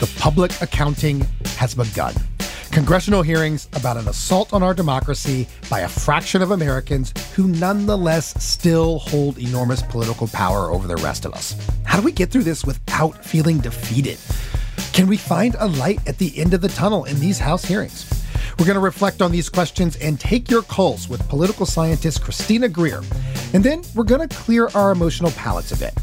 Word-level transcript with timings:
The 0.00 0.06
public 0.20 0.52
accounting 0.62 1.26
has 1.56 1.74
begun. 1.74 2.14
Congressional 2.70 3.22
hearings 3.22 3.68
about 3.72 3.96
an 3.96 4.06
assault 4.06 4.52
on 4.52 4.62
our 4.62 4.72
democracy 4.72 5.48
by 5.68 5.80
a 5.80 5.88
fraction 5.88 6.40
of 6.40 6.52
Americans 6.52 7.12
who 7.34 7.48
nonetheless 7.48 8.40
still 8.40 9.00
hold 9.00 9.38
enormous 9.38 9.82
political 9.82 10.28
power 10.28 10.70
over 10.70 10.86
the 10.86 10.94
rest 10.98 11.24
of 11.24 11.32
us. 11.34 11.56
How 11.82 11.98
do 11.98 12.04
we 12.04 12.12
get 12.12 12.30
through 12.30 12.44
this 12.44 12.64
without 12.64 13.24
feeling 13.24 13.58
defeated? 13.58 14.18
Can 14.92 15.08
we 15.08 15.16
find 15.16 15.56
a 15.58 15.66
light 15.66 15.98
at 16.06 16.18
the 16.18 16.38
end 16.38 16.54
of 16.54 16.60
the 16.60 16.68
tunnel 16.68 17.04
in 17.04 17.18
these 17.18 17.40
House 17.40 17.64
hearings? 17.64 18.08
We're 18.56 18.66
going 18.66 18.74
to 18.74 18.80
reflect 18.80 19.20
on 19.20 19.32
these 19.32 19.48
questions 19.48 19.96
and 19.96 20.20
take 20.20 20.48
your 20.48 20.62
calls 20.62 21.08
with 21.08 21.28
political 21.28 21.66
scientist 21.66 22.22
Christina 22.22 22.68
Greer. 22.68 23.02
And 23.52 23.64
then 23.64 23.82
we're 23.96 24.04
going 24.04 24.28
to 24.28 24.36
clear 24.36 24.68
our 24.74 24.92
emotional 24.92 25.32
palates 25.32 25.72
a 25.72 25.76
bit. 25.76 25.94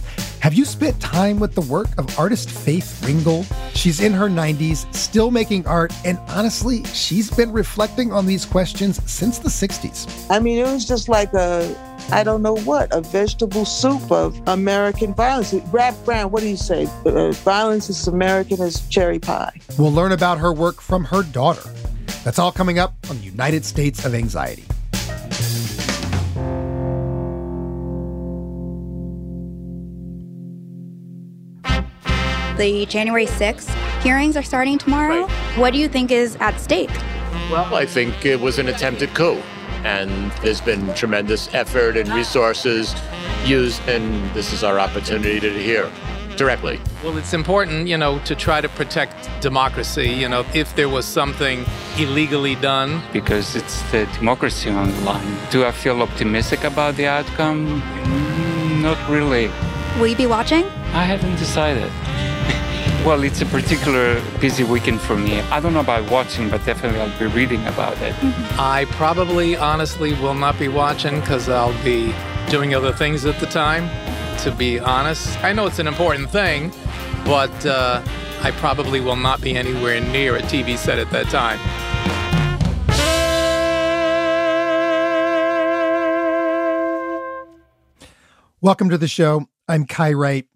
Have 0.45 0.53
you 0.53 0.63
spent 0.63 1.01
time 1.01 1.39
with 1.39 1.55
the 1.55 1.61
work 1.61 1.87
of 1.97 2.19
artist 2.19 2.51
Faith 2.51 3.03
Ringgold? 3.03 3.47
She's 3.73 3.99
in 3.99 4.13
her 4.13 4.27
90s, 4.29 4.85
still 4.93 5.31
making 5.31 5.65
art, 5.65 5.91
and 6.05 6.19
honestly, 6.27 6.83
she's 6.83 7.31
been 7.31 7.51
reflecting 7.51 8.13
on 8.13 8.27
these 8.27 8.45
questions 8.45 9.01
since 9.11 9.39
the 9.39 9.49
60s. 9.49 10.27
I 10.29 10.37
mean, 10.37 10.59
it 10.59 10.71
was 10.71 10.87
just 10.87 11.09
like 11.09 11.33
a, 11.33 11.75
I 12.11 12.23
don't 12.23 12.43
know 12.43 12.57
what, 12.57 12.93
a 12.93 13.01
vegetable 13.01 13.65
soup 13.65 14.11
of 14.11 14.39
American 14.47 15.15
violence. 15.15 15.51
Rap 15.73 15.95
Brown, 16.05 16.29
what 16.29 16.41
do 16.41 16.47
you 16.47 16.57
say? 16.57 16.87
Uh, 17.07 17.31
violence 17.31 17.89
is 17.89 18.07
American 18.07 18.61
as 18.61 18.87
cherry 18.87 19.17
pie. 19.17 19.59
We'll 19.79 19.93
learn 19.93 20.11
about 20.11 20.37
her 20.37 20.53
work 20.53 20.79
from 20.79 21.05
her 21.05 21.23
daughter. 21.23 21.67
That's 22.23 22.37
all 22.37 22.51
coming 22.51 22.77
up 22.77 22.93
on 23.09 23.19
United 23.23 23.65
States 23.65 24.05
of 24.05 24.13
Anxiety. 24.13 24.65
The 32.57 32.85
January 32.85 33.25
6th 33.25 33.69
hearings 34.01 34.37
are 34.37 34.43
starting 34.43 34.77
tomorrow. 34.77 35.25
Right. 35.25 35.57
What 35.57 35.73
do 35.73 35.79
you 35.79 35.89
think 35.89 36.09
is 36.09 36.37
at 36.37 36.57
stake? 36.61 36.89
Well, 37.51 37.75
I 37.75 37.85
think 37.85 38.25
it 38.25 38.39
was 38.39 38.59
an 38.59 38.69
attempted 38.69 39.13
coup. 39.13 39.41
And 39.83 40.31
there's 40.41 40.61
been 40.61 40.93
tremendous 40.95 41.53
effort 41.53 41.97
and 41.97 42.07
resources 42.09 42.95
used, 43.43 43.81
and 43.89 44.33
this 44.33 44.53
is 44.53 44.63
our 44.63 44.79
opportunity 44.79 45.39
to 45.41 45.51
hear 45.51 45.91
directly. 46.37 46.79
Well, 47.03 47.17
it's 47.17 47.33
important, 47.33 47.87
you 47.87 47.97
know, 47.97 48.19
to 48.19 48.35
try 48.35 48.61
to 48.61 48.69
protect 48.69 49.29
democracy, 49.41 50.09
you 50.09 50.29
know, 50.29 50.45
if 50.53 50.75
there 50.75 50.89
was 50.89 51.05
something 51.05 51.65
illegally 51.97 52.55
done. 52.55 53.01
Because 53.11 53.55
it's 53.55 53.81
the 53.91 54.05
democracy 54.17 54.69
on 54.69 54.91
the 54.91 55.01
line. 55.01 55.37
Do 55.51 55.65
I 55.65 55.71
feel 55.71 56.01
optimistic 56.01 56.63
about 56.63 56.95
the 56.95 57.07
outcome? 57.07 57.81
Mm, 57.81 58.81
not 58.81 59.09
really. 59.09 59.51
Will 59.99 60.07
you 60.07 60.15
be 60.15 60.25
watching? 60.25 60.65
I 60.93 61.03
haven't 61.03 61.35
decided. 61.35 61.91
Well, 63.05 63.21
it's 63.21 63.39
a 63.39 63.45
particular 63.45 64.19
busy 64.41 64.63
weekend 64.63 64.99
for 64.99 65.15
me. 65.15 65.39
I 65.39 65.59
don't 65.59 65.75
know 65.75 65.81
about 65.81 66.09
watching, 66.09 66.49
but 66.49 66.65
definitely 66.65 66.99
I'll 66.99 67.19
be 67.19 67.27
reading 67.27 67.63
about 67.67 68.01
it. 68.01 68.15
Mm-hmm. 68.15 68.59
I 68.59 68.85
probably, 68.85 69.55
honestly, 69.55 70.13
will 70.15 70.33
not 70.33 70.57
be 70.57 70.69
watching 70.69 71.19
because 71.19 71.47
I'll 71.47 71.83
be 71.83 72.11
doing 72.49 72.73
other 72.73 72.91
things 72.91 73.23
at 73.27 73.39
the 73.39 73.45
time, 73.45 73.87
to 74.39 74.49
be 74.49 74.79
honest. 74.79 75.37
I 75.43 75.53
know 75.53 75.67
it's 75.67 75.77
an 75.77 75.85
important 75.85 76.31
thing, 76.31 76.71
but 77.25 77.53
uh, 77.63 78.01
I 78.41 78.49
probably 78.53 79.01
will 79.01 79.15
not 79.15 79.39
be 79.39 79.55
anywhere 79.55 80.01
near 80.01 80.37
a 80.37 80.41
TV 80.41 80.75
set 80.75 80.97
at 80.97 81.11
that 81.11 81.27
time. 81.27 81.59
Welcome 88.61 88.89
to 88.89 88.97
the 88.97 89.07
show. 89.07 89.47
I'm 89.67 89.85
Kai 89.85 90.13
Wright. 90.13 90.47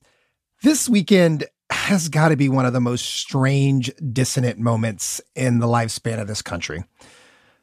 This 0.63 0.89
weekend 0.89 1.45
has 1.89 2.07
got 2.07 2.29
to 2.29 2.37
be 2.37 2.47
one 2.47 2.67
of 2.67 2.73
the 2.73 2.79
most 2.79 3.03
strange, 3.03 3.91
dissonant 4.13 4.59
moments 4.59 5.19
in 5.35 5.57
the 5.57 5.65
lifespan 5.65 6.21
of 6.21 6.27
this 6.27 6.43
country. 6.43 6.83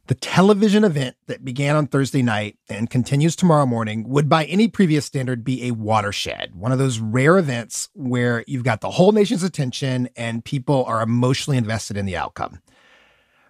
The 0.08 0.16
television 0.16 0.82
event 0.82 1.14
that 1.28 1.44
began 1.44 1.76
on 1.76 1.86
Thursday 1.86 2.22
night 2.22 2.58
and 2.68 2.90
continues 2.90 3.36
tomorrow 3.36 3.66
morning 3.66 4.08
would, 4.08 4.28
by 4.28 4.44
any 4.46 4.66
previous 4.66 5.06
standard, 5.06 5.44
be 5.44 5.68
a 5.68 5.70
watershed, 5.70 6.56
one 6.56 6.72
of 6.72 6.78
those 6.78 6.98
rare 6.98 7.38
events 7.38 7.88
where 7.94 8.42
you've 8.48 8.64
got 8.64 8.80
the 8.80 8.90
whole 8.90 9.12
nation's 9.12 9.44
attention 9.44 10.08
and 10.16 10.44
people 10.44 10.84
are 10.86 11.02
emotionally 11.02 11.56
invested 11.56 11.96
in 11.96 12.04
the 12.04 12.16
outcome. 12.16 12.60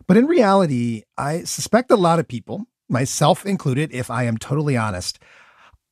But 0.06 0.18
in 0.18 0.26
reality, 0.26 1.04
I 1.16 1.44
suspect 1.44 1.90
a 1.90 1.96
lot 1.96 2.18
of 2.18 2.28
people, 2.28 2.66
myself 2.86 3.46
included, 3.46 3.94
if 3.94 4.10
I 4.10 4.24
am 4.24 4.36
totally 4.36 4.76
honest, 4.76 5.18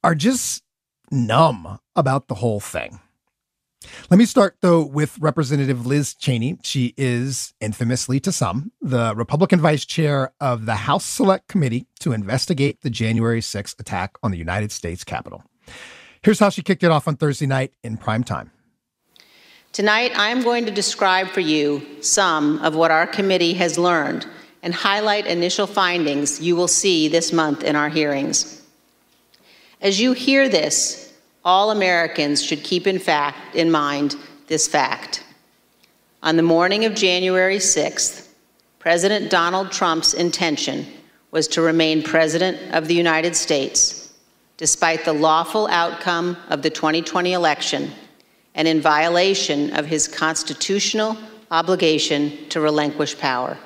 are 0.03 0.15
just 0.15 0.63
numb 1.11 1.79
about 1.97 2.29
the 2.29 2.35
whole 2.35 2.61
thing. 2.61 3.01
Let 4.11 4.19
me 4.19 4.25
start, 4.25 4.57
though, 4.61 4.85
with 4.85 5.19
Representative 5.19 5.87
Liz 5.87 6.15
Cheney. 6.15 6.59
She 6.63 6.95
is, 6.97 7.55
infamously 7.61 8.21
to 8.21 8.33
some, 8.33 8.73
the 8.81 9.15
Republican 9.17 9.61
vice 9.61 9.85
chair 9.85 10.33
of 10.41 10.67
the 10.67 10.75
House 10.75 11.05
Select 11.05 11.49
Committee 11.49 11.87
to 12.01 12.13
investigate 12.13 12.83
the 12.83 12.91
January 12.91 13.41
6th 13.41 13.79
attack 13.81 14.17
on 14.23 14.31
the 14.31 14.39
United 14.39 14.73
States 14.73 15.05
Capitol. 15.05 15.43
Here's 16.23 16.39
how 16.39 16.49
she 16.49 16.63
kicked 16.63 16.83
it 16.83 16.91
off 16.91 17.07
on 17.07 17.17
Thursday 17.17 17.47
night 17.47 17.73
in 17.83 17.97
prime 17.97 18.25
time. 18.25 18.51
Tonight, 19.73 20.13
I'm 20.15 20.43
going 20.43 20.67
to 20.67 20.71
describe 20.71 21.29
for 21.29 21.41
you 21.41 21.85
some 22.01 22.59
of 22.63 22.77
what 22.77 22.91
our 22.91 23.07
committee 23.07 23.55
has 23.55 23.77
learned 23.77 24.27
and 24.63 24.73
highlight 24.73 25.27
initial 25.27 25.67
findings 25.67 26.41
you 26.41 26.57
will 26.57 26.69
see 26.69 27.09
this 27.09 27.33
month 27.33 27.63
in 27.63 27.77
our 27.77 27.89
hearings. 27.89 28.63
As 29.81 30.01
you 30.01 30.13
hear 30.13 30.49
this, 30.49 31.04
all 31.45 31.71
Americans 31.71 32.43
should 32.43 32.65
keep 32.65 32.87
in 32.87 32.99
fact 32.99 33.55
in 33.55 33.71
mind 33.71 34.17
this 34.47 34.67
fact. 34.67 35.25
On 36.23 36.37
the 36.37 36.43
morning 36.43 36.85
of 36.85 36.95
January 36.95 37.59
6th, 37.59 38.29
President 38.79 39.31
Donald 39.31 39.71
Trump's 39.71 40.15
intention 40.15 40.87
was 41.31 41.49
to 41.49 41.61
remain 41.61 42.03
President 42.03 42.75
of 42.75 42.89
the 42.89 42.95
United 42.95 43.37
States, 43.37 44.13
despite 44.57 45.05
the 45.05 45.13
lawful 45.13 45.67
outcome 45.67 46.37
of 46.49 46.63
the 46.63 46.71
2020 46.71 47.33
election 47.33 47.91
and 48.55 48.69
in 48.69 48.81
violation 48.81 49.75
of 49.75 49.85
his 49.85 50.07
constitutional 50.07 51.17
obligation 51.51 52.49
to 52.49 52.61
relinquish 52.61 53.19
power. 53.19 53.59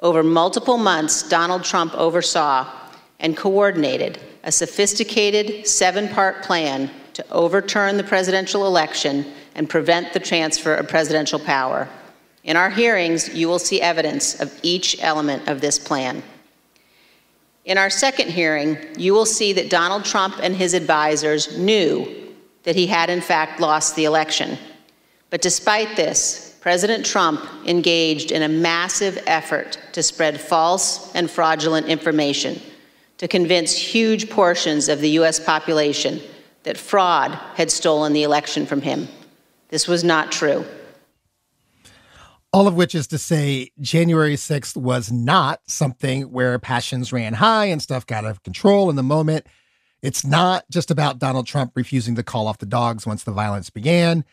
Over 0.00 0.22
multiple 0.22 0.78
months, 0.78 1.28
Donald 1.28 1.64
Trump 1.64 1.94
oversaw 1.94 2.70
and 3.18 3.36
coordinated 3.36 4.20
a 4.46 4.52
sophisticated 4.52 5.66
seven 5.66 6.08
part 6.08 6.42
plan 6.44 6.88
to 7.12 7.28
overturn 7.30 7.96
the 7.96 8.04
presidential 8.04 8.64
election 8.66 9.26
and 9.56 9.68
prevent 9.68 10.12
the 10.12 10.20
transfer 10.20 10.74
of 10.74 10.88
presidential 10.88 11.40
power. 11.40 11.88
In 12.44 12.56
our 12.56 12.70
hearings, 12.70 13.34
you 13.34 13.48
will 13.48 13.58
see 13.58 13.82
evidence 13.82 14.40
of 14.40 14.56
each 14.62 15.02
element 15.02 15.48
of 15.48 15.60
this 15.60 15.80
plan. 15.80 16.22
In 17.64 17.76
our 17.76 17.90
second 17.90 18.30
hearing, 18.30 18.78
you 18.96 19.12
will 19.12 19.26
see 19.26 19.52
that 19.54 19.68
Donald 19.68 20.04
Trump 20.04 20.36
and 20.40 20.54
his 20.54 20.74
advisors 20.74 21.58
knew 21.58 22.06
that 22.62 22.76
he 22.76 22.86
had, 22.86 23.10
in 23.10 23.20
fact, 23.20 23.58
lost 23.58 23.96
the 23.96 24.04
election. 24.04 24.56
But 25.30 25.42
despite 25.42 25.96
this, 25.96 26.56
President 26.60 27.04
Trump 27.04 27.44
engaged 27.66 28.30
in 28.30 28.42
a 28.42 28.48
massive 28.48 29.20
effort 29.26 29.80
to 29.92 30.04
spread 30.04 30.40
false 30.40 31.12
and 31.16 31.28
fraudulent 31.28 31.88
information 31.88 32.60
to 33.18 33.28
convince 33.28 33.76
huge 33.76 34.28
portions 34.28 34.88
of 34.88 35.00
the 35.00 35.10
US 35.10 35.40
population 35.40 36.20
that 36.64 36.76
fraud 36.76 37.32
had 37.54 37.70
stolen 37.70 38.12
the 38.12 38.22
election 38.22 38.66
from 38.66 38.82
him. 38.82 39.08
This 39.68 39.88
was 39.88 40.04
not 40.04 40.32
true. 40.32 40.64
All 42.52 42.66
of 42.66 42.74
which 42.74 42.94
is 42.94 43.06
to 43.08 43.18
say, 43.18 43.70
January 43.80 44.34
6th 44.34 44.76
was 44.76 45.12
not 45.12 45.60
something 45.66 46.32
where 46.32 46.58
passions 46.58 47.12
ran 47.12 47.34
high 47.34 47.66
and 47.66 47.82
stuff 47.82 48.06
got 48.06 48.24
out 48.24 48.30
of 48.30 48.42
control 48.42 48.88
in 48.88 48.96
the 48.96 49.02
moment. 49.02 49.46
It's 50.02 50.24
not 50.24 50.64
just 50.70 50.90
about 50.90 51.18
Donald 51.18 51.46
Trump 51.46 51.72
refusing 51.74 52.14
to 52.14 52.22
call 52.22 52.46
off 52.46 52.58
the 52.58 52.66
dogs 52.66 53.06
once 53.06 53.24
the 53.24 53.32
violence 53.32 53.70
began. 53.70 54.24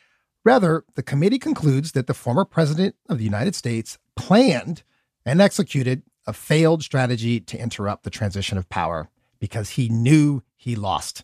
Rather, 0.45 0.83
the 0.95 1.03
committee 1.03 1.39
concludes 1.39 1.94
that 1.94 2.07
the 2.07 2.13
former 2.13 2.45
president 2.45 2.95
of 3.09 3.18
the 3.18 3.24
United 3.24 3.56
States 3.56 3.97
planned 4.15 4.83
and 5.25 5.41
executed 5.41 6.03
a 6.25 6.34
failed 6.34 6.84
strategy 6.84 7.40
to 7.40 7.60
interrupt 7.60 8.04
the 8.04 8.10
transition 8.10 8.58
of 8.58 8.70
power 8.70 9.10
because 9.40 9.72
he 9.72 9.90
knew 9.90 10.42
he 10.56 10.75
lost. 10.75 11.24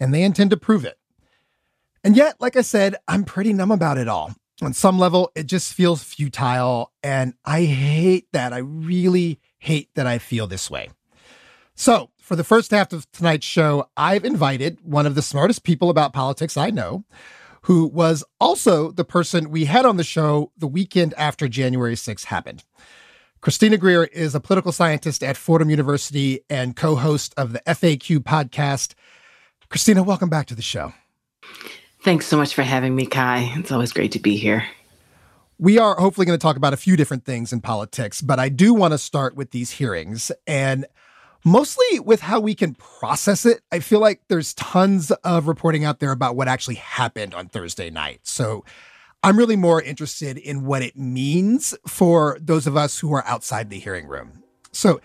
And 0.00 0.12
they 0.12 0.22
intend 0.22 0.50
to 0.50 0.56
prove 0.56 0.84
it. 0.84 0.98
And 2.04 2.16
yet, 2.16 2.36
like 2.40 2.56
I 2.56 2.62
said, 2.62 2.96
I'm 3.06 3.24
pretty 3.24 3.52
numb 3.52 3.70
about 3.70 3.98
it 3.98 4.08
all. 4.08 4.34
On 4.60 4.72
some 4.72 4.98
level, 4.98 5.30
it 5.34 5.46
just 5.46 5.74
feels 5.74 6.02
futile. 6.02 6.92
And 7.02 7.34
I 7.44 7.64
hate 7.64 8.26
that. 8.32 8.52
I 8.52 8.58
really 8.58 9.40
hate 9.58 9.90
that 9.94 10.06
I 10.06 10.18
feel 10.18 10.46
this 10.46 10.70
way. 10.70 10.90
So, 11.74 12.10
for 12.18 12.36
the 12.36 12.44
first 12.44 12.70
half 12.70 12.92
of 12.92 13.10
tonight's 13.12 13.46
show, 13.46 13.88
I've 13.96 14.24
invited 14.24 14.78
one 14.82 15.06
of 15.06 15.14
the 15.14 15.22
smartest 15.22 15.64
people 15.64 15.90
about 15.90 16.12
politics 16.12 16.56
I 16.56 16.70
know, 16.70 17.04
who 17.62 17.86
was 17.86 18.24
also 18.40 18.90
the 18.90 19.04
person 19.04 19.50
we 19.50 19.64
had 19.66 19.84
on 19.84 19.96
the 19.96 20.04
show 20.04 20.52
the 20.56 20.66
weekend 20.66 21.14
after 21.16 21.48
January 21.48 21.94
6th 21.94 22.24
happened. 22.26 22.64
Christina 23.42 23.76
Greer 23.76 24.04
is 24.04 24.36
a 24.36 24.40
political 24.40 24.70
scientist 24.70 25.24
at 25.24 25.36
Fordham 25.36 25.68
University 25.68 26.44
and 26.48 26.76
co 26.76 26.94
host 26.94 27.34
of 27.36 27.52
the 27.52 27.60
FAQ 27.66 28.20
podcast. 28.20 28.94
Christina, 29.68 30.04
welcome 30.04 30.28
back 30.28 30.46
to 30.46 30.54
the 30.54 30.62
show. 30.62 30.94
Thanks 32.04 32.26
so 32.26 32.36
much 32.36 32.54
for 32.54 32.62
having 32.62 32.94
me, 32.94 33.04
Kai. 33.04 33.52
It's 33.56 33.72
always 33.72 33.92
great 33.92 34.12
to 34.12 34.20
be 34.20 34.36
here. 34.36 34.64
We 35.58 35.76
are 35.76 35.96
hopefully 35.96 36.24
going 36.24 36.38
to 36.38 36.42
talk 36.42 36.56
about 36.56 36.72
a 36.72 36.76
few 36.76 36.96
different 36.96 37.24
things 37.24 37.52
in 37.52 37.60
politics, 37.60 38.20
but 38.20 38.38
I 38.38 38.48
do 38.48 38.74
want 38.74 38.92
to 38.92 38.98
start 38.98 39.34
with 39.34 39.50
these 39.50 39.72
hearings 39.72 40.30
and 40.46 40.86
mostly 41.44 41.98
with 41.98 42.20
how 42.20 42.38
we 42.38 42.54
can 42.54 42.76
process 42.76 43.44
it. 43.44 43.60
I 43.72 43.80
feel 43.80 43.98
like 43.98 44.20
there's 44.28 44.54
tons 44.54 45.10
of 45.10 45.48
reporting 45.48 45.84
out 45.84 45.98
there 45.98 46.12
about 46.12 46.36
what 46.36 46.46
actually 46.46 46.76
happened 46.76 47.34
on 47.34 47.48
Thursday 47.48 47.90
night. 47.90 48.20
So 48.22 48.64
I'm 49.22 49.38
really 49.38 49.56
more 49.56 49.80
interested 49.80 50.36
in 50.36 50.64
what 50.64 50.82
it 50.82 50.96
means 50.96 51.74
for 51.86 52.38
those 52.40 52.66
of 52.66 52.76
us 52.76 52.98
who 52.98 53.12
are 53.12 53.24
outside 53.26 53.70
the 53.70 53.78
hearing 53.78 54.06
room. 54.06 54.42
So, 54.72 55.00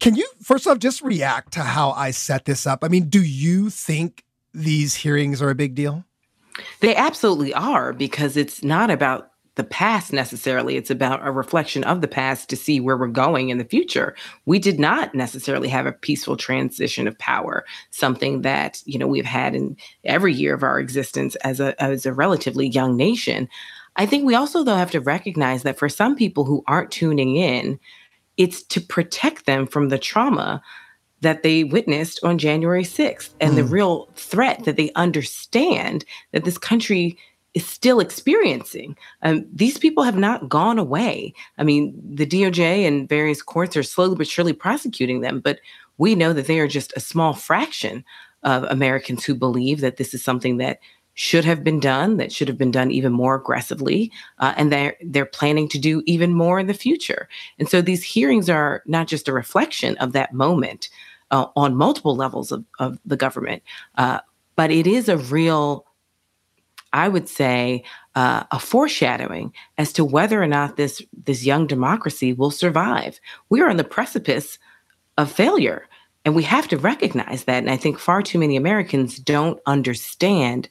can 0.00 0.14
you 0.14 0.28
first 0.42 0.66
off 0.66 0.78
just 0.78 1.02
react 1.02 1.52
to 1.54 1.60
how 1.60 1.90
I 1.90 2.12
set 2.12 2.44
this 2.44 2.66
up? 2.66 2.84
I 2.84 2.88
mean, 2.88 3.08
do 3.08 3.22
you 3.22 3.68
think 3.68 4.24
these 4.54 4.94
hearings 4.94 5.42
are 5.42 5.50
a 5.50 5.54
big 5.54 5.74
deal? 5.74 6.04
They 6.80 6.94
absolutely 6.94 7.52
are 7.52 7.92
because 7.92 8.36
it's 8.36 8.62
not 8.62 8.90
about 8.90 9.32
the 9.58 9.64
past 9.64 10.12
necessarily. 10.12 10.76
It's 10.76 10.90
about 10.90 11.26
a 11.26 11.32
reflection 11.32 11.82
of 11.82 12.00
the 12.00 12.08
past 12.08 12.48
to 12.48 12.56
see 12.56 12.78
where 12.78 12.96
we're 12.96 13.08
going 13.08 13.48
in 13.50 13.58
the 13.58 13.64
future. 13.64 14.14
We 14.46 14.60
did 14.60 14.78
not 14.78 15.16
necessarily 15.16 15.68
have 15.68 15.84
a 15.84 15.92
peaceful 15.92 16.36
transition 16.36 17.08
of 17.08 17.18
power, 17.18 17.66
something 17.90 18.42
that, 18.42 18.80
you 18.86 19.00
know, 19.00 19.08
we've 19.08 19.24
had 19.24 19.56
in 19.56 19.76
every 20.04 20.32
year 20.32 20.54
of 20.54 20.62
our 20.62 20.78
existence 20.78 21.34
as 21.36 21.58
a 21.58 21.80
as 21.82 22.06
a 22.06 22.12
relatively 22.12 22.68
young 22.68 22.96
nation. 22.96 23.48
I 23.96 24.06
think 24.06 24.24
we 24.24 24.36
also 24.36 24.62
though 24.62 24.76
have 24.76 24.92
to 24.92 25.00
recognize 25.00 25.64
that 25.64 25.76
for 25.76 25.88
some 25.88 26.14
people 26.14 26.44
who 26.44 26.62
aren't 26.68 26.92
tuning 26.92 27.34
in, 27.34 27.80
it's 28.36 28.62
to 28.62 28.80
protect 28.80 29.44
them 29.44 29.66
from 29.66 29.88
the 29.88 29.98
trauma 29.98 30.62
that 31.20 31.42
they 31.42 31.64
witnessed 31.64 32.20
on 32.22 32.38
January 32.38 32.84
6th 32.84 33.30
and 33.40 33.54
mm. 33.54 33.56
the 33.56 33.64
real 33.64 34.08
threat 34.14 34.64
that 34.66 34.76
they 34.76 34.92
understand 34.94 36.04
that 36.30 36.44
this 36.44 36.58
country 36.58 37.18
is 37.58 37.68
still 37.68 37.98
experiencing. 38.00 38.96
Um, 39.22 39.44
these 39.52 39.78
people 39.78 40.04
have 40.04 40.16
not 40.16 40.48
gone 40.48 40.78
away. 40.78 41.34
I 41.58 41.64
mean, 41.64 42.00
the 42.14 42.26
DOJ 42.26 42.86
and 42.86 43.08
various 43.08 43.42
courts 43.42 43.76
are 43.76 43.82
slowly 43.82 44.14
but 44.16 44.28
surely 44.28 44.52
prosecuting 44.52 45.20
them, 45.20 45.40
but 45.40 45.58
we 45.98 46.14
know 46.14 46.32
that 46.32 46.46
they 46.46 46.60
are 46.60 46.68
just 46.68 46.92
a 46.96 47.00
small 47.00 47.34
fraction 47.34 48.04
of 48.44 48.62
Americans 48.64 49.24
who 49.24 49.34
believe 49.34 49.80
that 49.80 49.96
this 49.96 50.14
is 50.14 50.22
something 50.22 50.58
that 50.58 50.78
should 51.14 51.44
have 51.44 51.64
been 51.64 51.80
done, 51.80 52.16
that 52.18 52.30
should 52.30 52.46
have 52.46 52.56
been 52.56 52.70
done 52.70 52.92
even 52.92 53.12
more 53.12 53.34
aggressively, 53.34 54.12
uh, 54.38 54.54
and 54.56 54.70
they're 54.70 54.94
they're 55.02 55.26
planning 55.26 55.68
to 55.68 55.78
do 55.78 56.00
even 56.06 56.32
more 56.32 56.60
in 56.60 56.68
the 56.68 56.74
future. 56.86 57.28
And 57.58 57.68
so 57.68 57.82
these 57.82 58.04
hearings 58.04 58.48
are 58.48 58.84
not 58.86 59.08
just 59.08 59.26
a 59.26 59.32
reflection 59.32 59.98
of 59.98 60.12
that 60.12 60.32
moment 60.32 60.88
uh, 61.32 61.46
on 61.56 61.74
multiple 61.74 62.14
levels 62.14 62.52
of, 62.52 62.64
of 62.78 63.00
the 63.04 63.16
government, 63.16 63.64
uh, 63.96 64.20
but 64.54 64.70
it 64.70 64.86
is 64.86 65.08
a 65.08 65.16
real, 65.16 65.87
I 66.92 67.08
would 67.08 67.28
say, 67.28 67.84
uh, 68.14 68.44
a 68.50 68.58
foreshadowing 68.58 69.52
as 69.76 69.92
to 69.94 70.04
whether 70.04 70.42
or 70.42 70.46
not 70.46 70.76
this 70.76 71.02
this 71.24 71.44
young 71.44 71.66
democracy 71.66 72.32
will 72.32 72.50
survive. 72.50 73.20
We 73.48 73.60
are 73.60 73.68
on 73.68 73.76
the 73.76 73.84
precipice 73.84 74.58
of 75.16 75.30
failure. 75.30 75.86
And 76.24 76.34
we 76.34 76.42
have 76.42 76.68
to 76.68 76.76
recognize 76.76 77.44
that. 77.44 77.62
And 77.62 77.70
I 77.70 77.76
think 77.76 77.98
far 77.98 78.22
too 78.22 78.38
many 78.38 78.56
Americans 78.56 79.18
don't 79.18 79.60
understand 79.66 80.68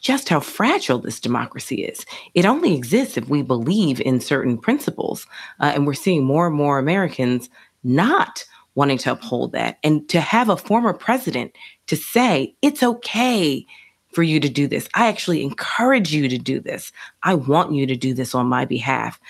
just 0.00 0.28
how 0.28 0.40
fragile 0.40 0.98
this 0.98 1.20
democracy 1.20 1.84
is. 1.84 2.06
It 2.34 2.46
only 2.46 2.74
exists 2.74 3.16
if 3.16 3.28
we 3.28 3.42
believe 3.42 4.00
in 4.00 4.20
certain 4.20 4.56
principles. 4.58 5.26
Uh, 5.60 5.72
and 5.74 5.86
we're 5.86 5.94
seeing 5.94 6.24
more 6.24 6.46
and 6.46 6.56
more 6.56 6.78
Americans 6.78 7.48
not 7.84 8.44
wanting 8.74 8.98
to 8.98 9.12
uphold 9.12 9.52
that. 9.52 9.78
And 9.84 10.08
to 10.08 10.20
have 10.20 10.48
a 10.48 10.56
former 10.56 10.92
president 10.92 11.52
to 11.86 11.96
say, 11.96 12.54
it's 12.62 12.82
okay 12.82 13.66
for 14.12 14.22
you 14.22 14.40
to 14.40 14.48
do 14.48 14.66
this. 14.66 14.88
I 14.94 15.08
actually 15.08 15.42
encourage 15.42 16.12
you 16.12 16.28
to 16.28 16.38
do 16.38 16.60
this. 16.60 16.92
I 17.22 17.34
want 17.34 17.72
you 17.72 17.86
to 17.86 17.96
do 17.96 18.14
this 18.14 18.34
on 18.34 18.46
my 18.46 18.64
behalf. 18.64 19.20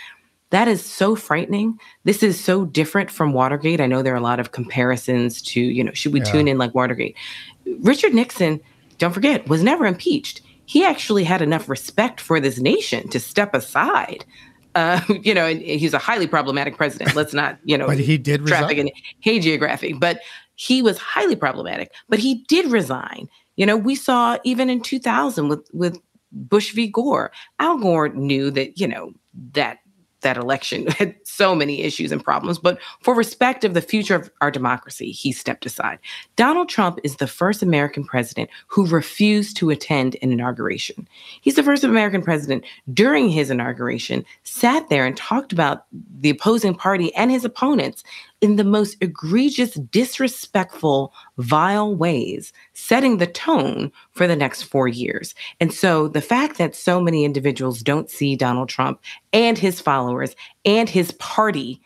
That 0.51 0.67
is 0.67 0.85
so 0.85 1.15
frightening. 1.15 1.79
This 2.05 2.23
is 2.23 2.43
so 2.43 2.65
different 2.65 3.11
from 3.11 3.33
Watergate. 3.33 3.81
I 3.81 3.87
know 3.87 4.03
there 4.03 4.15
are 4.15 4.17
a 4.17 4.21
lot 4.21 4.41
of 4.41 4.53
comparisons 4.53 5.41
to, 5.43 5.61
you 5.61 5.85
know, 5.85 5.93
should 5.93 6.13
we 6.13 6.21
yeah. 6.21 6.33
tune 6.33 6.49
in 6.49 6.59
like 6.59 6.75
Watergate? 6.75 7.17
Richard 7.81 8.15
Nixon, 8.15 8.61
don't 8.99 9.13
forget, 9.13 9.49
was 9.49 9.63
never 9.63 9.87
impeached 9.87 10.43
he 10.71 10.85
actually 10.85 11.25
had 11.25 11.43
enough 11.43 11.69
respect 11.69 12.21
for 12.21 12.39
this 12.39 12.61
nation 12.61 13.09
to 13.09 13.19
step 13.19 13.55
aside. 13.55 14.25
Uh, 14.77 15.01
you 15.23 15.35
know, 15.35 15.49
he's 15.49 15.93
a 15.93 15.99
highly 15.99 16.29
problematic 16.29 16.77
president. 16.77 17.17
Let's 17.17 17.35
not, 17.35 17.59
you 17.65 17.77
know, 17.77 17.87
but 17.89 17.99
he 17.99 18.17
did 18.17 18.47
traffic 18.47 18.77
resign. 18.77 18.91
in 19.25 19.43
hagiography. 19.43 19.99
But 19.99 20.21
he 20.55 20.81
was 20.81 20.97
highly 20.97 21.35
problematic. 21.35 21.91
But 22.09 22.21
he 22.21 22.45
did 22.47 22.67
resign. 22.67 23.29
You 23.61 23.67
know, 23.67 23.77
we 23.77 23.95
saw 23.95 24.39
even 24.43 24.71
in 24.71 24.81
2000 24.81 25.49
with 25.49 25.69
with 25.75 26.01
Bush 26.33 26.73
v. 26.73 26.87
Gore. 26.87 27.31
Al 27.59 27.77
Gore 27.77 28.09
knew 28.09 28.51
that 28.53 28.81
you 28.81 28.89
know 28.89 29.13
that 29.53 29.81
that 30.23 30.39
election 30.39 30.87
had 30.99 31.15
so 31.25 31.55
many 31.55 31.83
issues 31.83 32.11
and 32.11 32.25
problems, 32.25 32.59
but 32.59 32.79
for 33.03 33.15
respect 33.15 33.63
of 33.63 33.75
the 33.75 33.83
future 33.83 34.15
of 34.15 34.31
our 34.41 34.51
democracy, 34.51 35.11
he 35.13 35.31
stepped 35.31 35.67
aside. 35.67 35.99
Donald 36.37 36.71
Trump 36.71 37.01
is 37.05 37.17
the 37.17 37.27
first 37.27 37.63
American 37.63 38.03
president 38.03 38.49
who 38.67 38.87
refused 38.87 39.59
to 39.59 39.69
attend 39.69 40.17
an 40.23 40.33
inauguration. 40.33 41.07
He's 41.43 41.57
the 41.57 41.63
first 41.63 41.85
American 41.85 42.23
president 42.23 42.65
during 42.95 43.29
his 43.29 43.51
inauguration 43.51 44.25
sat 44.43 44.89
there 44.89 45.05
and 45.05 45.19
talked 45.19 45.53
about 45.53 45.85
the 46.19 46.31
opposing 46.31 46.75
party 46.75 47.15
and 47.15 47.31
his 47.31 47.45
opponents 47.45 48.05
in 48.41 48.57
the 48.57 48.65
most 48.65 48.97
egregious, 49.01 49.75
disrespectful, 49.75 51.13
vile 51.39 51.95
ways, 51.95 52.53
setting 52.73 53.19
the 53.19 53.27
tone 53.27 53.93
for 54.13 54.27
the 54.27 54.37
next 54.37 54.63
four 54.63 54.89
years. 54.89 55.35
And 55.61 55.73
so 55.73 56.09
the 56.09 56.23
fact 56.23 56.59
that 56.59 56.75
so 56.75 57.01
many 57.01 57.25
individuals 57.25 57.83
don't 57.83 58.11
see 58.11 58.37
Donald 58.37 58.69
Trump 58.69 59.01
and 59.33 59.59
his 59.59 59.81
followers 59.81 60.35
and 60.65 60.89
his 60.89 61.13
party 61.13 61.81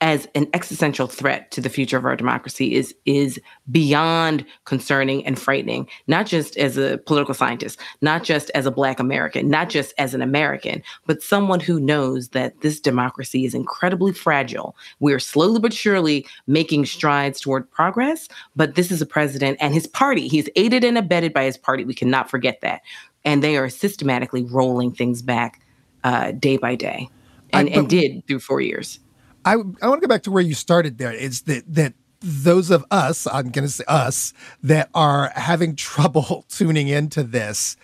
as 0.00 0.26
an 0.34 0.48
existential 0.54 1.06
threat 1.06 1.50
to 1.50 1.60
the 1.60 1.68
future 1.68 1.96
of 1.96 2.04
our 2.04 2.16
democracy 2.16 2.74
is 2.74 2.94
is 3.04 3.40
beyond 3.70 4.44
concerning 4.64 5.24
and 5.26 5.38
frightening 5.38 5.88
not 6.06 6.26
just 6.26 6.56
as 6.56 6.76
a 6.76 6.98
political 6.98 7.34
scientist 7.34 7.78
not 8.00 8.22
just 8.24 8.50
as 8.50 8.66
a 8.66 8.70
black 8.70 8.98
american 8.98 9.48
not 9.48 9.68
just 9.68 9.92
as 9.98 10.14
an 10.14 10.22
american 10.22 10.82
but 11.06 11.22
someone 11.22 11.60
who 11.60 11.78
knows 11.78 12.30
that 12.30 12.60
this 12.60 12.80
democracy 12.80 13.44
is 13.44 13.54
incredibly 13.54 14.12
fragile. 14.12 14.76
We're 15.00 15.18
slowly 15.18 15.60
but 15.60 15.72
surely 15.72 16.26
making 16.46 16.86
strides 16.86 17.40
toward 17.40 17.70
progress 17.70 18.28
but 18.56 18.74
this 18.74 18.90
is 18.90 19.02
a 19.02 19.06
president 19.06 19.58
and 19.60 19.74
his 19.74 19.86
party. 19.86 20.28
He's 20.28 20.48
aided 20.56 20.84
and 20.84 20.98
abetted 20.98 21.32
by 21.32 21.44
his 21.44 21.56
party. 21.56 21.84
We 21.84 21.94
cannot 21.94 22.30
forget 22.30 22.60
that. 22.62 22.82
And 23.24 23.42
they 23.42 23.56
are 23.56 23.68
systematically 23.68 24.44
rolling 24.44 24.92
things 24.92 25.22
back 25.22 25.60
uh, 26.04 26.32
day 26.32 26.56
by 26.56 26.74
day 26.74 27.08
and, 27.52 27.68
I, 27.68 27.72
and 27.72 27.88
did 27.88 28.26
through 28.26 28.40
four 28.40 28.60
years 28.60 28.98
I, 29.44 29.52
I 29.54 29.88
want 29.88 30.00
to 30.02 30.06
go 30.06 30.08
back 30.08 30.22
to 30.24 30.30
where 30.30 30.42
you 30.42 30.54
started 30.54 30.98
there. 30.98 31.12
Is 31.12 31.42
that 31.42 31.64
that 31.74 31.94
those 32.20 32.70
of 32.70 32.84
us, 32.90 33.26
I'm 33.26 33.50
going 33.50 33.64
to 33.64 33.72
say 33.72 33.84
us, 33.88 34.32
that 34.62 34.90
are 34.94 35.32
having 35.34 35.74
trouble 35.76 36.44
tuning 36.48 36.88
into 36.88 37.22
this 37.22 37.76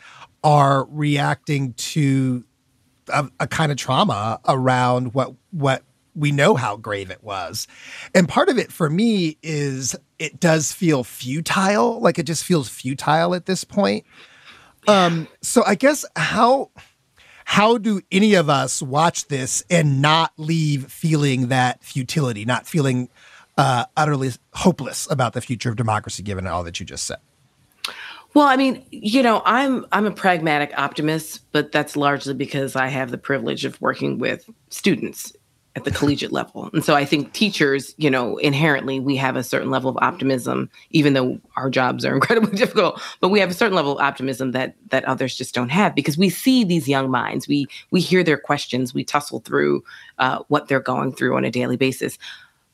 are 0.44 0.84
reacting 0.90 1.72
to 1.74 2.44
a, 3.08 3.28
a, 3.40 3.46
kind 3.46 3.72
of 3.72 3.78
trauma 3.78 4.40
around 4.46 5.14
what 5.14 5.34
what 5.50 5.82
we 6.14 6.32
know 6.32 6.54
how 6.54 6.76
grave 6.76 7.10
it 7.10 7.22
was. 7.22 7.66
And 8.14 8.28
part 8.28 8.48
of 8.48 8.58
it 8.58 8.72
for 8.72 8.88
me 8.88 9.36
is 9.42 9.94
it 10.18 10.40
does 10.40 10.72
feel 10.72 11.04
futile, 11.04 12.00
like 12.00 12.18
it 12.18 12.24
just 12.24 12.44
feels 12.44 12.68
futile 12.68 13.34
at 13.34 13.46
this 13.46 13.64
point. 13.64 14.04
Um 14.88 15.28
so 15.42 15.62
I 15.66 15.74
guess 15.74 16.04
how 16.14 16.70
how 17.48 17.78
do 17.78 18.00
any 18.10 18.34
of 18.34 18.50
us 18.50 18.82
watch 18.82 19.28
this 19.28 19.62
and 19.70 20.02
not 20.02 20.32
leave 20.36 20.90
feeling 20.90 21.46
that 21.46 21.82
futility, 21.82 22.44
not 22.44 22.66
feeling 22.66 23.08
uh, 23.56 23.84
utterly 23.96 24.32
hopeless 24.52 25.08
about 25.12 25.32
the 25.32 25.40
future 25.40 25.70
of 25.70 25.76
democracy, 25.76 26.24
given 26.24 26.44
all 26.48 26.64
that 26.64 26.80
you 26.80 26.84
just 26.84 27.06
said? 27.06 27.18
Well, 28.34 28.48
I 28.48 28.56
mean, 28.56 28.84
you 28.90 29.22
know, 29.22 29.42
I'm 29.46 29.86
I'm 29.92 30.06
a 30.06 30.10
pragmatic 30.10 30.72
optimist, 30.76 31.40
but 31.52 31.70
that's 31.70 31.96
largely 31.96 32.34
because 32.34 32.74
I 32.74 32.88
have 32.88 33.12
the 33.12 33.16
privilege 33.16 33.64
of 33.64 33.80
working 33.80 34.18
with 34.18 34.50
students 34.70 35.32
at 35.76 35.84
the 35.84 35.90
collegiate 35.90 36.32
level. 36.32 36.70
And 36.72 36.82
so 36.82 36.94
I 36.94 37.04
think 37.04 37.34
teachers, 37.34 37.94
you 37.98 38.10
know, 38.10 38.38
inherently 38.38 38.98
we 38.98 39.14
have 39.16 39.36
a 39.36 39.44
certain 39.44 39.70
level 39.70 39.90
of 39.90 39.98
optimism, 40.00 40.70
even 40.90 41.12
though 41.12 41.38
our 41.54 41.68
jobs 41.68 42.04
are 42.04 42.14
incredibly 42.14 42.56
difficult, 42.56 43.00
but 43.20 43.28
we 43.28 43.38
have 43.40 43.50
a 43.50 43.54
certain 43.54 43.76
level 43.76 43.92
of 43.92 44.02
optimism 44.02 44.52
that 44.52 44.74
that 44.88 45.04
others 45.04 45.36
just 45.36 45.54
don't 45.54 45.68
have 45.68 45.94
because 45.94 46.16
we 46.16 46.30
see 46.30 46.64
these 46.64 46.88
young 46.88 47.10
minds, 47.10 47.46
we 47.46 47.66
we 47.90 48.00
hear 48.00 48.24
their 48.24 48.38
questions, 48.38 48.94
we 48.94 49.04
tussle 49.04 49.40
through 49.40 49.84
uh, 50.18 50.42
what 50.48 50.66
they're 50.66 50.80
going 50.80 51.12
through 51.12 51.36
on 51.36 51.44
a 51.44 51.50
daily 51.50 51.76
basis. 51.76 52.18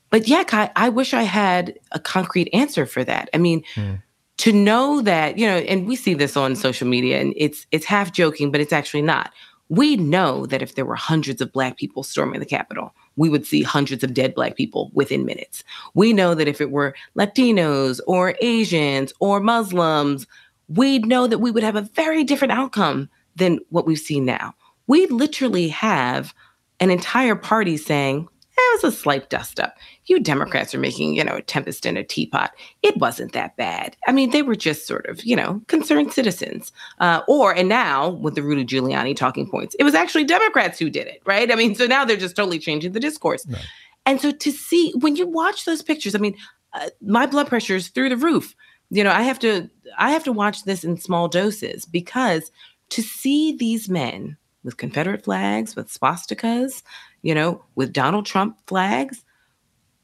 But 0.09 0.27
yeah, 0.27 0.43
Kai, 0.43 0.71
I 0.75 0.89
wish 0.89 1.13
I 1.13 1.23
had 1.23 1.77
a 1.91 1.99
concrete 1.99 2.47
answer 2.53 2.85
for 2.85 3.03
that. 3.03 3.29
I 3.33 3.37
mean, 3.37 3.63
mm. 3.75 4.01
to 4.37 4.53
know 4.53 5.01
that, 5.01 5.37
you 5.39 5.47
know, 5.47 5.57
and 5.57 5.87
we 5.87 5.95
see 5.95 6.13
this 6.13 6.37
on 6.37 6.55
social 6.55 6.87
media 6.87 7.19
and 7.19 7.33
it's 7.35 7.67
it's 7.71 7.85
half 7.85 8.13
joking, 8.13 8.49
but 8.49 8.61
it's 8.61 8.71
actually 8.71 9.01
not 9.01 9.33
we 9.75 9.95
know 9.95 10.45
that 10.45 10.61
if 10.61 10.75
there 10.75 10.85
were 10.85 10.93
hundreds 10.93 11.41
of 11.41 11.51
Black 11.51 11.77
people 11.77 12.03
storming 12.03 12.39
the 12.39 12.45
Capitol, 12.45 12.93
we 13.15 13.27
would 13.27 13.43
see 13.43 13.63
hundreds 13.63 14.03
of 14.03 14.13
dead 14.13 14.35
Black 14.35 14.55
people 14.55 14.91
within 14.93 15.25
minutes. 15.25 15.63
We 15.95 16.13
know 16.13 16.35
that 16.35 16.47
if 16.47 16.61
it 16.61 16.69
were 16.69 16.93
Latinos 17.17 17.99
or 18.05 18.35
Asians 18.39 19.13
or 19.19 19.39
Muslims, 19.39 20.27
we'd 20.67 21.07
know 21.07 21.25
that 21.25 21.39
we 21.39 21.49
would 21.49 21.63
have 21.63 21.75
a 21.75 21.89
very 21.95 22.23
different 22.23 22.51
outcome 22.51 23.09
than 23.35 23.59
what 23.69 23.87
we've 23.87 23.97
seen 23.97 24.25
now. 24.25 24.53
we 24.85 25.07
literally 25.07 25.69
have 25.69 26.35
an 26.79 26.91
entire 26.91 27.35
party 27.35 27.77
saying, 27.77 28.27
it 28.55 28.83
was 28.83 28.93
a 28.93 28.95
slight 28.95 29.29
dust 29.29 29.59
up. 29.59 29.77
You 30.05 30.19
Democrats 30.19 30.75
are 30.75 30.79
making, 30.79 31.15
you 31.15 31.23
know, 31.23 31.35
a 31.35 31.41
tempest 31.41 31.85
in 31.85 31.97
a 31.97 32.03
teapot. 32.03 32.51
It 32.81 32.97
wasn't 32.97 33.33
that 33.33 33.55
bad. 33.57 33.95
I 34.07 34.11
mean, 34.11 34.31
they 34.31 34.41
were 34.41 34.55
just 34.55 34.85
sort 34.85 35.05
of, 35.07 35.23
you 35.23 35.35
know, 35.35 35.61
concerned 35.67 36.13
citizens. 36.13 36.71
Uh, 36.99 37.21
or, 37.27 37.55
and 37.55 37.67
now 37.67 38.09
with 38.09 38.35
the 38.35 38.43
Rudy 38.43 38.65
Giuliani 38.65 39.15
talking 39.15 39.49
points, 39.49 39.75
it 39.79 39.83
was 39.83 39.95
actually 39.95 40.25
Democrats 40.25 40.77
who 40.77 40.89
did 40.89 41.07
it, 41.07 41.21
right? 41.25 41.51
I 41.51 41.55
mean, 41.55 41.73
so 41.75 41.85
now 41.85 42.05
they're 42.05 42.17
just 42.17 42.35
totally 42.35 42.59
changing 42.59 42.91
the 42.91 42.99
discourse. 42.99 43.45
Right. 43.47 43.65
And 44.05 44.21
so 44.21 44.31
to 44.31 44.51
see, 44.51 44.93
when 44.99 45.15
you 45.15 45.25
watch 45.25 45.65
those 45.65 45.81
pictures, 45.81 46.13
I 46.13 46.19
mean, 46.19 46.35
uh, 46.73 46.89
my 47.01 47.25
blood 47.25 47.47
pressure 47.47 47.75
is 47.75 47.89
through 47.89 48.09
the 48.09 48.17
roof. 48.17 48.55
You 48.89 49.03
know, 49.03 49.11
I 49.11 49.23
have 49.23 49.39
to, 49.39 49.69
I 49.97 50.11
have 50.11 50.23
to 50.25 50.31
watch 50.31 50.65
this 50.65 50.83
in 50.83 50.97
small 50.97 51.27
doses 51.27 51.85
because 51.85 52.51
to 52.89 53.01
see 53.01 53.55
these 53.55 53.89
men 53.89 54.37
with 54.63 54.77
Confederate 54.77 55.23
flags, 55.23 55.75
with 55.75 55.91
swastikas, 55.91 56.83
you 57.23 57.33
know, 57.33 57.63
with 57.75 57.91
Donald 57.91 58.25
Trump 58.25 58.57
flags, 58.67 59.23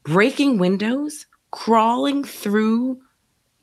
breaking 0.02 0.58
windows, 0.58 1.26
crawling 1.52 2.24
through 2.24 3.00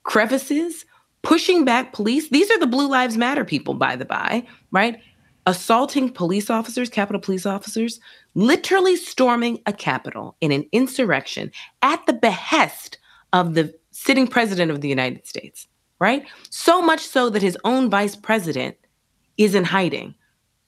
crevices, 0.03 0.85
pushing 1.23 1.65
back 1.65 1.91
police. 1.91 2.29
These 2.29 2.49
are 2.51 2.59
the 2.59 2.67
Blue 2.67 2.87
Lives 2.87 3.17
Matter 3.17 3.43
people, 3.43 3.73
by 3.73 3.95
the 3.95 4.05
by, 4.05 4.45
right? 4.71 4.99
Assaulting 5.45 6.11
police 6.11 6.49
officers, 6.49 6.89
Capitol 6.89 7.21
police 7.21 7.45
officers, 7.45 7.99
literally 8.35 8.95
storming 8.95 9.59
a 9.65 9.73
Capitol 9.73 10.35
in 10.39 10.51
an 10.51 10.65
insurrection 10.71 11.51
at 11.81 12.05
the 12.05 12.13
behest 12.13 12.97
of 13.33 13.55
the 13.55 13.73
sitting 13.91 14.27
president 14.27 14.71
of 14.71 14.81
the 14.81 14.87
United 14.87 15.25
States, 15.25 15.67
right? 15.99 16.25
So 16.49 16.81
much 16.81 17.01
so 17.01 17.29
that 17.31 17.41
his 17.41 17.57
own 17.63 17.89
vice 17.89 18.15
president 18.15 18.77
is 19.37 19.55
in 19.55 19.63
hiding 19.63 20.15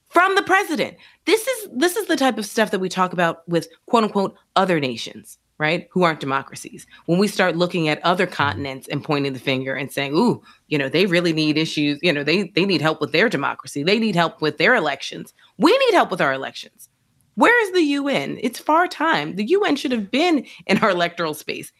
from 0.09 0.35
the 0.35 0.43
president. 0.43 0.97
This 1.25 1.47
is 1.47 1.69
this 1.73 1.95
is 1.95 2.07
the 2.07 2.15
type 2.15 2.37
of 2.37 2.45
stuff 2.45 2.71
that 2.71 2.79
we 2.79 2.89
talk 2.89 3.13
about 3.13 3.47
with 3.47 3.67
quote 3.87 4.03
unquote 4.03 4.35
other 4.55 4.79
nations, 4.79 5.37
right? 5.57 5.87
Who 5.91 6.03
aren't 6.03 6.19
democracies. 6.19 6.85
When 7.05 7.19
we 7.19 7.27
start 7.27 7.55
looking 7.55 7.87
at 7.87 8.03
other 8.03 8.27
continents 8.27 8.87
and 8.87 9.03
pointing 9.03 9.33
the 9.33 9.39
finger 9.39 9.75
and 9.75 9.91
saying, 9.91 10.13
"Ooh, 10.13 10.41
you 10.67 10.77
know, 10.77 10.89
they 10.89 11.05
really 11.05 11.33
need 11.33 11.57
issues, 11.57 11.99
you 12.01 12.11
know, 12.11 12.23
they 12.23 12.43
they 12.55 12.65
need 12.65 12.81
help 12.81 13.01
with 13.01 13.11
their 13.11 13.29
democracy. 13.29 13.83
They 13.83 13.99
need 13.99 14.15
help 14.15 14.41
with 14.41 14.57
their 14.57 14.75
elections. 14.75 15.33
We 15.57 15.77
need 15.77 15.93
help 15.93 16.11
with 16.11 16.21
our 16.21 16.33
elections." 16.33 16.89
Where 17.35 17.63
is 17.63 17.71
the 17.71 17.83
UN? 17.83 18.37
It's 18.41 18.59
far 18.59 18.87
time. 18.87 19.35
The 19.35 19.45
UN 19.45 19.77
should 19.77 19.93
have 19.93 20.11
been 20.11 20.45
in 20.67 20.79
our 20.79 20.89
electoral 20.89 21.33
space 21.33 21.71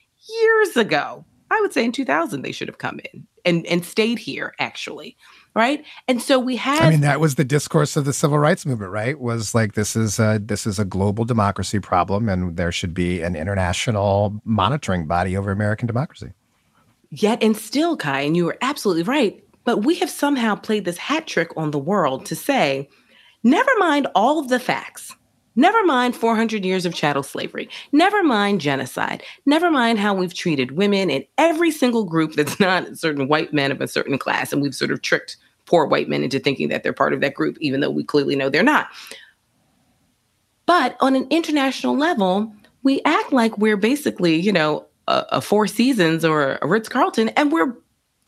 years 0.42 0.78
ago. 0.78 1.26
I 1.52 1.60
would 1.62 1.74
say 1.74 1.84
in 1.86 1.92
2000 1.92 2.42
they 2.42 2.52
should 2.52 2.68
have 2.68 2.78
come 2.78 3.00
in 3.14 3.28
and 3.46 3.66
and 3.68 3.86
stayed 3.86 4.20
here 4.20 4.54
actually 4.60 5.18
right? 5.56 5.84
And 6.08 6.22
so 6.22 6.40
we 6.40 6.56
had 6.56 6.82
i 6.82 6.90
mean 6.90 7.02
that 7.02 7.20
was 7.20 7.36
the 7.36 7.44
discourse 7.44 7.98
of 7.98 8.06
the 8.06 8.14
civil 8.14 8.40
rights 8.40 8.66
movement 8.66 8.92
right? 8.92 9.20
Was 9.20 9.56
like 9.56 9.74
this 9.74 9.96
is 9.96 10.20
a 10.20 10.40
this 10.44 10.66
is 10.66 10.80
a 10.80 10.86
global 10.86 11.26
democracy 11.26 11.80
problem 11.80 12.30
and 12.30 12.56
there 12.58 12.72
should 12.72 12.94
be 12.94 13.22
an 13.22 13.36
international 13.36 14.40
monitoring 14.46 15.08
body 15.08 15.36
over 15.36 15.52
american 15.52 15.88
democracy. 15.88 16.32
Yet 17.12 17.42
and 17.44 17.58
still 17.58 17.98
kai 17.98 18.22
and 18.22 18.38
you 18.38 18.46
were 18.46 18.58
absolutely 18.62 19.04
right 19.04 19.44
but 19.66 19.86
we 19.86 19.96
have 19.96 20.10
somehow 20.10 20.56
played 20.56 20.86
this 20.86 20.98
hat 20.98 21.28
trick 21.28 21.52
on 21.58 21.72
the 21.72 21.80
world 21.80 22.26
to 22.28 22.36
say 22.36 22.90
never 23.44 23.72
mind 23.78 24.08
all 24.16 24.40
of 24.40 24.50
the 24.50 24.60
facts 24.60 25.16
Never 25.60 25.84
mind 25.84 26.16
400 26.16 26.64
years 26.64 26.86
of 26.86 26.94
chattel 26.94 27.22
slavery. 27.22 27.68
Never 27.92 28.24
mind 28.24 28.62
genocide. 28.62 29.22
Never 29.46 29.70
mind 29.70 30.00
how 30.00 30.14
we've 30.14 30.34
treated 30.34 30.72
women 30.72 31.10
in 31.10 31.26
every 31.38 31.70
single 31.70 32.06
group 32.06 32.32
that's 32.32 32.60
not 32.62 32.98
certain 32.98 33.28
white 33.28 33.52
men 33.52 33.70
of 33.70 33.82
a 33.82 33.88
certain 33.90 34.18
class. 34.18 34.54
And 34.54 34.62
we've 34.62 34.74
sort 34.74 34.90
of 34.90 35.02
tricked 35.02 35.36
poor 35.66 35.86
white 35.86 36.08
men 36.08 36.24
into 36.24 36.40
thinking 36.40 36.70
that 36.70 36.84
they're 36.84 36.94
part 36.94 37.12
of 37.12 37.20
that 37.20 37.34
group, 37.34 37.58
even 37.60 37.82
though 37.82 37.90
we 37.90 38.06
clearly 38.06 38.38
know 38.38 38.50
they're 38.50 38.64
not. 38.64 38.88
But 40.66 40.96
on 41.02 41.14
an 41.14 41.28
international 41.30 41.98
level, 41.98 42.54
we 42.84 43.02
act 43.04 43.34
like 43.34 43.58
we're 43.58 43.76
basically, 43.76 44.38
you 44.38 44.54
know, 44.54 44.86
a, 45.10 45.26
a 45.30 45.42
Four 45.42 45.68
Seasons 45.68 46.24
or 46.24 46.58
a 46.62 46.68
Ritz 46.68 46.88
Carlton, 46.88 47.30
and 47.30 47.52
we're 47.52 47.76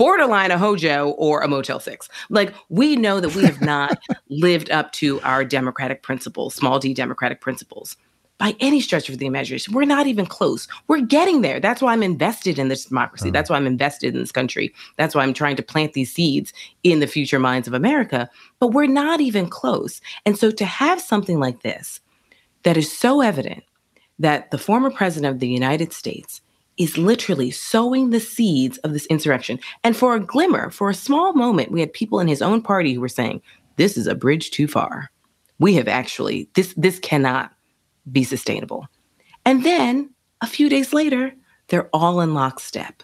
borderline 0.01 0.49
a 0.49 0.57
Hojo 0.57 1.11
or 1.19 1.41
a 1.41 1.47
Motel 1.47 1.79
6. 1.79 2.09
Like 2.31 2.55
we 2.69 2.95
know 2.95 3.19
that 3.19 3.35
we 3.35 3.43
have 3.43 3.61
not 3.61 3.99
lived 4.29 4.71
up 4.71 4.91
to 4.93 5.21
our 5.21 5.45
democratic 5.45 6.01
principles, 6.01 6.55
small 6.55 6.79
d 6.79 6.91
democratic 6.91 7.39
principles 7.39 7.95
by 8.39 8.55
any 8.59 8.81
stretch 8.81 9.09
of 9.09 9.19
the 9.19 9.27
imagination. 9.27 9.75
We're 9.75 9.85
not 9.85 10.07
even 10.07 10.25
close. 10.25 10.67
We're 10.87 11.01
getting 11.01 11.41
there. 11.41 11.59
That's 11.59 11.83
why 11.83 11.93
I'm 11.93 12.01
invested 12.01 12.57
in 12.57 12.67
this 12.67 12.85
democracy. 12.85 13.29
Mm. 13.29 13.33
That's 13.33 13.51
why 13.51 13.57
I'm 13.57 13.67
invested 13.67 14.15
in 14.15 14.19
this 14.19 14.31
country. 14.31 14.73
That's 14.97 15.13
why 15.13 15.21
I'm 15.21 15.35
trying 15.35 15.55
to 15.57 15.61
plant 15.61 15.93
these 15.93 16.11
seeds 16.11 16.51
in 16.81 16.99
the 16.99 17.05
future 17.05 17.37
minds 17.37 17.67
of 17.67 17.75
America. 17.75 18.27
But 18.59 18.69
we're 18.69 18.87
not 18.87 19.21
even 19.21 19.47
close. 19.49 20.01
And 20.25 20.35
so 20.35 20.49
to 20.49 20.65
have 20.65 20.99
something 20.99 21.39
like 21.39 21.61
this 21.61 21.99
that 22.63 22.75
is 22.75 22.91
so 22.91 23.21
evident 23.21 23.63
that 24.17 24.49
the 24.49 24.57
former 24.57 24.89
president 24.89 25.31
of 25.31 25.39
the 25.39 25.47
United 25.47 25.93
States 25.93 26.41
is 26.81 26.97
literally 26.97 27.51
sowing 27.51 28.09
the 28.09 28.19
seeds 28.19 28.79
of 28.79 28.91
this 28.91 29.05
insurrection. 29.05 29.59
And 29.83 29.95
for 29.95 30.15
a 30.15 30.19
glimmer, 30.19 30.71
for 30.71 30.89
a 30.89 30.95
small 30.95 31.33
moment, 31.33 31.71
we 31.71 31.79
had 31.79 31.93
people 31.93 32.19
in 32.19 32.27
his 32.27 32.41
own 32.41 32.61
party 32.63 32.93
who 32.93 33.01
were 33.01 33.07
saying, 33.07 33.41
this 33.75 33.97
is 33.97 34.07
a 34.07 34.15
bridge 34.15 34.49
too 34.49 34.67
far. 34.67 35.11
We 35.59 35.75
have 35.75 35.87
actually, 35.87 36.49
this, 36.55 36.73
this 36.75 36.97
cannot 36.97 37.53
be 38.11 38.23
sustainable. 38.23 38.87
And 39.45 39.63
then 39.63 40.09
a 40.41 40.47
few 40.47 40.69
days 40.69 40.91
later, 40.91 41.31
they're 41.67 41.89
all 41.93 42.19
in 42.19 42.33
lockstep. 42.33 43.03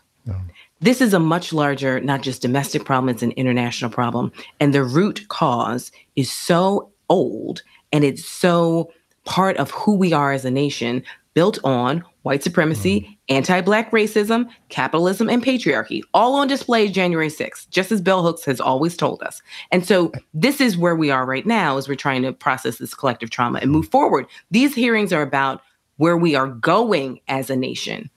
This 0.80 1.00
is 1.00 1.14
a 1.14 1.20
much 1.20 1.54
larger, 1.54 2.00
not 2.02 2.22
just 2.22 2.42
domestic 2.42 2.84
problem, 2.84 3.10
it's 3.10 3.24
an 3.24 3.32
international 3.32 3.92
problem. 3.92 4.32
And 4.60 4.74
the 4.74 4.84
root 4.84 5.28
cause 5.28 5.92
is 6.16 6.32
so 6.32 6.92
old 7.10 7.62
and 7.92 8.04
it's 8.04 8.26
so 8.26 8.92
part 9.24 9.58
of 9.58 9.72
who 9.72 9.96
we 9.96 10.14
are 10.14 10.32
as 10.32 10.46
a 10.46 10.52
nation, 10.52 11.04
built 11.34 11.60
on 11.64 12.04
white 12.28 12.44
supremacy, 12.44 13.02
mm. 13.02 13.18
anti 13.30 13.62
Black 13.62 13.90
racism, 13.92 14.50
capitalism, 14.68 15.30
and 15.30 15.42
patriarchy, 15.44 16.02
all 16.14 16.36
on 16.36 16.48
display 16.48 16.90
January 16.90 17.30
6th, 17.30 17.70
just 17.70 17.90
as 17.92 18.02
Bell 18.02 18.22
Hooks 18.22 18.44
has 18.44 18.60
always 18.60 18.98
told 18.98 19.24
us. 19.24 19.42
And 19.72 19.86
so 19.86 20.12
this 20.34 20.60
is 20.60 20.78
where 20.78 20.96
we 20.96 21.10
are 21.10 21.26
right 21.26 21.46
now 21.46 21.78
as 21.78 21.88
we're 21.88 21.96
trying 21.96 22.22
to 22.24 22.34
process 22.34 22.78
this 22.78 22.94
collective 22.94 23.30
trauma 23.30 23.60
and 23.60 23.72
move 23.72 23.88
forward. 23.88 24.28
These 24.52 24.76
hearings 24.76 25.14
are 25.14 25.22
about 25.22 25.62
where 25.96 26.18
we 26.18 26.36
are 26.36 26.48
going 26.48 27.22
as 27.30 27.50
a 27.50 27.56
nation 27.56 28.10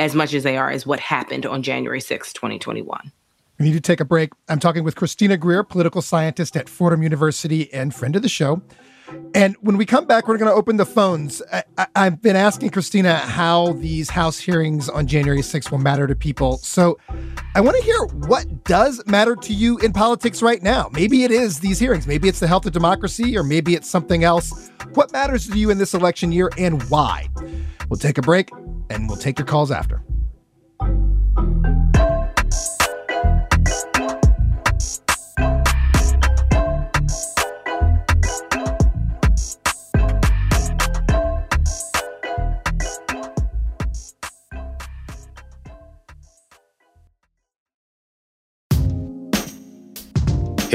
as 0.00 0.16
much 0.16 0.34
as 0.34 0.42
they 0.42 0.56
are 0.56 0.70
as 0.70 0.84
what 0.84 0.98
happened 0.98 1.46
on 1.46 1.62
January 1.62 2.00
6th, 2.00 2.32
2021. 2.32 3.12
We 3.60 3.66
need 3.66 3.74
to 3.74 3.80
take 3.80 4.00
a 4.00 4.04
break. 4.04 4.30
I'm 4.48 4.58
talking 4.58 4.82
with 4.82 4.96
Christina 4.96 5.36
Greer, 5.36 5.62
political 5.62 6.02
scientist 6.02 6.56
at 6.56 6.68
Fordham 6.68 7.04
University 7.04 7.72
and 7.72 7.94
friend 7.94 8.16
of 8.16 8.22
the 8.22 8.28
show. 8.28 8.60
And 9.34 9.56
when 9.60 9.76
we 9.76 9.86
come 9.86 10.06
back, 10.06 10.28
we're 10.28 10.38
going 10.38 10.50
to 10.50 10.54
open 10.54 10.76
the 10.76 10.86
phones. 10.86 11.42
I, 11.52 11.64
have 11.94 12.22
been 12.22 12.36
asking 12.36 12.70
Christina 12.70 13.16
how 13.16 13.72
these 13.74 14.10
House 14.10 14.38
hearings 14.38 14.88
on 14.88 15.06
January 15.06 15.40
6th 15.40 15.70
will 15.70 15.78
matter 15.78 16.06
to 16.06 16.14
people. 16.14 16.58
So 16.58 16.98
I 17.54 17.60
want 17.60 17.76
to 17.76 17.82
hear 17.82 18.04
what 18.28 18.64
does 18.64 19.04
matter 19.06 19.36
to 19.36 19.52
you 19.52 19.78
in 19.78 19.92
politics 19.92 20.42
right 20.42 20.62
now. 20.62 20.88
Maybe 20.92 21.24
it 21.24 21.30
is 21.30 21.60
these 21.60 21.78
hearings. 21.78 22.06
Maybe 22.06 22.28
it's 22.28 22.40
the 22.40 22.48
health 22.48 22.66
of 22.66 22.72
democracy, 22.72 23.36
or 23.36 23.42
maybe 23.42 23.74
it's 23.74 23.88
something 23.88 24.24
else. 24.24 24.70
What 24.94 25.12
matters 25.12 25.48
to 25.48 25.58
you 25.58 25.70
in 25.70 25.78
this 25.78 25.94
election 25.94 26.32
year 26.32 26.50
and 26.58 26.82
why? 26.84 27.28
We'll 27.88 27.98
take 27.98 28.18
a 28.18 28.22
break 28.22 28.50
and 28.90 29.08
we'll 29.08 29.18
take 29.18 29.38
your 29.38 29.46
calls 29.46 29.70
after. 29.70 30.02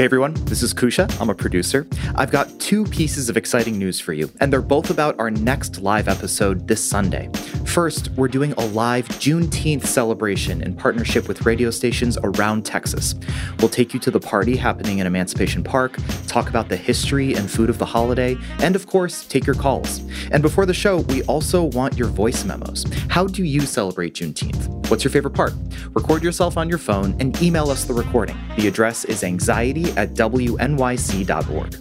Hey 0.00 0.06
everyone, 0.06 0.32
this 0.46 0.62
is 0.62 0.72
Kousha. 0.72 1.14
I'm 1.20 1.28
a 1.28 1.34
producer. 1.34 1.86
I've 2.14 2.30
got 2.30 2.58
two 2.58 2.86
pieces 2.86 3.28
of 3.28 3.36
exciting 3.36 3.78
news 3.78 4.00
for 4.00 4.14
you, 4.14 4.30
and 4.40 4.50
they're 4.50 4.62
both 4.62 4.88
about 4.88 5.14
our 5.20 5.30
next 5.30 5.82
live 5.82 6.08
episode 6.08 6.66
this 6.66 6.82
Sunday. 6.82 7.28
First, 7.66 8.08
we're 8.12 8.26
doing 8.26 8.52
a 8.52 8.64
live 8.68 9.06
Juneteenth 9.08 9.84
celebration 9.84 10.62
in 10.62 10.74
partnership 10.74 11.28
with 11.28 11.44
radio 11.44 11.70
stations 11.70 12.16
around 12.24 12.64
Texas. 12.64 13.14
We'll 13.58 13.68
take 13.68 13.92
you 13.92 14.00
to 14.00 14.10
the 14.10 14.18
party 14.18 14.56
happening 14.56 15.00
in 15.00 15.06
Emancipation 15.06 15.62
Park, 15.62 15.98
talk 16.26 16.48
about 16.48 16.70
the 16.70 16.78
history 16.78 17.34
and 17.34 17.50
food 17.50 17.68
of 17.68 17.76
the 17.76 17.84
holiday, 17.84 18.38
and 18.60 18.74
of 18.74 18.86
course, 18.86 19.26
take 19.26 19.44
your 19.44 19.54
calls. 19.54 19.98
And 20.32 20.42
before 20.42 20.64
the 20.64 20.72
show, 20.72 21.00
we 21.00 21.24
also 21.24 21.64
want 21.64 21.98
your 21.98 22.08
voice 22.08 22.42
memos. 22.46 22.86
How 23.10 23.26
do 23.26 23.44
you 23.44 23.60
celebrate 23.60 24.14
Juneteenth? 24.14 24.80
What's 24.90 25.04
your 25.04 25.12
favorite 25.12 25.34
part? 25.34 25.52
Record 25.92 26.24
yourself 26.24 26.56
on 26.56 26.68
your 26.68 26.78
phone 26.78 27.14
and 27.20 27.40
email 27.42 27.70
us 27.70 27.84
the 27.84 27.94
recording. 27.94 28.36
The 28.56 28.66
address 28.66 29.04
is 29.04 29.22
anxiety 29.22 29.89
at 29.96 30.14
wnyc.org. 30.14 31.76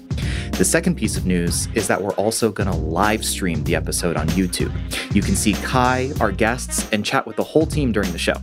The 0.60 0.66
second 0.66 0.96
piece 0.96 1.16
of 1.16 1.26
news 1.26 1.68
is 1.74 1.88
that 1.88 2.02
we're 2.02 2.14
also 2.16 2.52
going 2.52 2.70
to 2.70 2.76
live 2.76 3.24
stream 3.24 3.64
the 3.64 3.76
episode 3.76 4.18
on 4.18 4.28
YouTube. 4.30 4.74
You 5.16 5.22
can 5.22 5.36
see 5.36 5.54
Kai, 5.54 6.12
our 6.20 6.34
guests, 6.34 6.90
and 6.92 7.06
chat 7.06 7.26
with 7.26 7.38
the 7.38 7.44
whole 7.44 7.66
team 7.66 7.94
during 7.94 8.12
the 8.12 8.18
show. 8.18 8.36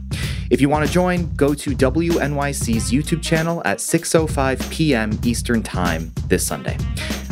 If 0.49 0.61
you 0.61 0.69
want 0.69 0.87
to 0.87 0.93
join, 0.93 1.31
go 1.35 1.53
to 1.53 1.71
WNYC's 1.71 2.91
YouTube 2.91 3.23
channel 3.23 3.61
at 3.65 3.79
6:05 3.79 4.71
p.m. 4.71 5.19
Eastern 5.25 5.63
Time 5.63 6.13
this 6.29 6.47
Sunday. 6.47 6.79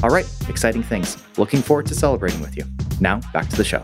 All 0.03 0.11
right, 0.11 0.27
exciting 0.49 0.83
things. 0.83 1.17
Looking 1.39 1.63
forward 1.63 1.87
to 1.87 1.95
celebrating 1.95 2.41
with 2.41 2.57
you. 2.57 2.65
Now, 3.01 3.21
back 3.33 3.49
to 3.49 3.57
the 3.57 3.65
show. 3.65 3.83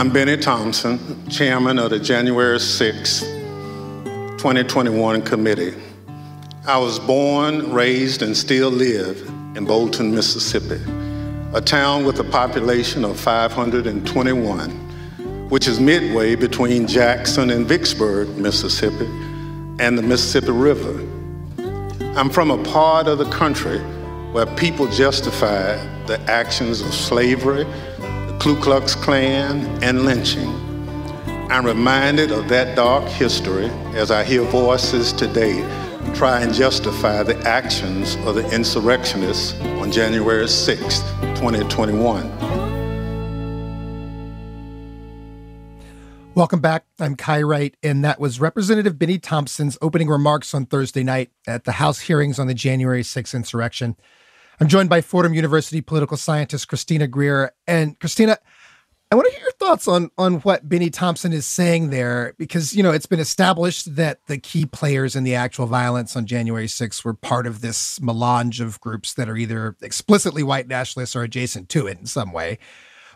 I'm 0.00 0.10
Bennie 0.10 0.38
Thompson, 0.38 1.28
chairman 1.28 1.78
of 1.78 1.90
the 1.90 1.98
January 1.98 2.58
6, 2.58 3.20
2021 3.20 5.20
committee. 5.20 5.74
I 6.66 6.78
was 6.78 6.98
born, 6.98 7.70
raised, 7.70 8.22
and 8.22 8.34
still 8.34 8.70
live 8.70 9.20
in 9.56 9.66
Bolton, 9.66 10.14
Mississippi, 10.14 10.80
a 11.52 11.60
town 11.60 12.06
with 12.06 12.18
a 12.18 12.24
population 12.24 13.04
of 13.04 13.20
521, 13.20 14.70
which 15.50 15.68
is 15.68 15.78
midway 15.78 16.34
between 16.34 16.86
Jackson 16.86 17.50
and 17.50 17.66
Vicksburg, 17.66 18.38
Mississippi, 18.38 19.04
and 19.80 19.98
the 19.98 20.02
Mississippi 20.02 20.52
River. 20.52 20.98
I'm 22.16 22.30
from 22.30 22.50
a 22.50 22.64
part 22.64 23.06
of 23.06 23.18
the 23.18 23.30
country 23.30 23.80
where 24.32 24.46
people 24.56 24.86
justify 24.86 25.76
the 26.06 26.18
actions 26.26 26.80
of 26.80 26.94
slavery 26.94 27.66
Ku 28.40 28.56
Klux 28.56 28.94
Klan, 28.94 29.66
and 29.82 30.06
lynching. 30.06 30.48
I'm 31.50 31.66
reminded 31.66 32.32
of 32.32 32.48
that 32.48 32.74
dark 32.74 33.04
history 33.04 33.66
as 33.94 34.10
I 34.10 34.24
hear 34.24 34.40
voices 34.44 35.12
today 35.12 35.60
try 36.14 36.40
and 36.40 36.54
justify 36.54 37.22
the 37.22 37.36
actions 37.46 38.14
of 38.24 38.36
the 38.36 38.50
insurrectionists 38.50 39.60
on 39.60 39.92
January 39.92 40.48
6, 40.48 41.00
2021. 41.20 42.50
Welcome 46.34 46.60
back. 46.60 46.86
I'm 46.98 47.16
Kai 47.16 47.42
Wright, 47.42 47.76
and 47.82 48.02
that 48.04 48.18
was 48.18 48.40
Representative 48.40 48.98
Bennie 48.98 49.18
Thompson's 49.18 49.76
opening 49.82 50.08
remarks 50.08 50.54
on 50.54 50.64
Thursday 50.64 51.02
night 51.02 51.30
at 51.46 51.64
the 51.64 51.72
House 51.72 52.00
hearings 52.00 52.38
on 52.38 52.46
the 52.46 52.54
January 52.54 53.02
6 53.02 53.34
insurrection. 53.34 53.96
I'm 54.60 54.68
joined 54.68 54.90
by 54.90 55.00
Fordham 55.00 55.32
University 55.32 55.80
political 55.80 56.18
scientist 56.18 56.68
Christina 56.68 57.06
Greer. 57.06 57.52
And 57.66 57.98
Christina, 57.98 58.36
I 59.10 59.16
want 59.16 59.26
to 59.26 59.32
hear 59.32 59.40
your 59.40 59.52
thoughts 59.52 59.88
on 59.88 60.10
on 60.18 60.34
what 60.40 60.68
Bennie 60.68 60.90
Thompson 60.90 61.32
is 61.32 61.46
saying 61.46 61.88
there, 61.88 62.34
because 62.36 62.76
you 62.76 62.82
know 62.82 62.90
it's 62.90 63.06
been 63.06 63.20
established 63.20 63.96
that 63.96 64.26
the 64.26 64.36
key 64.36 64.66
players 64.66 65.16
in 65.16 65.24
the 65.24 65.34
actual 65.34 65.64
violence 65.64 66.14
on 66.14 66.26
January 66.26 66.66
6th 66.66 67.02
were 67.06 67.14
part 67.14 67.46
of 67.46 67.62
this 67.62 67.98
melange 68.02 68.60
of 68.60 68.78
groups 68.80 69.14
that 69.14 69.30
are 69.30 69.36
either 69.36 69.76
explicitly 69.80 70.42
white 70.42 70.68
nationalists 70.68 71.16
or 71.16 71.22
adjacent 71.22 71.70
to 71.70 71.86
it 71.86 71.98
in 71.98 72.04
some 72.04 72.30
way. 72.30 72.58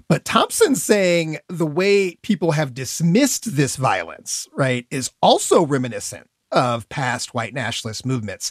But 0.08 0.24
Thompson's 0.24 0.82
saying 0.82 1.38
the 1.50 1.66
way 1.66 2.14
people 2.22 2.52
have 2.52 2.72
dismissed 2.72 3.54
this 3.54 3.76
violence, 3.76 4.48
right, 4.54 4.86
is 4.90 5.10
also 5.20 5.66
reminiscent 5.66 6.26
of 6.50 6.88
past 6.88 7.34
white 7.34 7.52
nationalist 7.52 8.06
movements. 8.06 8.50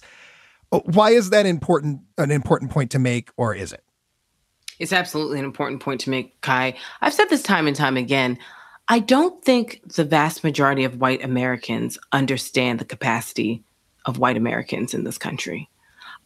Oh, 0.74 0.82
why 0.86 1.12
is 1.12 1.30
that 1.30 1.46
important? 1.46 2.02
An 2.18 2.32
important 2.32 2.72
point 2.72 2.90
to 2.92 3.00
make, 3.00 3.30
or 3.38 3.54
is 3.54 3.72
it? 3.74 3.84
It's 4.80 4.92
absolutely 4.92 5.38
an 5.38 5.46
important 5.46 5.82
point 5.82 6.02
to 6.02 6.10
make, 6.10 6.42
Kai. 6.42 6.76
I've 7.00 7.14
said 7.14 7.30
this 7.30 7.44
time 7.44 7.68
and 7.68 7.76
time 7.76 7.96
again. 7.96 8.40
I 8.88 8.98
don't 8.98 9.46
think 9.46 9.82
the 9.96 10.04
vast 10.04 10.44
majority 10.44 10.84
of 10.84 11.00
white 11.00 11.24
Americans 11.24 12.00
understand 12.12 12.80
the 12.80 12.86
capacity 12.86 13.64
of 14.06 14.18
white 14.18 14.36
Americans 14.36 14.96
in 14.96 15.04
this 15.04 15.20
country. 15.20 15.70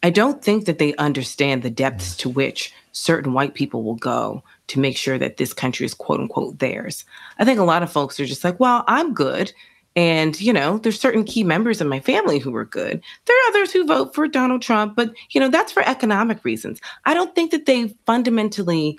I 0.02 0.08
don't 0.08 0.42
think 0.42 0.64
that 0.64 0.78
they 0.78 0.94
understand 0.96 1.62
the 1.62 1.70
depths 1.70 2.16
to 2.16 2.30
which 2.30 2.72
certain 2.92 3.34
white 3.34 3.54
people 3.54 3.82
will 3.82 3.96
go 3.96 4.42
to 4.68 4.80
make 4.80 4.96
sure 4.96 5.18
that 5.18 5.36
this 5.36 5.52
country 5.52 5.84
is 5.84 5.92
quote 5.92 6.20
unquote 6.20 6.58
theirs. 6.58 7.04
I 7.38 7.44
think 7.44 7.60
a 7.60 7.64
lot 7.64 7.82
of 7.82 7.92
folks 7.92 8.18
are 8.18 8.26
just 8.26 8.44
like, 8.44 8.58
well, 8.58 8.82
I'm 8.86 9.12
good. 9.12 9.52
And, 9.98 10.40
you 10.40 10.52
know, 10.52 10.78
there's 10.78 11.00
certain 11.00 11.24
key 11.24 11.42
members 11.42 11.80
of 11.80 11.88
my 11.88 11.98
family 11.98 12.38
who 12.38 12.54
are 12.54 12.64
good. 12.64 13.02
There 13.26 13.36
are 13.36 13.48
others 13.48 13.72
who 13.72 13.84
vote 13.84 14.14
for 14.14 14.28
Donald 14.28 14.62
Trump, 14.62 14.94
but, 14.94 15.12
you 15.30 15.40
know, 15.40 15.48
that's 15.48 15.72
for 15.72 15.82
economic 15.84 16.44
reasons. 16.44 16.80
I 17.04 17.14
don't 17.14 17.34
think 17.34 17.50
that 17.50 17.66
they 17.66 17.96
fundamentally 18.06 18.96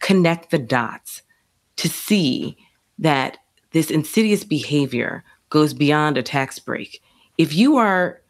connect 0.00 0.50
the 0.50 0.58
dots 0.58 1.22
to 1.76 1.88
see 1.88 2.56
that 2.98 3.38
this 3.70 3.92
insidious 3.92 4.42
behavior 4.42 5.22
goes 5.50 5.72
beyond 5.72 6.18
a 6.18 6.22
tax 6.22 6.58
break. 6.58 7.00
If 7.38 7.54
you 7.54 7.76
are 7.76 8.20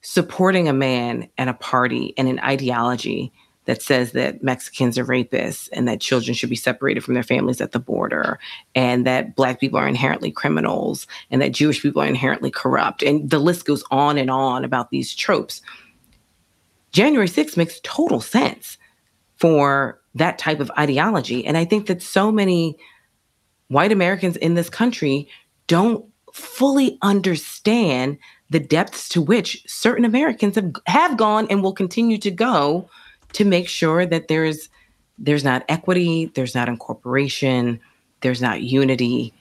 supporting 0.00 0.70
a 0.70 0.72
man 0.72 1.28
and 1.36 1.50
a 1.50 1.54
party 1.54 2.14
and 2.16 2.26
an 2.26 2.40
ideology 2.40 3.34
that 3.66 3.82
says 3.82 4.12
that 4.12 4.42
Mexicans 4.42 4.96
are 4.96 5.04
rapists 5.04 5.68
and 5.72 5.86
that 5.86 6.00
children 6.00 6.34
should 6.34 6.50
be 6.50 6.56
separated 6.56 7.04
from 7.04 7.14
their 7.14 7.22
families 7.22 7.60
at 7.60 7.72
the 7.72 7.78
border 7.78 8.38
and 8.74 9.06
that 9.06 9.36
black 9.36 9.60
people 9.60 9.78
are 9.78 9.88
inherently 9.88 10.30
criminals 10.30 11.06
and 11.30 11.42
that 11.42 11.52
Jewish 11.52 11.82
people 11.82 12.00
are 12.00 12.06
inherently 12.06 12.50
corrupt. 12.50 13.02
And 13.02 13.28
the 13.28 13.38
list 13.38 13.64
goes 13.64 13.84
on 13.90 14.18
and 14.18 14.30
on 14.30 14.64
about 14.64 14.90
these 14.90 15.14
tropes. 15.14 15.60
January 16.92 17.28
6th 17.28 17.56
makes 17.56 17.80
total 17.82 18.20
sense 18.20 18.78
for 19.36 20.00
that 20.14 20.38
type 20.38 20.60
of 20.60 20.70
ideology. 20.78 21.44
And 21.44 21.58
I 21.58 21.64
think 21.64 21.86
that 21.88 22.02
so 22.02 22.32
many 22.32 22.78
white 23.68 23.92
Americans 23.92 24.36
in 24.36 24.54
this 24.54 24.70
country 24.70 25.28
don't 25.66 26.06
fully 26.32 26.98
understand 27.02 28.18
the 28.50 28.60
depths 28.60 29.08
to 29.08 29.20
which 29.20 29.64
certain 29.66 30.04
Americans 30.04 30.54
have, 30.54 30.72
have 30.86 31.16
gone 31.16 31.48
and 31.50 31.62
will 31.62 31.72
continue 31.72 32.18
to 32.18 32.30
go 32.30 32.88
to 33.32 33.44
make 33.44 33.68
sure 33.68 34.06
that 34.06 34.28
there's 34.28 34.68
there's 35.18 35.44
not 35.44 35.64
equity, 35.68 36.30
there's 36.34 36.54
not 36.54 36.68
incorporation, 36.68 37.80
there's 38.20 38.42
not 38.42 38.62
unity, 38.62 39.32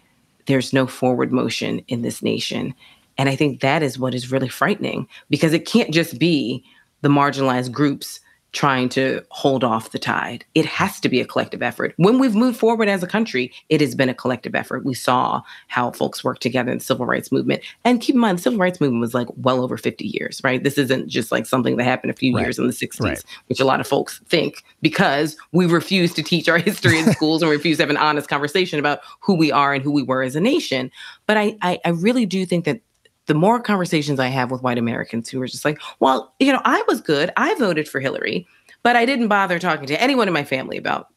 there's 0.46 0.72
no 0.72 0.88
forward 0.88 1.32
motion 1.32 1.80
in 1.88 2.02
this 2.02 2.22
nation. 2.22 2.74
And 3.18 3.30
I 3.30 3.36
think 3.36 3.62
that 3.62 3.84
is 3.84 4.00
what 4.00 4.14
is 4.14 4.32
really 4.32 4.50
frightening 4.50 5.08
because 5.30 5.54
it 5.54 5.66
can't 5.66 5.94
just 5.94 6.20
be 6.20 6.64
the 7.02 7.10
marginalized 7.10 7.72
groups 7.72 8.20
trying 8.56 8.88
to 8.88 9.22
hold 9.32 9.66
off 9.66 9.92
the 9.92 10.00
tide. 10.00 10.46
It 10.56 10.66
has 10.66 11.02
to 11.02 11.10
be 11.10 11.20
a 11.20 11.26
collective 11.26 11.62
effort. 11.62 11.94
When 11.98 12.20
we've 12.20 12.34
moved 12.34 12.58
forward 12.58 12.88
as 12.88 13.04
a 13.04 13.08
country, 13.08 13.52
it 13.68 13.82
has 13.82 13.94
been 13.94 14.08
a 14.08 14.14
collective 14.14 14.56
effort. 14.56 14.86
We 14.86 14.94
saw 14.94 15.42
how 15.68 15.92
folks 15.92 16.24
worked 16.24 16.42
together 16.42 16.72
in 16.72 16.78
the 16.78 16.84
civil 16.84 17.06
rights 17.06 17.34
movement. 17.34 17.62
And 17.84 18.00
keep 18.00 18.16
in 18.16 18.22
mind, 18.22 18.38
the 18.38 18.44
civil 18.44 18.58
rights 18.58 18.80
movement 18.80 19.02
was 19.02 19.14
like 19.14 19.28
well 19.36 19.62
over 19.62 19.78
50 19.78 20.06
years, 20.06 20.40
right? 20.42 20.64
This 20.64 20.78
isn't 20.78 21.10
just 21.10 21.34
like 21.34 21.46
something 21.46 21.76
that 21.76 21.84
happened 21.84 22.12
a 22.12 22.16
few 22.16 22.34
right. 22.34 22.44
years 22.44 22.58
in 22.58 22.66
the 22.66 22.74
60s, 22.74 23.02
right. 23.02 23.24
which 23.48 23.60
a 23.60 23.66
lot 23.66 23.82
of 23.82 23.88
folks 23.88 24.22
think 24.30 24.64
because 24.82 25.36
we 25.52 25.66
refuse 25.66 26.14
to 26.14 26.24
teach 26.24 26.48
our 26.48 26.58
history 26.58 26.98
in 26.98 27.12
schools 27.12 27.42
and 27.42 27.52
refuse 27.52 27.78
to 27.78 27.84
have 27.84 27.90
an 27.90 27.98
honest 27.98 28.30
conversation 28.30 28.80
about 28.80 29.02
who 29.20 29.36
we 29.36 29.52
are 29.52 29.74
and 29.74 29.84
who 29.84 29.92
we 29.92 30.02
were 30.02 30.24
as 30.24 30.36
a 30.36 30.42
nation. 30.42 30.90
But 31.28 31.36
I, 31.36 31.58
I, 31.62 31.80
I 31.84 31.90
really 31.90 32.26
do 32.26 32.46
think 32.46 32.64
that 32.64 32.80
the 33.28 33.34
more 33.34 33.60
conversations 33.60 34.20
I 34.20 34.28
have 34.28 34.52
with 34.52 34.62
white 34.62 34.78
Americans 34.78 35.30
who 35.30 35.42
are 35.42 35.48
just 35.48 35.66
like, 35.66 35.80
well, 36.00 36.34
you 36.40 36.52
know, 36.52 36.62
I 36.66 36.84
was 36.88 37.02
good. 37.02 37.32
I 37.38 37.56
voted 37.56 37.88
for 37.88 38.00
Hillary, 38.00 38.48
but 38.84 38.96
I 38.96 39.06
didn't 39.06 39.28
bother 39.28 39.60
talking 39.60 39.88
to 39.88 40.02
anyone 40.02 40.28
in 40.28 40.34
my 40.34 40.44
family 40.44 40.78
about 40.78 41.08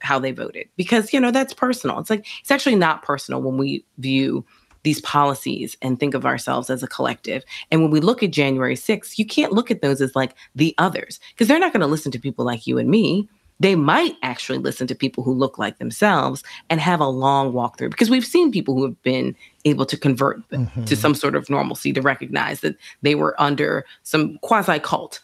how 0.00 0.18
they 0.18 0.32
voted 0.32 0.68
because, 0.76 1.12
you 1.12 1.20
know, 1.20 1.30
that's 1.30 1.52
personal. 1.52 1.98
It's 1.98 2.10
like, 2.10 2.26
it's 2.40 2.50
actually 2.50 2.76
not 2.76 3.02
personal 3.02 3.42
when 3.42 3.58
we 3.58 3.84
view 3.98 4.44
these 4.84 5.00
policies 5.00 5.76
and 5.82 5.98
think 5.98 6.14
of 6.14 6.24
ourselves 6.24 6.70
as 6.70 6.82
a 6.82 6.88
collective. 6.88 7.44
And 7.70 7.82
when 7.82 7.90
we 7.90 8.00
look 8.00 8.22
at 8.22 8.30
January 8.30 8.76
6th, 8.76 9.18
you 9.18 9.26
can't 9.26 9.52
look 9.52 9.70
at 9.70 9.82
those 9.82 10.00
as 10.00 10.14
like 10.14 10.34
the 10.54 10.74
others 10.78 11.20
because 11.30 11.48
they're 11.48 11.58
not 11.58 11.72
going 11.72 11.80
to 11.80 11.86
listen 11.86 12.12
to 12.12 12.20
people 12.20 12.44
like 12.44 12.66
you 12.66 12.78
and 12.78 12.88
me 12.88 13.28
they 13.60 13.74
might 13.74 14.16
actually 14.22 14.58
listen 14.58 14.86
to 14.86 14.94
people 14.94 15.24
who 15.24 15.32
look 15.32 15.58
like 15.58 15.78
themselves 15.78 16.42
and 16.70 16.80
have 16.80 17.00
a 17.00 17.08
long 17.08 17.52
walkthrough 17.52 17.90
because 17.90 18.10
we've 18.10 18.24
seen 18.24 18.52
people 18.52 18.74
who 18.74 18.84
have 18.84 19.02
been 19.02 19.34
able 19.64 19.84
to 19.86 19.96
convert 19.96 20.48
mm-hmm. 20.50 20.84
to 20.84 20.96
some 20.96 21.14
sort 21.14 21.34
of 21.34 21.50
normalcy 21.50 21.92
to 21.92 22.00
recognize 22.00 22.60
that 22.60 22.76
they 23.02 23.14
were 23.14 23.40
under 23.40 23.84
some 24.02 24.38
quasi 24.42 24.78
cult. 24.78 25.20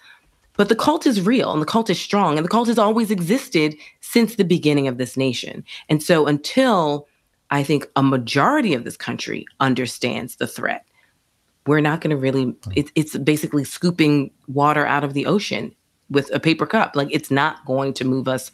But 0.56 0.68
the 0.68 0.76
cult 0.76 1.06
is 1.06 1.20
real 1.20 1.52
and 1.52 1.60
the 1.60 1.66
cult 1.66 1.90
is 1.90 2.00
strong 2.00 2.36
and 2.36 2.44
the 2.44 2.50
cult 2.50 2.68
has 2.68 2.78
always 2.78 3.10
existed 3.10 3.76
since 4.00 4.36
the 4.36 4.44
beginning 4.44 4.88
of 4.88 4.98
this 4.98 5.16
nation. 5.16 5.64
And 5.88 6.02
so 6.02 6.26
until 6.26 7.08
I 7.50 7.62
think 7.62 7.88
a 7.96 8.02
majority 8.02 8.74
of 8.74 8.84
this 8.84 8.96
country 8.96 9.46
understands 9.60 10.36
the 10.36 10.46
threat, 10.46 10.84
we're 11.66 11.80
not 11.80 12.00
going 12.00 12.10
to 12.10 12.16
really, 12.16 12.46
mm. 12.46 12.72
it, 12.76 12.90
it's 12.94 13.16
basically 13.16 13.64
scooping 13.64 14.30
water 14.48 14.86
out 14.86 15.04
of 15.04 15.14
the 15.14 15.26
ocean 15.26 15.74
with 16.10 16.32
a 16.34 16.40
paper 16.40 16.66
cup. 16.66 16.96
Like 16.96 17.08
it's 17.10 17.30
not 17.30 17.64
going 17.64 17.92
to 17.94 18.04
move 18.04 18.28
us 18.28 18.50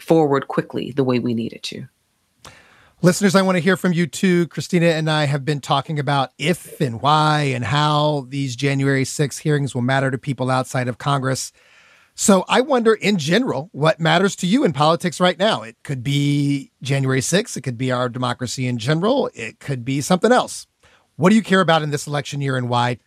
forward 0.00 0.48
quickly 0.48 0.92
the 0.92 1.04
way 1.04 1.18
we 1.18 1.34
need 1.34 1.52
it 1.52 1.62
to. 1.64 1.86
Listeners, 3.02 3.34
I 3.34 3.42
want 3.42 3.56
to 3.56 3.60
hear 3.60 3.76
from 3.76 3.92
you 3.92 4.06
too. 4.06 4.46
Christina 4.48 4.86
and 4.86 5.10
I 5.10 5.26
have 5.26 5.44
been 5.44 5.60
talking 5.60 5.98
about 5.98 6.30
if 6.38 6.80
and 6.80 7.02
why 7.02 7.42
and 7.54 7.62
how 7.64 8.26
these 8.30 8.56
January 8.56 9.04
6 9.04 9.38
hearings 9.38 9.74
will 9.74 9.82
matter 9.82 10.10
to 10.10 10.16
people 10.16 10.50
outside 10.50 10.88
of 10.88 10.96
Congress. 10.96 11.52
So 12.14 12.44
I 12.48 12.60
wonder, 12.60 12.94
in 12.94 13.18
general, 13.18 13.68
what 13.72 14.00
matters 14.00 14.36
to 14.36 14.46
you 14.46 14.64
in 14.64 14.72
politics 14.72 15.20
right 15.20 15.38
now? 15.38 15.62
It 15.62 15.76
could 15.82 16.02
be 16.02 16.70
January 16.80 17.20
6th, 17.20 17.56
it 17.56 17.62
could 17.62 17.76
be 17.76 17.92
our 17.92 18.08
democracy 18.08 18.66
in 18.66 18.78
general, 18.78 19.28
it 19.34 19.58
could 19.58 19.84
be 19.84 20.00
something 20.00 20.32
else. 20.32 20.66
What 21.16 21.30
do 21.30 21.36
you 21.36 21.42
care 21.42 21.60
about 21.60 21.82
in 21.82 21.90
this 21.90 22.06
election 22.06 22.40
year 22.40 22.56
and 22.56 22.68
why? 22.68 22.98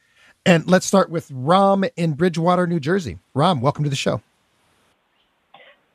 And 0.48 0.66
let's 0.66 0.86
start 0.86 1.10
with 1.10 1.30
Ram 1.34 1.84
in 1.98 2.14
Bridgewater, 2.14 2.66
New 2.68 2.80
Jersey. 2.80 3.20
Ram, 3.34 3.60
welcome 3.60 3.84
to 3.84 3.90
the 3.90 3.98
show. 3.98 4.22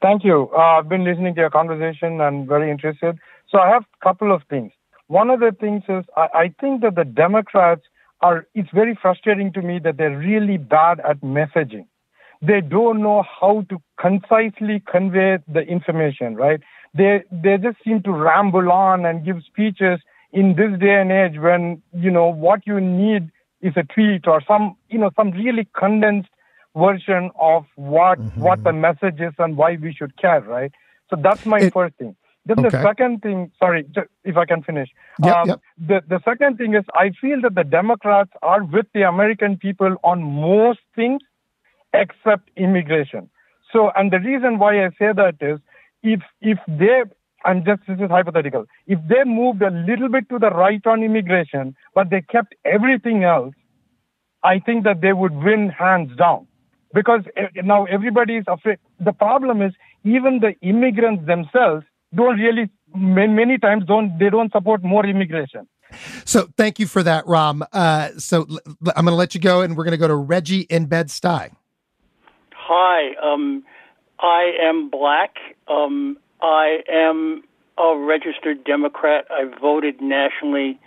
Thank 0.02 0.24
you. 0.24 0.50
Uh, 0.54 0.78
I've 0.78 0.90
been 0.90 1.04
listening 1.04 1.34
to 1.36 1.40
your 1.40 1.48
conversation 1.48 2.20
and 2.20 2.46
very 2.46 2.70
interested. 2.70 3.18
So 3.48 3.58
I 3.58 3.70
have 3.70 3.84
a 3.84 4.04
couple 4.04 4.30
of 4.30 4.42
things. 4.50 4.72
One 5.06 5.30
of 5.30 5.40
the 5.40 5.56
things 5.58 5.84
is 5.88 6.04
I, 6.18 6.28
I 6.34 6.54
think 6.60 6.82
that 6.82 6.96
the 6.96 7.04
Democrats 7.04 7.80
are, 8.20 8.46
it's 8.54 8.68
very 8.74 8.94
frustrating 9.00 9.54
to 9.54 9.62
me 9.62 9.78
that 9.78 9.96
they're 9.96 10.18
really 10.18 10.58
bad 10.58 11.00
at 11.00 11.22
messaging. 11.22 11.86
They 12.42 12.60
don't 12.60 13.00
know 13.00 13.24
how 13.40 13.64
to 13.70 13.80
concisely 13.98 14.82
convey 14.86 15.38
the 15.48 15.60
information, 15.60 16.34
right? 16.34 16.60
They, 16.92 17.24
they 17.30 17.56
just 17.56 17.78
seem 17.82 18.02
to 18.02 18.12
ramble 18.12 18.70
on 18.70 19.06
and 19.06 19.24
give 19.24 19.36
speeches 19.46 20.00
in 20.30 20.56
this 20.56 20.78
day 20.78 21.00
and 21.00 21.10
age 21.10 21.40
when, 21.40 21.80
you 21.94 22.10
know, 22.10 22.26
what 22.26 22.66
you 22.66 22.80
need 22.80 23.30
is 23.62 23.74
a 23.76 23.84
tweet 23.84 24.26
or 24.26 24.42
some, 24.46 24.76
you 24.88 24.98
know, 24.98 25.10
some 25.16 25.30
really 25.30 25.68
condensed 25.78 26.30
version 26.76 27.30
of 27.38 27.64
what 27.76 28.18
mm-hmm. 28.18 28.40
what 28.40 28.64
the 28.64 28.72
message 28.72 29.20
is 29.20 29.32
and 29.38 29.56
why 29.56 29.76
we 29.80 29.92
should 29.92 30.16
care, 30.16 30.40
right? 30.40 30.72
So 31.10 31.16
that's 31.22 31.46
my 31.46 31.60
it, 31.60 31.72
first 31.72 31.94
thing. 31.96 32.16
Then 32.44 32.58
okay. 32.58 32.70
the 32.70 32.82
second 32.82 33.22
thing, 33.22 33.52
sorry, 33.58 33.86
if 34.24 34.36
I 34.36 34.46
can 34.46 34.62
finish. 34.62 34.88
Yep, 35.22 35.36
um, 35.36 35.48
yep. 35.48 35.60
The 35.78 36.02
the 36.08 36.20
second 36.24 36.58
thing 36.58 36.74
is 36.74 36.84
I 36.94 37.10
feel 37.20 37.40
that 37.42 37.54
the 37.54 37.64
Democrats 37.64 38.30
are 38.42 38.64
with 38.64 38.86
the 38.94 39.02
American 39.02 39.56
people 39.56 39.96
on 40.02 40.22
most 40.22 40.80
things 40.96 41.22
except 41.94 42.50
immigration. 42.56 43.30
So, 43.72 43.90
and 43.94 44.10
the 44.10 44.18
reason 44.18 44.58
why 44.58 44.84
I 44.84 44.90
say 44.98 45.12
that 45.14 45.36
is 45.40 45.60
if 46.02 46.20
if 46.40 46.58
they 46.66 47.02
and 47.44 47.64
just 47.64 47.82
this 47.86 47.98
is 47.98 48.10
hypothetical, 48.10 48.64
if 48.86 48.98
they 49.08 49.24
moved 49.24 49.62
a 49.62 49.70
little 49.70 50.08
bit 50.08 50.28
to 50.30 50.38
the 50.38 50.50
right 50.50 50.84
on 50.86 51.02
immigration, 51.02 51.74
but 51.94 52.10
they 52.10 52.22
kept 52.22 52.54
everything 52.64 53.24
else, 53.24 53.54
I 54.44 54.58
think 54.58 54.84
that 54.84 55.00
they 55.00 55.12
would 55.12 55.34
win 55.34 55.68
hands 55.68 56.16
down 56.16 56.46
because 56.92 57.22
eh, 57.36 57.48
now 57.62 57.84
everybody 57.84 58.36
is 58.36 58.44
afraid. 58.48 58.78
The 59.00 59.12
problem 59.12 59.62
is 59.62 59.72
even 60.04 60.40
the 60.40 60.54
immigrants 60.66 61.26
themselves 61.26 61.84
don't 62.14 62.38
really 62.38 62.70
many, 62.94 63.32
many 63.32 63.58
times 63.58 63.84
don't 63.86 64.18
they 64.18 64.30
don't 64.30 64.52
support 64.52 64.82
more 64.82 65.06
immigration. 65.06 65.68
So 66.24 66.48
thank 66.56 66.78
you 66.78 66.86
for 66.86 67.02
that, 67.02 67.26
Ram. 67.26 67.62
Uh, 67.72 68.10
so 68.18 68.46
l- 68.50 68.60
I'm 68.96 69.04
going 69.04 69.12
to 69.12 69.14
let 69.14 69.34
you 69.34 69.40
go, 69.40 69.60
and 69.60 69.76
we're 69.76 69.84
going 69.84 69.92
to 69.92 69.98
go 69.98 70.08
to 70.08 70.14
Reggie 70.14 70.62
in 70.62 70.86
Bed 70.86 71.08
Stuy. 71.08 71.50
Hi, 72.54 73.14
um, 73.22 73.62
I 74.20 74.52
am 74.62 74.88
black. 74.88 75.36
Um, 75.68 76.16
I 76.42 76.78
am 76.90 77.44
a 77.78 77.96
registered 77.96 78.64
Democrat. 78.64 79.26
I 79.30 79.44
voted 79.60 80.00
nationally 80.00 80.78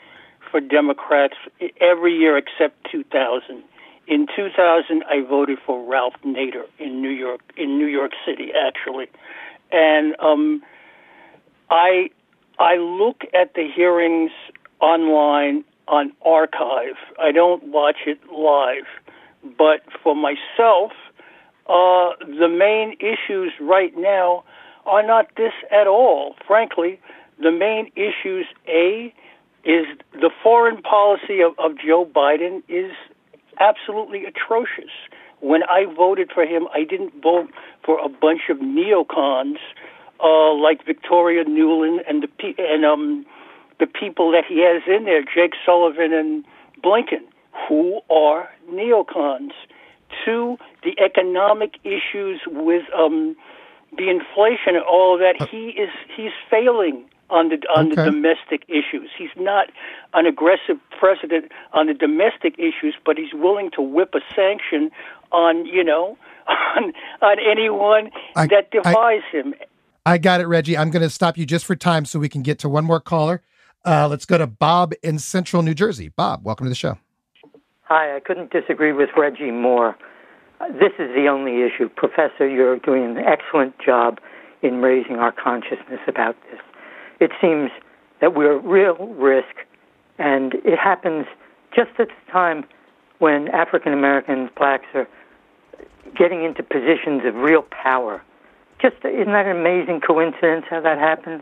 for 0.52 0.60
Democrats 0.60 1.36
every 1.80 2.16
year 2.16 2.38
except 2.38 2.92
2000. 2.92 3.64
In 4.08 4.28
2000, 4.36 5.04
I 5.10 5.22
voted 5.28 5.58
for 5.66 5.84
Ralph 5.90 6.14
Nader 6.24 6.66
in 6.78 7.02
New 7.02 7.10
York, 7.10 7.42
in 7.58 7.80
New 7.80 7.88
York 7.88 8.12
City, 8.26 8.52
actually, 8.54 9.08
and 9.72 10.16
um, 10.20 10.62
I 11.72 12.10
I 12.60 12.76
look 12.76 13.24
at 13.34 13.56
the 13.56 13.68
hearings 13.76 14.32
online 14.80 15.64
on 15.88 16.12
archive. 16.24 16.98
I 17.20 17.32
don't 17.32 17.64
watch 17.64 17.98
it 18.06 18.20
live, 18.32 18.86
but 19.58 19.82
for 20.04 20.16
myself, 20.16 20.92
uh, 21.68 22.14
the 22.20 22.48
main 22.48 22.96
issues 23.00 23.54
right 23.60 23.94
now 23.98 24.44
are 24.86 25.06
not 25.06 25.28
this 25.38 25.54
at 25.72 25.88
all. 25.88 26.36
Frankly, 26.48 27.00
the 27.42 27.52
main 27.52 27.92
issues 27.96 28.46
a 28.68 29.14
is 29.64 29.86
the 30.14 30.30
foreign 30.44 30.82
policy 30.82 31.42
of, 31.42 31.54
of 31.58 31.78
Joe 31.78 32.06
Biden 32.06 32.62
is 32.70 32.92
absolutely 33.60 34.26
atrocious. 34.26 34.92
When 35.40 35.64
I 35.64 35.86
voted 35.86 36.32
for 36.34 36.44
him, 36.44 36.68
I 36.74 36.84
didn't 36.84 37.22
vote 37.22 37.50
for 37.84 38.00
a 38.00 38.10
bunch 38.10 38.42
of 38.50 38.58
neocons 38.58 39.58
uh, 40.24 40.54
like 40.54 40.86
Victoria 40.86 41.44
Nuland 41.44 42.00
and 42.08 42.24
the 42.24 42.54
and 42.58 42.86
um, 42.86 43.26
the 43.80 43.88
people 43.88 44.32
that 44.32 44.44
he 44.48 44.62
has 44.62 44.84
in 44.88 45.06
there, 45.06 45.22
Jake 45.24 45.54
Sullivan 45.66 46.14
and 46.14 46.46
Blinken, 46.84 47.26
who 47.68 48.02
are 48.10 48.50
neocons. 48.72 49.52
To 50.26 50.58
the 50.84 50.96
economic 51.04 51.76
issues 51.84 52.40
with 52.48 52.84
um, 52.98 53.36
the 53.98 54.10
inflation 54.10 54.76
and 54.76 54.84
all 54.84 55.16
of 55.16 55.20
that, 55.20 55.48
he 55.50 55.70
is 55.70 55.90
he's 56.16 56.32
failing 56.50 57.06
on 57.30 57.50
the 57.50 57.58
on 57.76 57.88
okay. 57.88 57.96
the 57.96 58.12
domestic 58.12 58.64
issues. 58.68 59.10
He's 59.18 59.36
not 59.36 59.68
an 60.14 60.26
aggressive 60.26 60.78
president 60.98 61.52
on 61.74 61.88
the 61.88 61.94
domestic 61.94 62.56
issues, 62.58 62.96
but 63.06 63.18
he's 63.18 63.34
willing 63.34 63.72
to 63.72 63.82
whip 63.82 64.14
a 64.16 64.20
sanction 64.36 64.92
on 65.32 65.66
you 65.66 65.84
know 65.84 66.18
on 66.48 66.94
on 67.22 67.38
anyone 67.40 68.12
I, 68.36 68.48
that 68.48 68.72
defies 68.72 69.22
I, 69.34 69.38
him. 69.38 69.54
I 70.06 70.18
got 70.20 70.40
it, 70.40 70.46
Reggie. 70.46 70.78
I'm 70.78 70.92
going 70.92 71.02
to 71.02 71.10
stop 71.10 71.36
you 71.36 71.48
just 71.48 71.66
for 71.66 71.76
time 71.76 72.06
so 72.06 72.20
we 72.20 72.30
can 72.30 72.44
get 72.44 72.60
to 72.60 72.70
one 72.70 72.86
more 72.86 73.00
caller. 73.00 73.42
Uh, 73.84 74.08
let's 74.08 74.26
go 74.26 74.38
to 74.38 74.46
Bob 74.46 74.94
in 75.02 75.18
Central 75.18 75.64
New 75.64 75.74
Jersey. 75.74 76.10
Bob, 76.10 76.46
welcome 76.46 76.66
to 76.66 76.70
the 76.70 76.76
show. 76.76 76.98
Hi, 77.84 78.16
I 78.16 78.20
couldn't 78.20 78.52
disagree 78.52 78.94
with 78.94 79.10
Reggie 79.18 79.52
more. 79.52 79.96
Uh, 80.60 80.68
this 80.74 80.94
is 81.00 81.14
the 81.16 81.28
only 81.30 81.64
issue. 81.64 81.90
Professor, 81.90 82.48
you're 82.48 82.80
doing 82.80 83.04
an 83.04 83.18
excellent 83.18 83.78
job 83.80 84.20
in 84.62 84.82
raising 84.82 85.18
our 85.18 85.32
consciousness 85.32 86.00
about 86.08 86.36
this 86.50 86.60
it 87.20 87.32
seems 87.42 87.72
that 88.22 88.36
we're 88.36 88.58
at 88.58 88.66
real 88.66 89.08
risk, 89.16 89.56
and 90.18 90.54
it 90.66 90.78
happens 90.78 91.26
just 91.74 91.92
at 92.00 92.08
the 92.08 92.32
time 92.32 92.66
when 93.20 93.48
African 93.50 93.94
Americans, 93.94 94.50
blacks 94.58 94.86
are 94.94 95.08
getting 96.18 96.44
into 96.44 96.64
positions 96.64 97.24
of 97.26 97.36
real 97.36 97.64
power. 97.64 98.22
Just 98.82 98.96
isn't 99.04 99.32
that 99.32 99.46
an 99.46 99.58
amazing 99.58 100.02
coincidence 100.02 100.66
how 100.70 100.82
that 100.82 100.98
happens? 100.98 101.42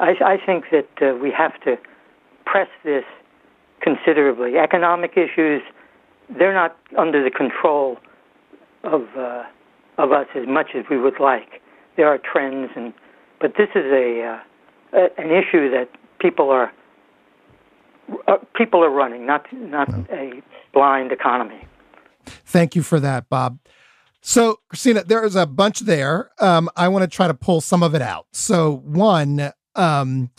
I, 0.00 0.14
I 0.24 0.36
think 0.44 0.64
that 0.70 0.88
uh, 1.00 1.16
we 1.16 1.30
have 1.30 1.58
to 1.62 1.78
press 2.44 2.68
this 2.84 3.04
considerably. 3.80 4.58
Economic 4.58 5.12
issues, 5.16 5.62
they're 6.38 6.54
not 6.54 6.76
under 6.96 7.22
the 7.24 7.30
control 7.30 7.98
of 8.84 9.02
uh, 9.16 9.44
of 9.98 10.12
us 10.12 10.26
as 10.34 10.46
much 10.46 10.70
as 10.74 10.84
we 10.90 10.98
would 10.98 11.20
like. 11.20 11.60
There 11.96 12.08
are 12.08 12.18
trends, 12.18 12.70
and 12.76 12.92
but 13.40 13.54
this 13.56 13.68
is 13.74 13.84
a 13.84 14.40
uh, 14.92 15.08
an 15.18 15.30
issue 15.30 15.70
that 15.70 15.88
people 16.20 16.50
are 16.50 16.72
uh, 18.28 18.36
people 18.54 18.82
are 18.84 18.90
running, 18.90 19.26
not 19.26 19.46
not 19.52 19.88
a 20.10 20.42
blind 20.72 21.12
economy. 21.12 21.66
Thank 22.26 22.76
you 22.76 22.82
for 22.82 23.00
that, 23.00 23.28
Bob. 23.28 23.58
So, 24.24 24.60
Christina, 24.68 25.02
there 25.02 25.24
is 25.24 25.34
a 25.34 25.46
bunch 25.46 25.80
there. 25.80 26.30
Um, 26.38 26.70
I 26.76 26.86
want 26.88 27.02
to 27.02 27.08
try 27.08 27.26
to 27.26 27.34
pull 27.34 27.60
some 27.60 27.82
of 27.82 27.94
it 27.94 28.02
out. 28.02 28.26
So, 28.30 28.76
one, 28.84 29.52
um, 29.74 30.30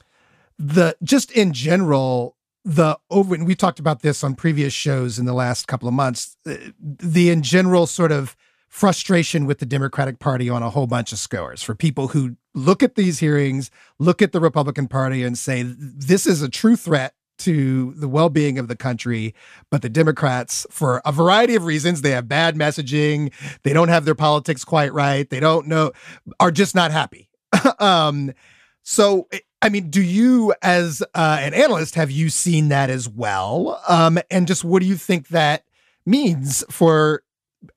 the 0.58 0.96
just 1.04 1.32
in 1.32 1.52
general, 1.52 2.38
the 2.66 2.98
over, 3.10 3.36
and 3.36 3.46
we 3.46 3.56
talked 3.56 3.80
about 3.80 4.02
this 4.02 4.24
on 4.24 4.36
previous 4.36 4.74
shows 4.74 5.20
in 5.20 5.26
the 5.26 5.34
last 5.34 5.68
couple 5.68 5.88
of 5.88 5.94
months. 5.94 6.38
Uh, 6.46 6.56
the 6.80 7.30
in 7.30 7.42
general 7.42 7.88
sort 7.88 8.12
of 8.12 8.36
frustration 8.70 9.46
with 9.46 9.60
the 9.60 9.66
Democratic 9.66 10.18
Party 10.18 10.50
on 10.50 10.64
a 10.64 10.70
whole 10.70 10.88
bunch 10.88 11.12
of 11.12 11.20
scores 11.20 11.62
for 11.62 11.76
people 11.76 12.08
who 12.08 12.36
look 12.56 12.82
at 12.82 12.96
these 12.96 13.20
hearings, 13.20 13.70
look 14.00 14.20
at 14.22 14.32
the 14.32 14.40
Republican 14.40 14.88
Party, 14.88 15.24
and 15.24 15.38
say, 15.38 15.64
this 15.64 16.26
is 16.26 16.42
a 16.42 16.50
true 16.50 16.76
threat 16.76 17.14
to 17.38 17.94
the 17.96 18.08
well 18.08 18.30
being 18.30 18.58
of 18.58 18.68
the 18.68 18.76
country. 18.76 19.36
But 19.70 19.82
the 19.82 19.90
Democrats, 19.90 20.66
for 20.72 21.02
a 21.06 21.12
variety 21.12 21.56
of 21.56 21.66
reasons, 21.66 22.02
they 22.02 22.12
have 22.12 22.28
bad 22.28 22.56
messaging, 22.56 23.32
they 23.64 23.74
don't 23.74 23.90
have 23.90 24.06
their 24.06 24.16
politics 24.16 24.64
quite 24.64 24.94
right, 24.94 25.30
they 25.30 25.40
don't 25.40 25.68
know, 25.68 25.92
are 26.40 26.52
just 26.52 26.74
not 26.74 26.92
happy. 26.92 27.30
um, 27.80 28.34
so, 28.82 29.28
I 29.64 29.70
mean, 29.70 29.90
do 29.90 30.02
you, 30.02 30.54
as 30.62 31.02
uh, 31.16 31.38
an 31.40 31.54
analyst, 31.54 31.96
have 31.96 32.12
you 32.12 32.30
seen 32.30 32.68
that 32.70 32.90
as 32.90 33.08
well? 33.08 33.82
Um, 33.88 34.20
and 34.30 34.46
just 34.46 34.64
what 34.64 34.82
do 34.82 34.88
you 34.88 34.96
think 34.96 35.30
that 35.30 35.64
means 36.06 36.64
for 36.70 37.24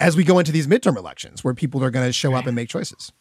as 0.00 0.16
we 0.16 0.24
go 0.24 0.38
into 0.38 0.52
these 0.52 0.66
midterm 0.66 0.96
elections 0.96 1.44
where 1.44 1.54
people 1.54 1.82
are 1.82 1.90
going 1.90 2.06
to 2.06 2.12
show 2.12 2.34
up 2.34 2.46
and 2.46 2.54
make 2.54 2.68
choices. 2.68 3.12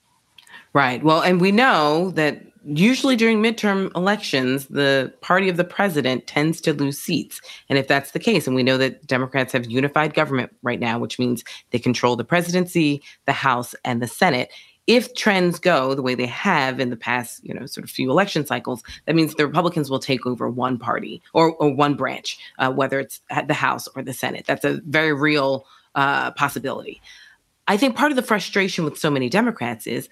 Right. 0.74 1.04
Well, 1.04 1.22
and 1.22 1.40
we 1.40 1.52
know 1.52 2.12
that 2.12 2.42
usually 2.66 3.16
during 3.16 3.42
midterm 3.42 3.96
elections, 3.96 4.66
the 4.68 5.14
party 5.22 5.48
of 5.48 5.58
the 5.58 5.64
president 5.64 6.28
tends 6.28 6.60
to 6.62 6.74
lose 6.74 6.98
seats. 6.98 7.40
And 7.70 7.78
if 7.78 7.88
that's 7.88 8.12
the 8.12 8.20
case, 8.20 8.48
and 8.48 8.56
we 8.56 8.64
know 8.64 8.78
that 8.78 9.06
Democrats 9.08 9.54
have 9.54 9.70
unified 9.70 10.14
government 10.14 10.54
right 10.64 10.80
now, 10.80 11.00
which 11.00 11.20
means 11.20 11.44
they 11.72 11.80
control 11.80 12.16
the 12.16 12.26
presidency, 12.26 13.02
the 13.26 13.34
House, 13.34 13.76
and 13.86 14.02
the 14.02 14.08
Senate. 14.08 14.52
If 14.88 15.16
trends 15.16 15.60
go 15.60 15.96
the 15.96 16.02
way 16.02 16.14
they 16.14 16.28
have 16.28 16.80
in 16.80 16.92
the 16.92 16.96
past, 16.96 17.44
you 17.44 17.54
know, 17.54 17.66
sort 17.66 17.84
of 17.84 17.90
few 17.90 18.12
election 18.12 18.46
cycles, 18.46 18.84
that 19.06 19.16
means 19.16 19.34
the 19.34 19.48
Republicans 19.48 19.90
will 19.90 20.00
take 20.00 20.26
over 20.26 20.50
one 20.50 20.78
party 20.78 21.22
or, 21.34 21.56
or 21.56 21.74
one 21.74 21.96
branch, 21.96 22.38
uh, 22.60 22.72
whether 22.72 23.00
it's 23.00 23.22
at 23.30 23.48
the 23.48 23.54
House 23.56 23.88
or 23.96 24.04
the 24.04 24.14
Senate. 24.14 24.46
That's 24.46 24.64
a 24.64 24.82
very 24.86 25.14
real 25.14 25.66
uh, 25.96 26.32
possibility. 26.32 27.02
I 27.68 27.78
think 27.78 27.96
part 27.96 28.12
of 28.12 28.16
the 28.16 28.22
frustration 28.22 28.86
with 28.86 28.98
so 28.98 29.10
many 29.10 29.28
Democrats 29.30 29.88
is 29.88 30.08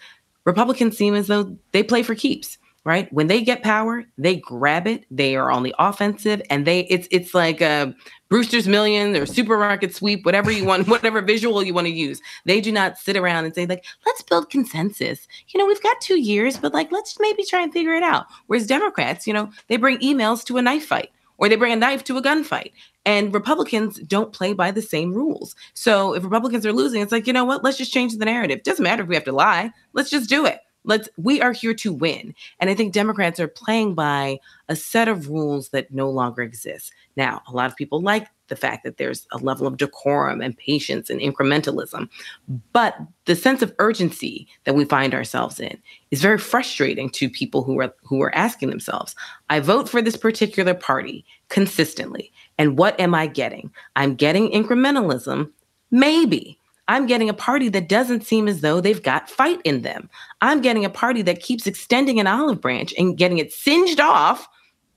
Republicans 0.45 0.97
seem 0.97 1.13
as 1.13 1.27
though 1.27 1.55
they 1.71 1.83
play 1.83 2.01
for 2.03 2.15
keeps. 2.15 2.57
Right? 2.85 3.11
When 3.13 3.27
they 3.27 3.41
get 3.41 3.63
power, 3.63 4.03
they 4.17 4.37
grab 4.37 4.87
it. 4.87 5.05
They 5.09 5.35
are 5.35 5.51
on 5.51 5.63
the 5.63 5.75
offensive, 5.79 6.41
and 6.49 6.65
they 6.65 6.81
it's 6.81 7.07
it's 7.11 7.33
like 7.33 7.61
a 7.61 7.95
Brewster's 8.29 8.67
Million 8.67 9.15
or 9.15 9.25
supermarket 9.25 9.95
sweep, 9.95 10.25
whatever 10.25 10.51
you 10.51 10.65
want, 10.65 10.87
whatever 10.89 11.21
visual 11.21 11.63
you 11.63 11.73
want 11.73 11.87
to 11.87 11.93
use. 11.93 12.21
They 12.45 12.61
do 12.61 12.71
not 12.71 12.97
sit 12.97 13.15
around 13.15 13.45
and 13.45 13.55
say 13.55 13.65
like, 13.65 13.85
let's 14.05 14.21
build 14.21 14.49
consensus. 14.49 15.27
You 15.49 15.59
know, 15.59 15.65
we've 15.65 15.83
got 15.83 16.01
two 16.01 16.19
years, 16.19 16.57
but 16.57 16.73
like, 16.73 16.91
let's 16.91 17.17
maybe 17.19 17.43
try 17.45 17.61
and 17.61 17.71
figure 17.71 17.93
it 17.93 18.03
out. 18.03 18.25
Whereas 18.47 18.67
Democrats, 18.67 19.27
you 19.27 19.33
know, 19.33 19.51
they 19.67 19.77
bring 19.77 19.99
emails 19.99 20.43
to 20.45 20.57
a 20.57 20.61
knife 20.61 20.85
fight 20.85 21.09
or 21.37 21.49
they 21.49 21.55
bring 21.55 21.73
a 21.73 21.77
knife 21.77 22.03
to 22.05 22.17
a 22.17 22.21
gunfight. 22.21 22.71
And 23.05 23.33
Republicans 23.33 23.99
don't 23.99 24.31
play 24.31 24.53
by 24.53 24.71
the 24.71 24.81
same 24.81 25.13
rules. 25.13 25.55
So 25.73 26.13
if 26.13 26.23
Republicans 26.23 26.65
are 26.65 26.71
losing, 26.71 27.01
it's 27.01 27.11
like, 27.11 27.27
you 27.27 27.33
know 27.33 27.43
what? 27.43 27.63
Let's 27.63 27.77
just 27.77 27.91
change 27.91 28.15
the 28.15 28.25
narrative. 28.25 28.63
Doesn't 28.63 28.83
matter 28.83 29.03
if 29.03 29.09
we 29.09 29.15
have 29.15 29.25
to 29.25 29.33
lie. 29.33 29.71
Let's 29.91 30.09
just 30.09 30.29
do 30.29 30.45
it. 30.45 30.59
Let's 30.83 31.09
we 31.17 31.41
are 31.41 31.53
here 31.53 31.73
to 31.75 31.93
win. 31.93 32.35
And 32.59 32.69
I 32.69 32.75
think 32.75 32.93
Democrats 32.93 33.39
are 33.39 33.47
playing 33.47 33.95
by 33.95 34.39
a 34.69 34.75
set 34.75 35.07
of 35.07 35.29
rules 35.29 35.69
that 35.69 35.91
no 35.91 36.09
longer 36.09 36.41
exist. 36.41 36.91
Now, 37.15 37.41
a 37.47 37.51
lot 37.51 37.69
of 37.69 37.75
people 37.75 38.01
like 38.01 38.27
the 38.47 38.55
fact 38.55 38.83
that 38.83 38.97
there's 38.97 39.25
a 39.31 39.37
level 39.37 39.65
of 39.65 39.77
decorum 39.77 40.41
and 40.41 40.57
patience 40.57 41.09
and 41.09 41.19
incrementalism. 41.19 42.09
But 42.71 42.95
the 43.25 43.35
sense 43.35 43.61
of 43.61 43.73
urgency 43.79 44.47
that 44.65 44.75
we 44.75 44.85
find 44.85 45.13
ourselves 45.13 45.59
in 45.59 45.81
is 46.11 46.21
very 46.21 46.37
frustrating 46.37 47.09
to 47.11 47.29
people 47.29 47.63
who 47.63 47.81
are 47.81 47.93
who 48.03 48.21
are 48.21 48.35
asking 48.35 48.69
themselves, 48.69 49.15
I 49.49 49.59
vote 49.59 49.89
for 49.89 50.01
this 50.01 50.17
particular 50.17 50.73
party 50.73 51.25
consistently. 51.49 52.31
And 52.57 52.77
what 52.77 52.99
am 52.99 53.15
I 53.15 53.27
getting? 53.27 53.71
I'm 53.95 54.15
getting 54.15 54.51
incrementalism, 54.51 55.51
maybe. 55.91 56.59
I'm 56.87 57.05
getting 57.05 57.29
a 57.29 57.33
party 57.33 57.69
that 57.69 57.87
doesn't 57.87 58.25
seem 58.25 58.47
as 58.47 58.61
though 58.61 58.81
they've 58.81 59.01
got 59.01 59.29
fight 59.29 59.61
in 59.63 59.83
them. 59.83 60.09
I'm 60.41 60.61
getting 60.61 60.83
a 60.83 60.89
party 60.89 61.21
that 61.23 61.41
keeps 61.41 61.65
extending 61.65 62.19
an 62.19 62.27
olive 62.27 62.59
branch 62.59 62.93
and 62.97 63.17
getting 63.17 63.37
it 63.37 63.53
singed 63.53 63.99
off, 63.99 64.47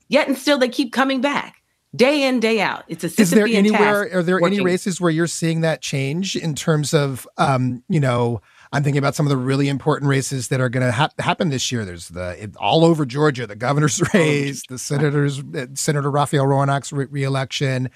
yet 0.09 0.27
and 0.27 0.37
still 0.37 0.57
they 0.57 0.69
keep 0.69 0.91
coming 0.91 1.21
back 1.21 1.57
day 1.95 2.27
in 2.27 2.39
day 2.39 2.59
out 2.59 2.83
it's 2.87 3.03
a 3.03 3.21
is 3.21 3.31
there 3.31 3.47
anywhere 3.47 4.09
are 4.13 4.21
there 4.21 4.39
working. 4.39 4.57
any 4.57 4.65
races 4.65 4.99
where 4.99 5.09
you're 5.09 5.25
seeing 5.25 5.61
that 5.61 5.81
change 5.81 6.35
in 6.35 6.53
terms 6.53 6.93
of 6.93 7.27
um 7.37 7.81
you 7.87 7.99
know 7.99 8.41
i'm 8.73 8.83
thinking 8.83 8.99
about 8.99 9.15
some 9.15 9.25
of 9.25 9.29
the 9.29 9.37
really 9.37 9.69
important 9.69 10.09
races 10.09 10.49
that 10.49 10.59
are 10.59 10.67
going 10.67 10.85
to 10.85 10.91
ha- 10.91 11.09
happen 11.17 11.49
this 11.49 11.71
year 11.71 11.85
there's 11.85 12.09
the 12.09 12.43
it, 12.43 12.55
all 12.57 12.83
over 12.83 13.05
georgia 13.05 13.47
the 13.47 13.55
governor's 13.55 14.01
oh, 14.03 14.05
race 14.13 14.63
the 14.67 14.77
senators 14.77 15.41
uh, 15.55 15.65
senator 15.75 16.11
raphael 16.11 16.45
re- 16.45 17.05
reelection 17.09 17.89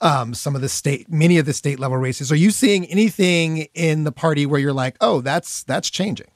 um, 0.00 0.34
some 0.34 0.54
of 0.54 0.60
the 0.60 0.68
state, 0.68 1.10
many 1.10 1.38
of 1.38 1.46
the 1.46 1.52
state 1.52 1.78
level 1.78 1.96
races. 1.96 2.30
Are 2.30 2.36
you 2.36 2.50
seeing 2.50 2.86
anything 2.86 3.68
in 3.74 4.04
the 4.04 4.12
party 4.12 4.46
where 4.46 4.60
you're 4.60 4.72
like, 4.72 4.96
oh, 5.00 5.20
that's 5.20 5.64
that's 5.64 5.90
changing? 5.90 6.30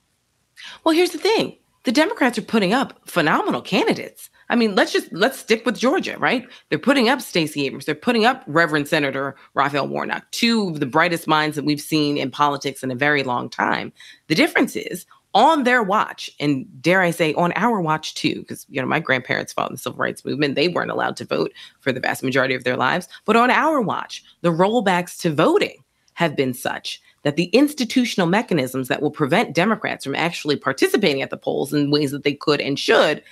Well, 0.85 0.95
here's 0.95 1.11
the 1.11 1.19
thing: 1.19 1.57
the 1.85 1.93
Democrats 1.93 2.39
are 2.39 2.43
putting 2.43 2.73
up 2.73 3.09
phenomenal 3.09 3.63
candidates. 3.63 4.31
I 4.49 4.57
mean, 4.57 4.75
let's 4.75 4.93
just 4.93 5.13
let's 5.13 5.39
stick 5.39 5.65
with 5.65 5.79
Georgia, 5.79 6.19
right? 6.19 6.47
They're 6.69 6.79
putting 6.79 7.09
up 7.09 7.21
Stacey 7.23 7.65
Abrams. 7.67 7.87
They're 7.87 7.95
putting 7.95 8.25
up 8.25 8.43
Reverend 8.47 8.89
Senator 8.89 9.37
Raphael 9.55 9.89
Warnock, 9.89 10.31
two 10.31 10.69
of 10.69 10.81
the 10.81 10.87
brightest 10.87 11.27
minds 11.27 11.57
that 11.57 11.65
we've 11.65 11.81
seen 11.81 12.17
in 12.19 12.31
politics 12.31 12.83
in 12.83 12.91
a 12.91 12.97
very 12.97 13.23
long 13.23 13.49
time. 13.49 13.93
The 14.29 14.35
difference 14.35 14.77
is 14.77 15.07
on 15.35 15.65
their 15.65 15.83
watch, 15.83 16.31
and 16.39 16.67
dare 16.83 17.01
I 17.01 17.11
say, 17.11 17.33
on 17.35 17.53
our 17.57 17.81
watch 17.81 18.15
too, 18.15 18.41
because 18.41 18.67
you 18.69 18.81
know 18.81 18.87
my 18.87 19.01
grandparents 19.01 19.53
fought 19.53 19.71
in 19.71 19.75
the 19.75 19.79
civil 19.79 19.99
rights 19.99 20.25
movement. 20.25 20.55
They 20.55 20.69
weren't 20.69 20.91
allowed 20.91 21.17
to 21.19 21.25
vote 21.25 21.53
for 21.81 21.93
the 21.93 22.01
vast 22.01 22.23
majority 22.23 22.55
of 22.55 22.65
their 22.65 22.77
lives. 22.77 23.09
But 23.25 23.37
on 23.37 23.51
our 23.51 23.81
watch, 23.81 24.23
the 24.43 24.51
rollbacks 24.51 25.19
to 25.21 25.33
voting 25.33 25.83
have 26.15 26.37
been 26.37 26.53
such 26.53 27.01
that 27.23 27.37
the 27.37 27.47
institutional 27.47 28.27
mechanisms 28.27 28.89
that 28.89 29.01
will 29.01 29.11
prevent 29.11 29.55
Democrats 29.55 30.05
from 30.05 30.15
actually 30.15 30.57
participating 30.57 31.23
at 31.23 31.31
the 31.31 31.37
polls 31.37 31.73
in 31.73 31.91
ways 31.91 32.11
that 32.11 32.25
they 32.25 32.35
could 32.35 32.61
and 32.61 32.79
should, 32.79 33.23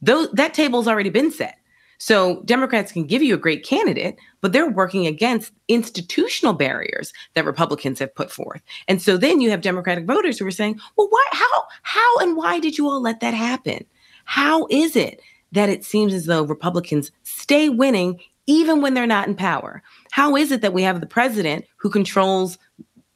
that 0.00 0.54
table's 0.54 0.88
already 0.88 1.10
been 1.10 1.30
set. 1.30 1.58
So 1.98 2.42
Democrats 2.44 2.92
can 2.92 3.06
give 3.06 3.22
you 3.22 3.34
a 3.34 3.38
great 3.38 3.64
candidate, 3.64 4.16
but 4.40 4.52
they're 4.52 4.70
working 4.70 5.06
against 5.06 5.52
institutional 5.66 6.54
barriers 6.54 7.12
that 7.34 7.44
Republicans 7.44 7.98
have 7.98 8.14
put 8.14 8.30
forth. 8.30 8.62
And 8.86 9.02
so 9.02 9.16
then 9.16 9.40
you 9.40 9.50
have 9.50 9.60
Democratic 9.60 10.06
voters 10.06 10.38
who 10.38 10.46
are 10.46 10.52
saying, 10.52 10.80
"Well, 10.96 11.08
why 11.10 11.24
how 11.32 11.64
how 11.82 12.18
and 12.18 12.36
why 12.36 12.60
did 12.60 12.78
you 12.78 12.88
all 12.88 13.00
let 13.00 13.20
that 13.20 13.34
happen? 13.34 13.84
How 14.24 14.66
is 14.70 14.94
it 14.94 15.20
that 15.52 15.68
it 15.68 15.84
seems 15.84 16.14
as 16.14 16.26
though 16.26 16.42
Republicans 16.42 17.10
stay 17.24 17.68
winning 17.68 18.20
even 18.46 18.80
when 18.80 18.94
they're 18.94 19.06
not 19.06 19.26
in 19.26 19.34
power? 19.34 19.82
How 20.12 20.36
is 20.36 20.52
it 20.52 20.60
that 20.60 20.72
we 20.72 20.82
have 20.82 21.00
the 21.00 21.06
president 21.06 21.64
who 21.76 21.90
controls, 21.90 22.58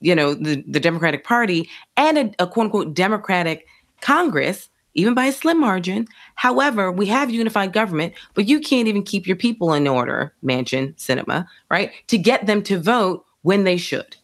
you 0.01 0.15
know, 0.15 0.35
the, 0.35 0.65
the 0.67 0.81
Democratic 0.81 1.25
Party 1.25 1.69
and 1.97 2.19
a, 2.19 2.43
a 2.43 2.47
quote 2.47 2.65
unquote 2.65 2.95
Democratic 2.95 3.67
Congress 4.01 4.69
even 4.95 5.15
by 5.15 5.27
a 5.27 5.33
slim 5.33 5.61
margin. 5.61 6.07
However, 6.35 6.91
we 6.91 7.07
have 7.07 7.31
unified 7.31 7.73
government, 7.73 8.15
but 8.35 8.49
you 8.49 8.61
can't 8.61 8.89
even 8.89 9.03
keep 9.03 9.27
your 9.27 9.37
people 9.37 9.73
in 9.73 9.87
order, 9.87 10.33
Manchin, 10.45 10.95
Sinema, 10.97 11.47
right? 11.71 11.93
To 12.09 12.19
get 12.19 12.47
them 12.47 12.63
to 12.65 12.79
vote 12.79 13.25
when 13.43 13.65
they 13.65 13.77
should. 13.77 14.17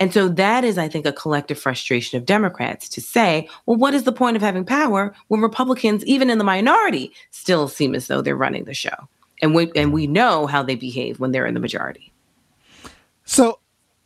And 0.00 0.14
so 0.14 0.28
that 0.28 0.64
is, 0.64 0.78
I 0.78 0.88
think, 0.88 1.06
a 1.06 1.12
collective 1.12 1.58
frustration 1.58 2.18
of 2.18 2.26
Democrats 2.26 2.88
to 2.90 3.00
say, 3.00 3.48
well, 3.66 3.76
what 3.76 3.94
is 3.94 4.04
the 4.04 4.12
point 4.12 4.36
of 4.36 4.42
having 4.42 4.64
power 4.64 5.12
when 5.26 5.40
Republicans, 5.40 6.04
even 6.04 6.30
in 6.30 6.38
the 6.38 6.44
minority, 6.44 7.12
still 7.30 7.66
seem 7.66 7.94
as 7.94 8.06
though 8.06 8.22
they're 8.22 8.36
running 8.36 8.64
the 8.64 8.74
show? 8.74 9.08
And 9.42 9.54
we 9.54 9.70
and 9.74 9.92
we 9.92 10.06
know 10.06 10.46
how 10.46 10.62
they 10.62 10.74
behave 10.74 11.20
when 11.20 11.32
they're 11.32 11.46
in 11.46 11.54
the 11.54 11.60
majority. 11.60 12.12
So 13.24 13.58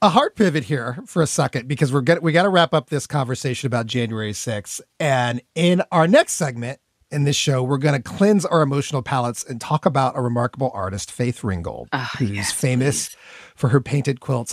a 0.02 0.08
hard 0.08 0.34
pivot 0.34 0.64
here 0.64 0.98
for 1.06 1.22
a 1.22 1.28
second 1.28 1.68
because 1.68 1.92
we're 1.92 2.00
get, 2.00 2.22
we 2.22 2.32
got 2.32 2.42
to 2.42 2.48
wrap 2.48 2.74
up 2.74 2.90
this 2.90 3.06
conversation 3.06 3.68
about 3.68 3.86
January 3.86 4.32
6th. 4.32 4.80
And 4.98 5.40
in 5.54 5.80
our 5.92 6.08
next 6.08 6.32
segment 6.32 6.80
in 7.12 7.22
this 7.22 7.36
show, 7.36 7.62
we're 7.62 7.78
going 7.78 7.94
to 7.94 8.02
cleanse 8.02 8.44
our 8.44 8.62
emotional 8.62 9.00
palates 9.00 9.44
and 9.44 9.60
talk 9.60 9.86
about 9.86 10.18
a 10.18 10.20
remarkable 10.20 10.72
artist, 10.74 11.12
Faith 11.12 11.44
Ringgold, 11.44 11.88
uh, 11.92 12.08
who's 12.18 12.30
yes, 12.30 12.52
famous 12.52 13.10
please. 13.10 13.16
for 13.54 13.68
her 13.68 13.80
painted 13.80 14.18
quilts. 14.18 14.52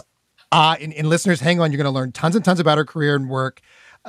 Uh, 0.51 0.75
and, 0.79 0.93
and 0.93 1.09
listeners, 1.09 1.39
hang 1.39 1.59
on, 1.59 1.71
you're 1.71 1.77
going 1.77 1.91
to 1.91 1.99
learn 1.99 2.11
tons 2.11 2.35
and 2.35 2.45
tons 2.45 2.59
about 2.59 2.77
her 2.77 2.85
career 2.85 3.15
and 3.15 3.27
work 3.27 3.59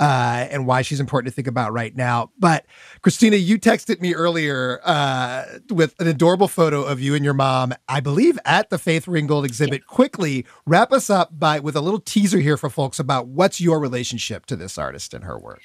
uh, 0.00 0.48
and 0.50 0.66
why 0.66 0.80
she's 0.80 0.98
important 0.98 1.30
to 1.30 1.34
think 1.34 1.46
about 1.46 1.72
right 1.72 1.94
now. 1.94 2.30
But 2.38 2.64
Christina, 3.02 3.36
you 3.36 3.58
texted 3.58 4.00
me 4.00 4.14
earlier 4.14 4.80
uh, 4.82 5.44
with 5.68 5.94
an 6.00 6.08
adorable 6.08 6.48
photo 6.48 6.82
of 6.82 7.00
you 7.00 7.14
and 7.14 7.22
your 7.22 7.34
mom, 7.34 7.74
I 7.86 8.00
believe, 8.00 8.38
at 8.46 8.70
the 8.70 8.78
Faith 8.78 9.06
Ringgold 9.06 9.44
exhibit. 9.44 9.82
Yeah. 9.82 9.94
Quickly 9.94 10.46
wrap 10.66 10.90
us 10.90 11.10
up 11.10 11.38
by 11.38 11.60
with 11.60 11.76
a 11.76 11.82
little 11.82 12.00
teaser 12.00 12.38
here 12.38 12.56
for 12.56 12.70
folks 12.70 12.98
about 12.98 13.28
what's 13.28 13.60
your 13.60 13.78
relationship 13.78 14.46
to 14.46 14.56
this 14.56 14.78
artist 14.78 15.12
and 15.12 15.24
her 15.24 15.38
work. 15.38 15.60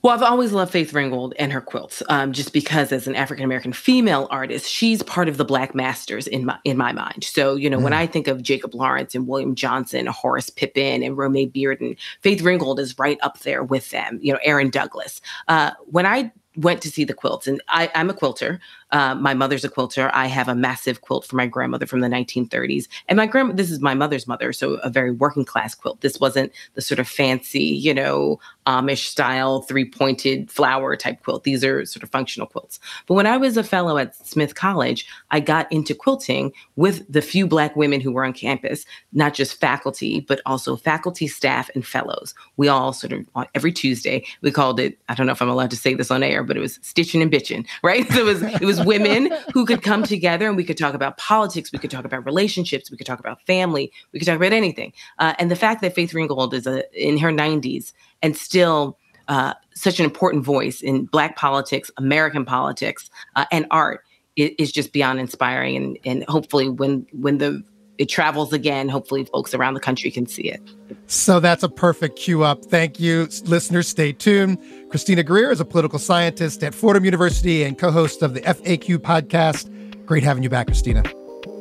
Well, 0.00 0.14
I've 0.14 0.22
always 0.22 0.52
loved 0.52 0.70
Faith 0.70 0.92
Ringgold 0.92 1.34
and 1.40 1.52
her 1.52 1.60
quilts, 1.60 2.04
um, 2.08 2.32
just 2.32 2.52
because 2.52 2.92
as 2.92 3.08
an 3.08 3.16
African 3.16 3.44
American 3.44 3.72
female 3.72 4.28
artist, 4.30 4.70
she's 4.70 5.02
part 5.02 5.28
of 5.28 5.38
the 5.38 5.44
Black 5.44 5.74
masters 5.74 6.28
in 6.28 6.44
my 6.44 6.56
in 6.62 6.76
my 6.76 6.92
mind. 6.92 7.24
So, 7.24 7.56
you 7.56 7.68
know, 7.68 7.78
mm. 7.78 7.82
when 7.82 7.92
I 7.92 8.06
think 8.06 8.28
of 8.28 8.40
Jacob 8.40 8.74
Lawrence 8.74 9.16
and 9.16 9.26
William 9.26 9.56
Johnson, 9.56 10.06
Horace 10.06 10.50
Pippin, 10.50 11.02
and 11.02 11.16
Romare 11.16 11.52
Bearden, 11.52 11.96
Faith 12.20 12.42
Ringgold 12.42 12.78
is 12.78 12.96
right 12.96 13.18
up 13.22 13.40
there 13.40 13.64
with 13.64 13.90
them. 13.90 14.20
You 14.22 14.32
know, 14.32 14.38
Aaron 14.44 14.70
Douglas. 14.70 15.20
Uh, 15.48 15.72
when 15.86 16.06
I 16.06 16.30
went 16.58 16.82
to 16.82 16.90
see 16.90 17.04
the 17.04 17.14
quilts 17.14 17.46
and 17.46 17.62
I, 17.68 17.90
am 17.94 18.10
a 18.10 18.14
quilter 18.14 18.60
uh, 18.90 19.14
my 19.14 19.34
mother's 19.34 19.64
a 19.64 19.68
quilter. 19.68 20.10
I 20.14 20.26
have 20.26 20.48
a 20.48 20.54
massive 20.54 21.02
quilt 21.02 21.26
for 21.26 21.36
my 21.36 21.46
grandmother 21.46 21.86
from 21.86 22.00
the 22.00 22.08
1930s 22.08 22.88
and 23.08 23.16
my 23.16 23.26
grandma 23.26 23.54
this 23.54 23.70
is 23.70 23.80
my 23.80 23.94
mother's 23.94 24.26
mother 24.26 24.52
so 24.52 24.74
a 24.74 24.90
very 24.90 25.10
working 25.10 25.44
class 25.44 25.74
quilt. 25.74 26.00
This 26.00 26.20
wasn't 26.20 26.52
the 26.74 26.82
sort 26.82 26.98
of 26.98 27.08
fancy 27.08 27.64
you 27.64 27.94
know 27.94 28.40
amish 28.66 29.06
style 29.06 29.62
three 29.62 29.84
pointed 29.84 30.50
flower 30.50 30.96
type 30.96 31.22
quilt. 31.22 31.44
These 31.44 31.64
are 31.64 31.84
sort 31.86 32.02
of 32.02 32.10
functional 32.10 32.46
quilts. 32.46 32.80
But 33.06 33.14
when 33.14 33.26
i 33.26 33.36
was 33.36 33.56
a 33.56 33.64
fellow 33.64 33.98
at 33.98 34.14
smith 34.26 34.54
college 34.54 35.06
i 35.30 35.40
got 35.40 35.70
into 35.72 35.94
quilting 35.94 36.52
with 36.76 37.04
the 37.12 37.22
few 37.22 37.46
black 37.46 37.76
women 37.76 38.00
who 38.00 38.12
were 38.12 38.24
on 38.24 38.32
campus 38.32 38.84
not 39.12 39.34
just 39.34 39.60
faculty 39.60 40.20
but 40.20 40.40
also 40.46 40.76
faculty 40.76 41.28
staff 41.28 41.70
and 41.74 41.86
fellows. 41.86 42.34
We 42.56 42.68
all 42.68 42.92
sort 42.92 43.12
of 43.12 43.26
every 43.54 43.72
tuesday 43.72 44.24
we 44.42 44.50
called 44.50 44.80
it 44.80 44.98
i 45.08 45.14
don't 45.14 45.26
know 45.26 45.32
if 45.32 45.42
i'm 45.42 45.48
allowed 45.48 45.70
to 45.70 45.76
say 45.76 45.94
this 45.94 46.10
on 46.10 46.22
air 46.22 46.42
but 46.42 46.56
it 46.56 46.60
was 46.60 46.78
stitching 46.82 47.22
and 47.22 47.30
bitching, 47.30 47.66
right? 47.82 48.06
So 48.18 48.20
it 48.20 48.24
was 48.24 48.42
it 48.42 48.64
was 48.64 48.77
women 48.84 49.30
who 49.52 49.64
could 49.64 49.82
come 49.82 50.02
together 50.02 50.48
and 50.48 50.56
we 50.56 50.64
could 50.64 50.78
talk 50.78 50.94
about 50.94 51.16
politics, 51.16 51.72
we 51.72 51.78
could 51.78 51.90
talk 51.90 52.04
about 52.04 52.24
relationships, 52.24 52.90
we 52.90 52.96
could 52.96 53.06
talk 53.06 53.20
about 53.20 53.40
family, 53.46 53.92
we 54.12 54.18
could 54.18 54.26
talk 54.26 54.36
about 54.36 54.52
anything. 54.52 54.92
Uh, 55.18 55.34
and 55.38 55.50
the 55.50 55.56
fact 55.56 55.80
that 55.82 55.94
Faith 55.94 56.14
Ringgold 56.14 56.54
is 56.54 56.66
a, 56.66 56.84
in 56.92 57.18
her 57.18 57.30
90s 57.30 57.92
and 58.22 58.36
still 58.36 58.98
uh, 59.28 59.54
such 59.74 59.98
an 59.98 60.04
important 60.04 60.44
voice 60.44 60.80
in 60.80 61.04
Black 61.04 61.36
politics, 61.36 61.90
American 61.98 62.44
politics, 62.44 63.10
uh, 63.36 63.44
and 63.52 63.66
art 63.70 64.02
is, 64.36 64.50
is, 64.58 64.72
just 64.72 64.92
beyond 64.92 65.20
inspiring. 65.20 65.76
And, 65.76 65.98
and 66.04 66.24
hopefully, 66.28 66.68
when 66.68 67.06
when 67.12 67.36
the 67.36 67.62
it 67.98 68.08
travels 68.08 68.52
again. 68.52 68.88
Hopefully, 68.88 69.24
folks 69.24 69.54
around 69.54 69.74
the 69.74 69.80
country 69.80 70.10
can 70.10 70.26
see 70.26 70.50
it. 70.50 70.62
So 71.06 71.40
that's 71.40 71.62
a 71.62 71.68
perfect 71.68 72.18
cue 72.18 72.44
up. 72.44 72.64
Thank 72.64 73.00
you, 73.00 73.28
listeners. 73.44 73.88
Stay 73.88 74.12
tuned. 74.12 74.58
Christina 74.90 75.22
Greer 75.22 75.50
is 75.50 75.60
a 75.60 75.64
political 75.64 75.98
scientist 75.98 76.62
at 76.62 76.74
Fordham 76.74 77.04
University 77.04 77.64
and 77.64 77.78
co 77.78 77.90
host 77.90 78.22
of 78.22 78.34
the 78.34 78.40
FAQ 78.42 78.98
podcast. 78.98 79.68
Great 80.06 80.22
having 80.22 80.42
you 80.42 80.48
back, 80.48 80.66
Christina. 80.66 81.02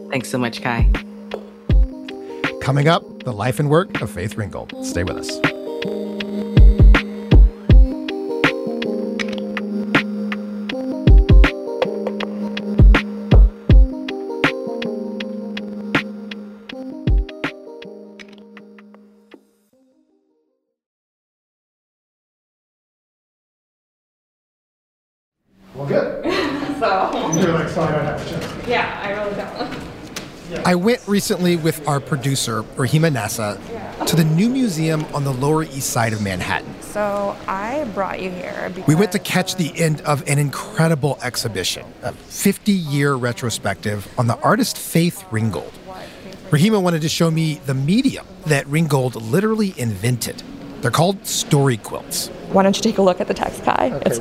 Thanks 0.09 0.29
so 0.29 0.37
much, 0.37 0.61
Kai. 0.61 0.89
Coming 2.61 2.87
up, 2.87 3.23
the 3.23 3.33
life 3.33 3.59
and 3.59 3.69
work 3.69 4.01
of 4.01 4.09
Faith 4.09 4.35
Ringgold. 4.35 4.73
Stay 4.85 5.03
with 5.03 5.17
us. 5.17 5.56
I 30.67 30.75
went 30.75 31.07
recently 31.07 31.55
with 31.55 31.87
our 31.87 32.01
producer, 32.01 32.61
Rahima 32.75 33.09
Nasa, 33.09 34.05
to 34.05 34.17
the 34.17 34.25
new 34.25 34.49
museum 34.49 35.05
on 35.13 35.23
the 35.23 35.31
Lower 35.31 35.63
East 35.63 35.91
Side 35.91 36.11
of 36.11 36.21
Manhattan. 36.21 36.75
So 36.81 37.37
I 37.47 37.85
brought 37.93 38.21
you 38.21 38.29
here 38.31 38.69
because 38.75 38.85
We 38.85 38.95
went 38.95 39.13
to 39.13 39.19
catch 39.19 39.55
the 39.55 39.71
end 39.81 40.01
of 40.01 40.27
an 40.27 40.39
incredible 40.39 41.19
exhibition, 41.21 41.85
a 42.03 42.11
50 42.11 42.73
year 42.73 43.15
retrospective 43.15 44.13
on 44.19 44.27
the 44.27 44.37
artist 44.41 44.77
Faith 44.77 45.23
Ringgold. 45.31 45.71
Rahima 46.49 46.83
wanted 46.83 47.01
to 47.03 47.09
show 47.09 47.31
me 47.31 47.61
the 47.65 47.73
medium 47.73 48.25
that 48.47 48.67
Ringgold 48.67 49.15
literally 49.15 49.73
invented. 49.77 50.43
They're 50.81 50.91
called 50.91 51.25
story 51.25 51.77
quilts. 51.77 52.27
why 52.51 52.63
don't 52.63 52.75
you 52.75 52.83
take 52.83 52.97
a 52.97 53.01
look 53.01 53.21
at 53.21 53.29
the 53.29 53.33
text, 53.33 53.63
Kai? 53.63 53.97
it's, 54.05 54.19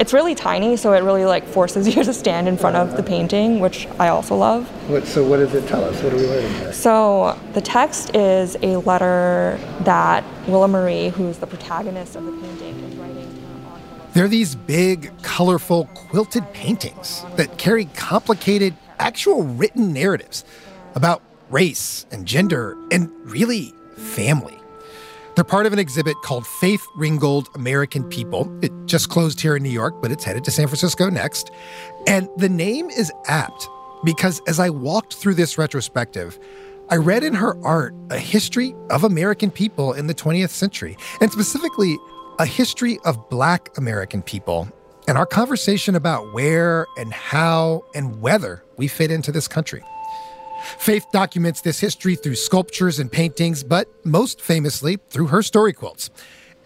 it's 0.00 0.14
really 0.14 0.34
tiny, 0.34 0.78
so 0.78 0.94
it 0.94 1.02
really 1.04 1.26
like 1.26 1.46
forces 1.46 1.86
you 1.94 2.02
to 2.02 2.12
stand 2.12 2.48
in 2.48 2.56
front 2.56 2.74
of 2.74 2.96
the 2.96 3.02
painting, 3.02 3.60
which 3.60 3.86
I 3.98 4.08
also 4.08 4.34
love. 4.34 4.66
What, 4.90 5.06
so 5.06 5.24
what 5.24 5.36
does 5.36 5.54
it 5.54 5.68
tell 5.68 5.84
us? 5.84 6.02
What 6.02 6.14
are 6.14 6.16
we 6.16 6.26
learning 6.26 6.52
here? 6.54 6.72
So 6.72 7.38
the 7.52 7.60
text 7.60 8.16
is 8.16 8.56
a 8.62 8.78
letter 8.78 9.60
that 9.80 10.24
Willia 10.46 10.70
Marie, 10.70 11.08
who's 11.10 11.38
the 11.38 11.46
protagonist 11.46 12.16
of 12.16 12.24
the 12.24 12.32
painting, 12.32 12.80
is 12.80 12.96
writing. 12.96 13.36
They're 14.14 14.26
these 14.26 14.56
big, 14.56 15.12
colorful, 15.22 15.84
quilted 15.94 16.50
paintings 16.52 17.24
that 17.36 17.58
carry 17.58 17.84
complicated, 17.84 18.74
actual 18.98 19.44
written 19.44 19.92
narratives 19.92 20.44
about 20.94 21.22
race 21.50 22.06
and 22.10 22.26
gender 22.26 22.76
and 22.90 23.10
really 23.24 23.74
family. 23.96 24.59
They're 25.40 25.44
part 25.46 25.64
of 25.64 25.72
an 25.72 25.78
exhibit 25.78 26.20
called 26.20 26.46
Faith 26.46 26.86
Ringgold 26.94 27.48
American 27.54 28.04
People. 28.04 28.54
It 28.62 28.70
just 28.84 29.08
closed 29.08 29.40
here 29.40 29.56
in 29.56 29.62
New 29.62 29.70
York, 29.70 30.02
but 30.02 30.12
it's 30.12 30.22
headed 30.22 30.44
to 30.44 30.50
San 30.50 30.66
Francisco 30.66 31.08
next. 31.08 31.50
And 32.06 32.28
the 32.36 32.50
name 32.50 32.90
is 32.90 33.10
apt 33.24 33.66
because 34.04 34.42
as 34.46 34.60
I 34.60 34.68
walked 34.68 35.14
through 35.14 35.36
this 35.36 35.56
retrospective, 35.56 36.38
I 36.90 36.96
read 36.96 37.24
in 37.24 37.32
her 37.32 37.56
art 37.64 37.94
a 38.10 38.18
history 38.18 38.74
of 38.90 39.02
American 39.02 39.50
people 39.50 39.94
in 39.94 40.08
the 40.08 40.14
20th 40.14 40.50
century, 40.50 40.98
and 41.22 41.32
specifically 41.32 41.96
a 42.38 42.44
history 42.44 42.98
of 43.06 43.30
Black 43.30 43.70
American 43.78 44.20
people 44.20 44.68
and 45.08 45.16
our 45.16 45.24
conversation 45.24 45.94
about 45.94 46.34
where 46.34 46.86
and 46.98 47.14
how 47.14 47.86
and 47.94 48.20
whether 48.20 48.62
we 48.76 48.88
fit 48.88 49.10
into 49.10 49.32
this 49.32 49.48
country. 49.48 49.82
Faith 50.78 51.06
documents 51.12 51.60
this 51.60 51.80
history 51.80 52.14
through 52.14 52.36
sculptures 52.36 52.98
and 52.98 53.10
paintings, 53.10 53.62
but 53.62 53.88
most 54.04 54.40
famously 54.40 54.98
through 55.08 55.28
her 55.28 55.42
story 55.42 55.72
quilts. 55.72 56.10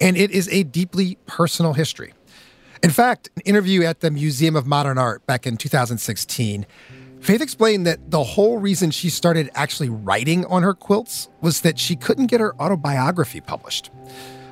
And 0.01 0.17
it 0.17 0.31
is 0.31 0.49
a 0.49 0.65
deeply 0.65 1.19
personal 1.27 1.73
history. 1.73 2.13
In 2.83 2.91
fact, 2.91 3.31
an 3.37 3.43
interview 3.47 3.83
at 3.85 4.01
the 4.01 4.11
Museum 4.11 4.57
of 4.57 4.67
Modern 4.67 4.99
Art 4.99 5.27
back 5.27 5.47
in 5.47 5.57
2016, 5.57 6.67
Faith 7.21 7.41
explained 7.41 7.87
that 7.87 8.11
the 8.11 8.23
whole 8.23 8.59
reason 8.59 8.91
she 8.91 9.09
started 9.09 9.49
actually 9.55 9.89
writing 9.89 10.45
on 10.45 10.63
her 10.63 10.75
quilts 10.75 11.31
was 11.41 11.63
that 11.63 11.79
she 11.79 11.97
couldn't 11.97 12.27
get 12.27 12.39
her 12.39 12.55
autobiography 12.61 13.41
published. 13.41 13.91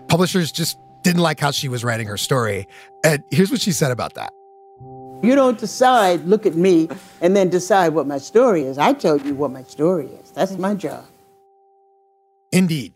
Publishers 0.08 0.50
just 0.50 0.78
didn't 1.02 1.20
like 1.20 1.38
how 1.38 1.50
she 1.50 1.68
was 1.68 1.84
writing 1.84 2.06
her 2.06 2.16
story. 2.16 2.66
And 3.04 3.22
here's 3.30 3.50
what 3.50 3.60
she 3.60 3.72
said 3.72 3.90
about 3.90 4.14
that. 4.14 4.32
You 5.22 5.36
don't 5.36 5.56
decide, 5.56 6.24
look 6.24 6.46
at 6.46 6.56
me, 6.56 6.88
and 7.20 7.36
then 7.36 7.48
decide 7.48 7.94
what 7.94 8.08
my 8.08 8.18
story 8.18 8.62
is. 8.64 8.76
I 8.76 8.92
tell 8.92 9.16
you 9.18 9.34
what 9.34 9.52
my 9.52 9.62
story 9.62 10.06
is. 10.06 10.32
That's 10.32 10.58
my 10.58 10.74
job. 10.74 11.04
Indeed. 12.50 12.94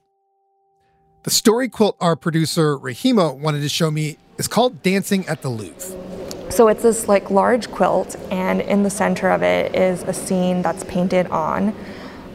The 1.22 1.30
story 1.30 1.68
quilt 1.68 1.96
our 2.00 2.16
producer 2.16 2.76
Rahima 2.76 3.36
wanted 3.36 3.60
to 3.60 3.68
show 3.68 3.92
me 3.92 4.18
is 4.38 4.48
called 4.48 4.82
Dancing 4.82 5.26
at 5.28 5.42
the 5.42 5.48
Louvre. 5.48 6.50
So 6.50 6.68
it's 6.68 6.82
this 6.82 7.06
like 7.06 7.30
large 7.30 7.70
quilt, 7.70 8.16
and 8.30 8.60
in 8.60 8.82
the 8.82 8.90
center 8.90 9.30
of 9.30 9.42
it 9.42 9.74
is 9.74 10.02
a 10.02 10.12
scene 10.12 10.62
that's 10.62 10.82
painted 10.84 11.28
on. 11.28 11.74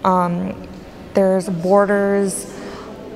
Um, 0.06 0.68
there's 1.16 1.50
borders 1.50 2.46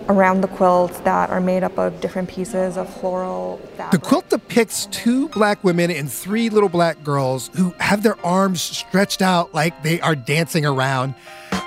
around 0.10 0.42
the 0.42 0.48
quilt 0.48 0.92
that 1.04 1.30
are 1.30 1.42
made 1.42 1.64
up 1.64 1.78
of 1.78 2.00
different 2.02 2.30
pieces 2.30 2.78
of 2.78 2.92
floral 3.00 3.60
The 3.92 4.00
quilt 4.00 4.30
depicts 4.30 4.86
two 4.88 5.30
black 5.30 5.64
women 5.64 5.90
and 5.92 6.12
three 6.12 6.50
little 6.50 6.70
black 6.70 7.04
girls 7.04 7.50
who 7.56 7.72
have 7.80 8.04
their 8.04 8.24
arms 8.26 8.62
stretched 8.62 9.22
out 9.22 9.54
like 9.54 9.84
they 9.84 10.00
are 10.02 10.16
dancing 10.16 10.66
around. 10.66 11.16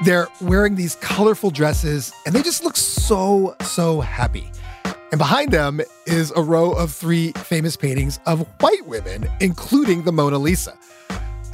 They're 0.04 0.28
wearing 0.40 0.76
these 0.76 0.94
colorful 0.96 1.50
dresses 1.50 2.12
and 2.26 2.34
they 2.34 2.42
just 2.42 2.62
look 2.62 2.76
so, 2.76 3.56
so 3.62 4.00
happy. 4.00 4.50
And 5.10 5.18
behind 5.18 5.52
them 5.52 5.80
is 6.06 6.32
a 6.36 6.42
row 6.42 6.72
of 6.72 6.92
three 6.92 7.32
famous 7.32 7.76
paintings 7.76 8.20
of 8.26 8.46
white 8.60 8.86
women, 8.86 9.26
including 9.40 10.04
the 10.04 10.12
Mona 10.12 10.38
Lisa. 10.38 10.78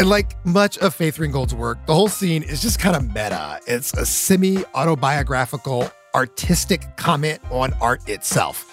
And 0.01 0.09
like 0.09 0.35
much 0.45 0.77
of 0.79 0.93
Faith 0.93 1.21
Ringgold's 1.21 1.55
work, 1.55 1.79
the 1.87 1.95
whole 1.95 2.09
scene 2.09 2.43
is 2.43 2.61
just 2.61 2.81
kind 2.81 2.97
of 2.97 3.07
meta. 3.07 3.61
It's 3.69 3.93
a 3.93 4.05
semi 4.05 4.65
autobiographical, 4.75 5.89
artistic 6.15 6.97
comment 6.97 7.41
on 7.51 7.73
art 7.81 8.09
itself. 8.09 8.71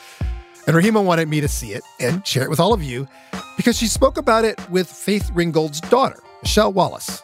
And 0.67 0.75
Rahima 0.75 1.03
wanted 1.03 1.27
me 1.27 1.41
to 1.41 1.47
see 1.47 1.73
it 1.73 1.83
and 1.99 2.25
share 2.25 2.43
it 2.43 2.49
with 2.49 2.59
all 2.59 2.73
of 2.73 2.83
you 2.83 3.07
because 3.57 3.77
she 3.77 3.87
spoke 3.87 4.17
about 4.17 4.45
it 4.45 4.69
with 4.69 4.87
Faith 4.87 5.31
Ringgold's 5.33 5.81
daughter, 5.81 6.19
Michele 6.43 6.71
Wallace. 6.71 7.23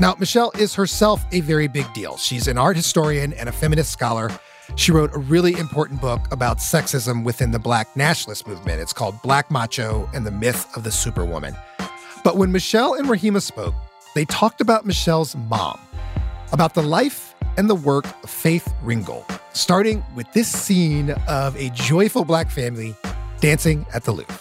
Now, 0.00 0.16
Michele 0.18 0.50
is 0.58 0.74
herself 0.74 1.24
a 1.32 1.40
very 1.40 1.68
big 1.68 1.92
deal. 1.92 2.16
She's 2.16 2.48
an 2.48 2.58
art 2.58 2.76
historian 2.76 3.32
and 3.34 3.48
a 3.48 3.52
feminist 3.52 3.92
scholar. 3.92 4.30
She 4.74 4.90
wrote 4.90 5.14
a 5.14 5.18
really 5.18 5.52
important 5.52 6.00
book 6.00 6.20
about 6.32 6.58
sexism 6.58 7.24
within 7.24 7.50
the 7.50 7.58
Black 7.58 7.94
nationalist 7.96 8.46
movement. 8.46 8.80
It's 8.80 8.92
called 8.92 9.20
Black 9.22 9.50
Macho 9.50 10.08
and 10.14 10.26
the 10.26 10.30
Myth 10.30 10.66
of 10.76 10.82
the 10.82 10.90
Superwoman. 10.90 11.54
But 12.24 12.36
when 12.36 12.52
Michele 12.52 12.94
and 12.94 13.06
Rahima 13.06 13.42
spoke, 13.42 13.74
they 14.14 14.24
talked 14.24 14.60
about 14.60 14.86
Michele's 14.86 15.36
mom, 15.36 15.78
about 16.52 16.74
the 16.74 16.82
life 16.82 17.31
and 17.56 17.68
the 17.68 17.74
work 17.74 18.06
of 18.22 18.30
Faith 18.30 18.72
Ringgold, 18.82 19.24
starting 19.52 20.04
with 20.14 20.30
this 20.32 20.50
scene 20.50 21.10
of 21.28 21.56
a 21.56 21.70
joyful 21.70 22.24
Black 22.24 22.50
family 22.50 22.94
dancing 23.40 23.84
at 23.94 24.04
the 24.04 24.12
Louvre. 24.12 24.38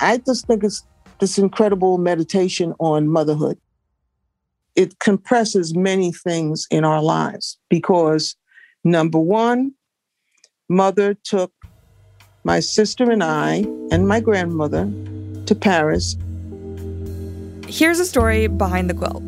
I 0.00 0.18
just 0.18 0.46
think 0.46 0.64
it's 0.64 0.84
this 1.20 1.38
incredible 1.38 1.98
meditation 1.98 2.74
on 2.78 3.08
motherhood. 3.08 3.58
It 4.76 4.98
compresses 4.98 5.74
many 5.74 6.12
things 6.12 6.66
in 6.70 6.84
our 6.84 7.02
lives 7.02 7.58
because, 7.68 8.36
number 8.82 9.18
one, 9.18 9.72
mother 10.68 11.14
took 11.14 11.52
my 12.42 12.60
sister 12.60 13.10
and 13.10 13.22
I 13.22 13.64
and 13.90 14.06
my 14.06 14.20
grandmother 14.20 14.90
to 15.46 15.54
Paris. 15.54 16.16
Here's 17.68 18.00
a 18.00 18.04
story 18.04 18.46
behind 18.46 18.90
the 18.90 18.94
quilt. 18.94 19.22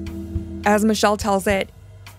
As 0.66 0.84
Michele 0.84 1.16
tells 1.16 1.46
it, 1.46 1.70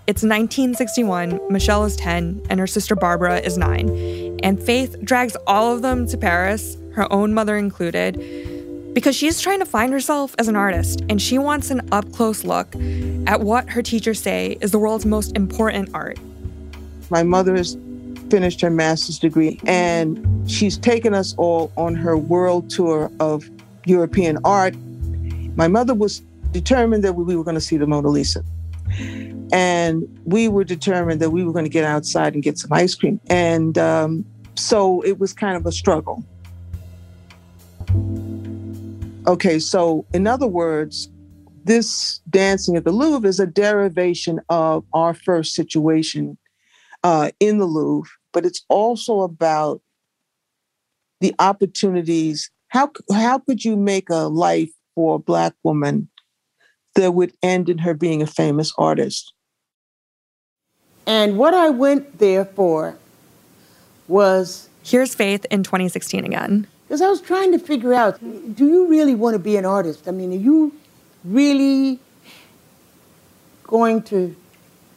it's 0.07 0.23
1961, 0.23 1.37
Michele 1.49 1.83
is 1.83 1.97
10, 1.97 2.47
and 2.49 2.61
her 2.61 2.65
sister 2.65 2.95
Barbara 2.95 3.39
is 3.39 3.57
9. 3.57 4.39
And 4.41 4.63
Faith 4.63 4.95
drags 5.03 5.35
all 5.45 5.75
of 5.75 5.81
them 5.81 6.07
to 6.07 6.17
Paris, 6.17 6.77
her 6.93 7.11
own 7.11 7.33
mother 7.33 7.57
included, 7.57 8.93
because 8.93 9.17
she's 9.17 9.41
trying 9.41 9.59
to 9.59 9.65
find 9.65 9.91
herself 9.91 10.33
as 10.39 10.47
an 10.47 10.55
artist 10.55 11.01
and 11.09 11.21
she 11.21 11.37
wants 11.37 11.71
an 11.71 11.89
up 11.91 12.09
close 12.13 12.45
look 12.45 12.73
at 13.27 13.41
what 13.41 13.69
her 13.69 13.81
teachers 13.81 14.21
say 14.21 14.57
is 14.61 14.71
the 14.71 14.79
world's 14.79 15.05
most 15.05 15.35
important 15.35 15.89
art. 15.93 16.17
My 17.09 17.23
mother 17.23 17.55
has 17.57 17.77
finished 18.29 18.61
her 18.61 18.69
master's 18.69 19.19
degree 19.19 19.59
and 19.67 20.49
she's 20.49 20.77
taken 20.77 21.13
us 21.13 21.35
all 21.37 21.71
on 21.75 21.95
her 21.95 22.17
world 22.17 22.69
tour 22.69 23.11
of 23.19 23.47
European 23.85 24.39
art. 24.45 24.73
My 25.57 25.67
mother 25.67 25.93
was 25.93 26.23
determined 26.51 27.03
that 27.03 27.13
we 27.13 27.35
were 27.35 27.43
going 27.43 27.55
to 27.55 27.61
see 27.61 27.77
the 27.77 27.87
Mona 27.87 28.09
Lisa. 28.09 28.43
And 29.51 30.03
we 30.25 30.47
were 30.47 30.63
determined 30.63 31.21
that 31.21 31.29
we 31.29 31.43
were 31.43 31.51
going 31.51 31.65
to 31.65 31.69
get 31.69 31.83
outside 31.83 32.33
and 32.33 32.43
get 32.43 32.57
some 32.57 32.71
ice 32.73 32.95
cream. 32.95 33.19
And 33.27 33.77
um, 33.77 34.25
so 34.55 35.01
it 35.01 35.19
was 35.19 35.33
kind 35.33 35.55
of 35.55 35.65
a 35.65 35.71
struggle. 35.71 36.23
Okay, 39.27 39.59
so 39.59 40.05
in 40.13 40.25
other 40.25 40.47
words, 40.47 41.09
this 41.65 42.19
dancing 42.29 42.77
at 42.77 42.85
the 42.85 42.91
Louvre 42.91 43.27
is 43.27 43.39
a 43.39 43.45
derivation 43.45 44.39
of 44.49 44.85
our 44.93 45.13
first 45.13 45.53
situation 45.53 46.37
uh, 47.03 47.31
in 47.41 47.57
the 47.57 47.65
Louvre, 47.65 48.09
but 48.31 48.45
it's 48.45 48.63
also 48.69 49.21
about 49.21 49.81
the 51.19 51.35
opportunities. 51.39 52.49
How 52.69 52.91
how 53.13 53.39
could 53.39 53.65
you 53.65 53.75
make 53.75 54.09
a 54.09 54.27
life 54.27 54.71
for 54.95 55.15
a 55.15 55.19
black 55.19 55.53
woman 55.63 56.09
that 56.97 57.13
would 57.13 57.31
end 57.41 57.69
in 57.69 57.79
her 57.79 57.93
being 57.93 58.21
a 58.21 58.27
famous 58.27 58.73
artist? 58.77 59.33
And 61.05 61.37
what 61.37 61.53
I 61.53 61.69
went 61.69 62.19
there 62.19 62.43
for 62.45 62.97
was 64.07 64.67
Here's 64.83 65.15
Faith 65.15 65.45
in 65.51 65.63
2016 65.63 66.25
again. 66.25 66.67
because 66.87 67.01
I 67.01 67.07
was 67.09 67.21
trying 67.21 67.51
to 67.53 67.59
figure 67.59 67.93
out 67.93 68.19
do 68.55 68.67
you 68.67 68.87
really 68.87 69.15
want 69.15 69.33
to 69.35 69.39
be 69.39 69.55
an 69.57 69.65
artist? 69.65 70.07
I 70.07 70.11
mean, 70.11 70.31
are 70.33 70.35
you 70.35 70.73
really 71.23 71.99
going 73.63 74.01
to 74.03 74.35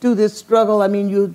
do 0.01 0.15
this 0.15 0.37
struggle? 0.37 0.83
I 0.83 0.89
mean, 0.89 1.09
you 1.09 1.35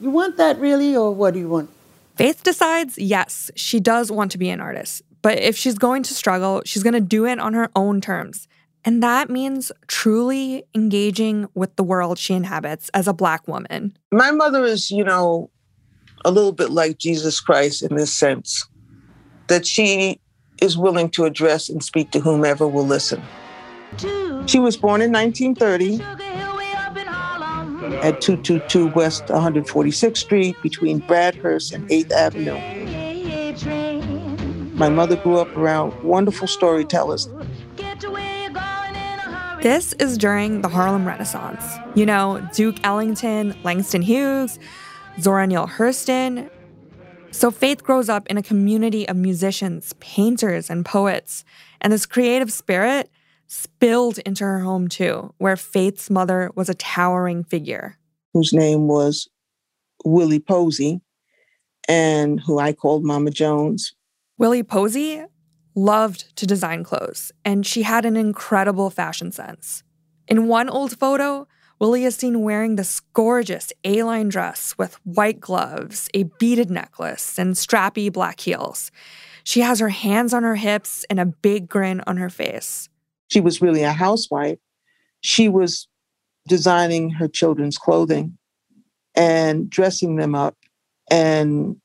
you 0.00 0.10
want 0.10 0.36
that 0.36 0.58
really, 0.58 0.96
or 0.96 1.12
what 1.14 1.34
do 1.34 1.40
you 1.40 1.48
want? 1.48 1.70
Faith 2.16 2.42
decides 2.42 2.98
yes, 2.98 3.50
she 3.56 3.80
does 3.80 4.10
want 4.12 4.30
to 4.32 4.38
be 4.38 4.50
an 4.50 4.60
artist, 4.60 5.02
But 5.22 5.38
if 5.38 5.56
she's 5.56 5.78
going 5.78 6.02
to 6.04 6.14
struggle, 6.14 6.62
she's 6.64 6.82
going 6.82 6.94
to 6.94 7.00
do 7.00 7.24
it 7.26 7.38
on 7.38 7.54
her 7.54 7.70
own 7.74 8.00
terms. 8.00 8.48
And 8.84 9.02
that 9.02 9.30
means 9.30 9.70
truly 9.86 10.64
engaging 10.74 11.48
with 11.54 11.76
the 11.76 11.84
world 11.84 12.18
she 12.18 12.34
inhabits 12.34 12.90
as 12.94 13.06
a 13.06 13.12
Black 13.12 13.46
woman. 13.46 13.96
My 14.10 14.30
mother 14.32 14.64
is, 14.64 14.90
you 14.90 15.04
know, 15.04 15.50
a 16.24 16.30
little 16.30 16.52
bit 16.52 16.70
like 16.70 16.98
Jesus 16.98 17.40
Christ 17.40 17.82
in 17.82 17.96
this 17.96 18.12
sense 18.12 18.68
that 19.48 19.66
she 19.66 20.20
is 20.60 20.78
willing 20.78 21.10
to 21.10 21.24
address 21.24 21.68
and 21.68 21.82
speak 21.82 22.10
to 22.12 22.20
whomever 22.20 22.66
will 22.66 22.86
listen. 22.86 23.22
She 24.46 24.58
was 24.58 24.76
born 24.76 25.00
in 25.00 25.12
1930 25.12 26.02
at 28.02 28.20
222 28.20 28.88
West 28.88 29.26
146th 29.26 30.16
Street 30.16 30.56
between 30.62 31.00
Bradhurst 31.02 31.72
and 31.72 31.88
8th 31.88 32.12
Avenue. 32.12 32.58
My 34.74 34.88
mother 34.88 35.16
grew 35.16 35.36
up 35.36 35.56
around 35.56 35.94
wonderful 36.02 36.48
storytellers. 36.48 37.28
This 39.62 39.92
is 40.00 40.18
during 40.18 40.60
the 40.60 40.68
Harlem 40.68 41.06
Renaissance. 41.06 41.64
You 41.94 42.04
know, 42.04 42.44
Duke 42.52 42.78
Ellington, 42.82 43.56
Langston 43.62 44.02
Hughes, 44.02 44.58
Zora 45.20 45.46
Neale 45.46 45.68
Hurston. 45.68 46.50
So 47.30 47.52
Faith 47.52 47.84
grows 47.84 48.08
up 48.08 48.26
in 48.26 48.36
a 48.36 48.42
community 48.42 49.08
of 49.08 49.14
musicians, 49.14 49.92
painters, 50.00 50.68
and 50.68 50.84
poets. 50.84 51.44
And 51.80 51.92
this 51.92 52.06
creative 52.06 52.52
spirit 52.52 53.08
spilled 53.46 54.18
into 54.26 54.42
her 54.42 54.58
home 54.58 54.88
too, 54.88 55.32
where 55.38 55.56
Faith's 55.56 56.10
mother 56.10 56.50
was 56.56 56.68
a 56.68 56.74
towering 56.74 57.44
figure. 57.44 57.98
Whose 58.34 58.52
name 58.52 58.88
was 58.88 59.28
Willie 60.04 60.40
Posey, 60.40 61.02
and 61.88 62.40
who 62.40 62.58
I 62.58 62.72
called 62.72 63.04
Mama 63.04 63.30
Jones. 63.30 63.94
Willie 64.38 64.64
Posey 64.64 65.22
loved 65.74 66.34
to 66.36 66.46
design 66.46 66.84
clothes, 66.84 67.32
and 67.44 67.66
she 67.66 67.82
had 67.82 68.04
an 68.04 68.16
incredible 68.16 68.90
fashion 68.90 69.32
sense. 69.32 69.82
In 70.28 70.48
one 70.48 70.68
old 70.68 70.98
photo, 70.98 71.46
Willie 71.78 72.04
is 72.04 72.14
seen 72.14 72.42
wearing 72.42 72.76
this 72.76 73.00
gorgeous 73.12 73.72
A 73.84 74.02
line 74.04 74.28
dress 74.28 74.76
with 74.78 74.94
white 75.04 75.40
gloves, 75.40 76.08
a 76.14 76.24
beaded 76.38 76.70
necklace, 76.70 77.38
and 77.38 77.54
strappy 77.54 78.12
black 78.12 78.40
heels. 78.40 78.92
She 79.44 79.60
has 79.60 79.80
her 79.80 79.88
hands 79.88 80.32
on 80.32 80.44
her 80.44 80.54
hips 80.54 81.04
and 81.10 81.18
a 81.18 81.26
big 81.26 81.68
grin 81.68 82.00
on 82.06 82.18
her 82.18 82.30
face. 82.30 82.88
She 83.32 83.40
was 83.40 83.60
really 83.60 83.82
a 83.82 83.92
housewife. 83.92 84.58
She 85.22 85.48
was 85.48 85.88
designing 86.46 87.10
her 87.10 87.28
children's 87.28 87.78
clothing 87.78 88.38
and 89.14 89.68
dressing 89.68 90.16
them 90.16 90.34
up. 90.34 90.56
And 91.10 91.76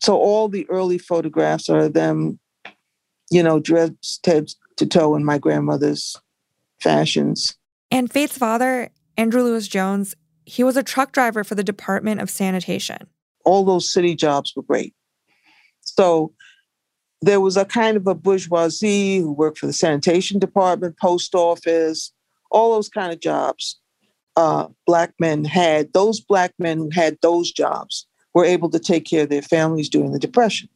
so 0.00 0.16
all 0.16 0.48
the 0.48 0.68
early 0.68 0.98
photographs 0.98 1.68
are 1.68 1.78
of 1.80 1.92
them, 1.92 2.38
you 3.30 3.42
know, 3.42 3.58
dressed 3.58 4.24
head 4.24 4.48
to 4.76 4.86
toe 4.86 5.16
in 5.16 5.24
my 5.24 5.38
grandmother's 5.38 6.16
fashions. 6.80 7.56
And 7.90 8.10
Faith's 8.12 8.38
father, 8.38 8.90
Andrew 9.16 9.42
Lewis 9.42 9.68
Jones, 9.68 10.14
he 10.44 10.62
was 10.62 10.76
a 10.76 10.82
truck 10.82 11.12
driver 11.12 11.44
for 11.44 11.54
the 11.54 11.64
Department 11.64 12.20
of 12.20 12.30
Sanitation. 12.30 13.08
All 13.44 13.64
those 13.64 13.88
city 13.88 14.14
jobs 14.14 14.52
were 14.54 14.62
great. 14.62 14.94
So 15.80 16.32
there 17.22 17.40
was 17.40 17.56
a 17.56 17.64
kind 17.64 17.96
of 17.96 18.06
a 18.06 18.14
bourgeoisie 18.14 19.18
who 19.18 19.32
worked 19.32 19.58
for 19.58 19.66
the 19.66 19.72
sanitation 19.72 20.38
department, 20.38 20.98
post 20.98 21.34
office, 21.34 22.12
all 22.50 22.74
those 22.74 22.88
kind 22.88 23.12
of 23.12 23.20
jobs. 23.20 23.80
Uh, 24.36 24.68
black 24.86 25.14
men 25.18 25.44
had 25.44 25.92
those 25.94 26.20
black 26.20 26.52
men 26.58 26.76
who 26.76 26.90
had 26.90 27.16
those 27.22 27.50
jobs 27.50 28.06
were 28.34 28.44
able 28.44 28.68
to 28.68 28.78
take 28.78 29.06
care 29.06 29.22
of 29.22 29.30
their 29.30 29.40
families 29.40 29.88
during 29.88 30.12
the 30.12 30.18
depression. 30.18 30.68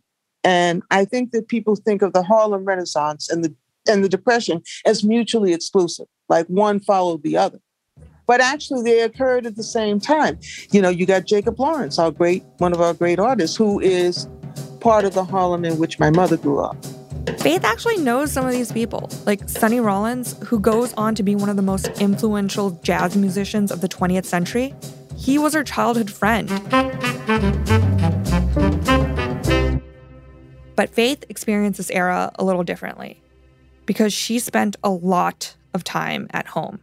And 0.44 0.82
I 0.90 1.04
think 1.04 1.32
that 1.32 1.48
people 1.48 1.76
think 1.76 2.02
of 2.02 2.12
the 2.12 2.22
Harlem 2.22 2.64
Renaissance 2.64 3.28
and 3.28 3.44
the 3.44 3.54
and 3.88 4.04
the 4.04 4.08
depression 4.08 4.62
as 4.84 5.02
mutually 5.02 5.52
exclusive, 5.52 6.06
like 6.28 6.46
one 6.46 6.80
followed 6.80 7.22
the 7.22 7.36
other. 7.36 7.58
But 8.26 8.40
actually, 8.40 8.82
they 8.82 9.00
occurred 9.00 9.46
at 9.46 9.56
the 9.56 9.64
same 9.64 9.98
time. 9.98 10.38
You 10.70 10.80
know, 10.80 10.88
you 10.88 11.04
got 11.04 11.26
Jacob 11.26 11.58
Lawrence, 11.58 11.98
our 11.98 12.10
great 12.10 12.44
one 12.58 12.72
of 12.72 12.80
our 12.80 12.94
great 12.94 13.18
artists, 13.18 13.56
who 13.56 13.80
is 13.80 14.28
part 14.80 15.04
of 15.04 15.14
the 15.14 15.24
Harlem 15.24 15.64
in 15.64 15.78
which 15.78 15.98
my 15.98 16.10
mother 16.10 16.36
grew 16.36 16.60
up. 16.60 16.76
Faith 17.38 17.64
actually 17.64 17.96
knows 17.98 18.32
some 18.32 18.46
of 18.46 18.52
these 18.52 18.72
people, 18.72 19.10
like 19.26 19.48
Sonny 19.48 19.80
Rollins, 19.80 20.36
who 20.44 20.58
goes 20.58 20.92
on 20.94 21.14
to 21.16 21.22
be 21.22 21.34
one 21.34 21.48
of 21.48 21.56
the 21.56 21.62
most 21.62 21.88
influential 22.00 22.70
jazz 22.82 23.16
musicians 23.16 23.70
of 23.70 23.80
the 23.80 23.88
20th 23.88 24.24
century. 24.24 24.74
He 25.16 25.38
was 25.38 25.52
her 25.52 25.64
childhood 25.64 26.10
friend. 26.10 26.48
But 30.80 30.88
Faith 30.88 31.26
experienced 31.28 31.76
this 31.76 31.90
era 31.90 32.32
a 32.38 32.42
little 32.42 32.62
differently 32.62 33.20
because 33.84 34.14
she 34.14 34.38
spent 34.38 34.76
a 34.82 34.88
lot 34.88 35.54
of 35.74 35.84
time 35.84 36.26
at 36.30 36.46
home. 36.46 36.80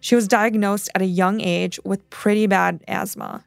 She 0.00 0.14
was 0.14 0.26
diagnosed 0.26 0.88
at 0.94 1.02
a 1.02 1.04
young 1.04 1.42
age 1.42 1.78
with 1.84 2.08
pretty 2.08 2.46
bad 2.46 2.82
asthma. 2.88 3.44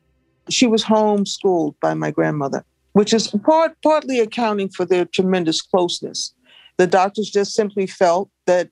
She 0.49 0.67
was 0.67 0.83
homeschooled 0.83 1.79
by 1.81 1.95
my 1.95 2.11
grandmother 2.11 2.63
which 2.93 3.11
is 3.11 3.27
part, 3.43 3.75
partly 3.81 4.19
accounting 4.19 4.69
for 4.69 4.85
their 4.85 5.05
tremendous 5.05 5.63
closeness. 5.63 6.31
The 6.77 6.85
doctors 6.85 7.31
just 7.31 7.55
simply 7.55 7.87
felt 7.87 8.29
that 8.45 8.69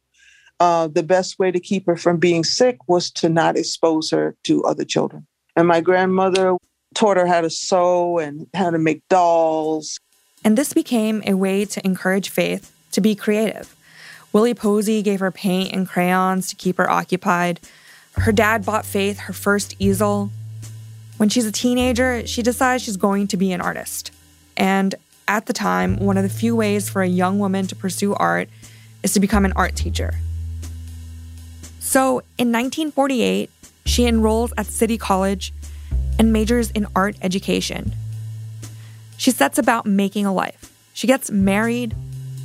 uh, 0.60 0.90
the 0.90 1.02
best 1.02 1.40
way 1.40 1.52
to 1.52 1.60
keep 1.60 1.88
her 1.88 1.96
from 1.96 2.18
being 2.18 2.44
sick 2.44 2.78
was 2.88 3.10
to 3.14 3.30
not 3.30 3.58
expose 3.58 4.12
her 4.12 4.36
to 4.44 4.64
other 4.64 4.86
children. 4.86 5.26
And 5.56 5.68
my 5.68 5.82
grandmother 5.82 6.56
taught 6.94 7.18
her 7.18 7.26
how 7.26 7.42
to 7.42 7.50
sew 7.50 8.20
and 8.20 8.46
how 8.54 8.70
to 8.70 8.78
make 8.78 9.02
dolls. 9.10 10.00
And 10.46 10.56
this 10.56 10.74
became 10.74 11.24
a 11.26 11.34
way 11.34 11.66
to 11.66 11.84
encourage 11.84 12.30
Faith 12.30 12.72
to 12.92 13.02
be 13.02 13.16
creative. 13.16 13.76
Willie 14.32 14.54
Posey 14.54 15.02
gave 15.02 15.20
her 15.20 15.32
paint 15.32 15.74
and 15.74 15.88
crayons 15.88 16.48
to 16.50 16.56
keep 16.56 16.78
her 16.78 16.90
occupied. 16.90 17.60
Her 18.14 18.32
dad 18.32 18.64
bought 18.64 18.86
Faith 18.86 19.18
her 19.22 19.34
first 19.34 19.76
easel. 19.80 20.30
When 21.18 21.30
she's 21.30 21.48
a 21.48 21.52
teenager, 21.52 22.28
she 22.28 22.44
decides 22.44 22.84
she's 22.84 22.96
going 22.96 23.28
to 23.30 23.38
be 23.38 23.54
an 23.54 23.60
artist. 23.60 24.12
And 24.56 24.94
at 25.28 25.48
the 25.48 25.54
time, 25.54 25.98
one 25.98 26.16
of 26.16 26.24
the 26.24 26.30
few 26.30 26.56
ways 26.56 26.90
for 26.90 27.02
a 27.02 27.08
young 27.08 27.40
woman 27.40 27.66
to 27.68 27.76
pursue 27.76 28.14
art 28.14 28.48
is 29.02 29.14
to 29.14 29.20
become 29.20 29.46
an 29.46 29.54
art 29.54 29.76
teacher. 29.76 30.14
So 31.80 32.20
in 32.38 32.52
1948, 32.52 33.50
she 33.86 34.06
enrolls 34.06 34.54
at 34.58 34.68
City 34.68 34.98
College 35.00 35.54
and 36.20 36.32
majors 36.32 36.70
in 36.72 36.86
art 36.96 37.16
education. 37.24 37.94
She 39.18 39.32
sets 39.32 39.58
about 39.58 39.86
making 39.86 40.26
a 40.26 40.34
life. 40.34 40.72
She 40.94 41.08
gets 41.08 41.32
married, 41.32 41.96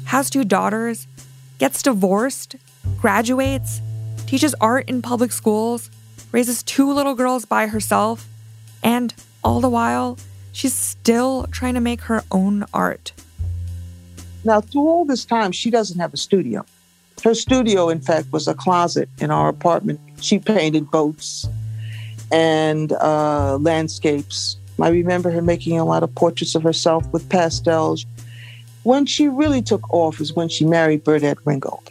has 0.06 0.30
two 0.30 0.44
daughters, 0.44 1.06
gets 1.58 1.82
divorced, 1.82 2.56
graduates, 3.00 3.80
teaches 4.26 4.54
art 4.60 4.88
in 4.88 5.02
public 5.02 5.32
schools, 5.32 5.90
raises 6.32 6.62
two 6.62 6.92
little 6.92 7.14
girls 7.14 7.44
by 7.44 7.66
herself, 7.66 8.28
and 8.82 9.12
all 9.42 9.60
the 9.60 9.68
while, 9.68 10.18
she's 10.52 10.74
still 10.74 11.46
trying 11.50 11.74
to 11.74 11.80
make 11.80 12.02
her 12.02 12.22
own 12.30 12.64
art. 12.72 13.12
Now, 14.44 14.60
through 14.60 14.88
all 14.88 15.04
this 15.04 15.24
time, 15.24 15.52
she 15.52 15.70
doesn't 15.70 15.98
have 15.98 16.14
a 16.14 16.16
studio. 16.16 16.64
Her 17.22 17.34
studio, 17.34 17.90
in 17.90 18.00
fact, 18.00 18.32
was 18.32 18.48
a 18.48 18.54
closet 18.54 19.08
in 19.18 19.30
our 19.30 19.48
apartment. 19.48 20.00
She 20.20 20.38
painted 20.38 20.90
boats 20.90 21.46
and 22.32 22.92
uh, 22.92 23.58
landscapes. 23.60 24.56
I 24.82 24.88
remember 24.88 25.30
her 25.30 25.42
making 25.42 25.78
a 25.78 25.84
lot 25.84 26.02
of 26.02 26.14
portraits 26.14 26.54
of 26.54 26.62
herself 26.62 27.06
with 27.12 27.28
pastels. 27.28 28.06
When 28.82 29.06
she 29.06 29.28
really 29.28 29.62
took 29.62 29.92
off 29.92 30.20
is 30.20 30.32
when 30.32 30.48
she 30.48 30.64
married 30.64 31.04
Burdette 31.04 31.38
Ringgold. 31.44 31.90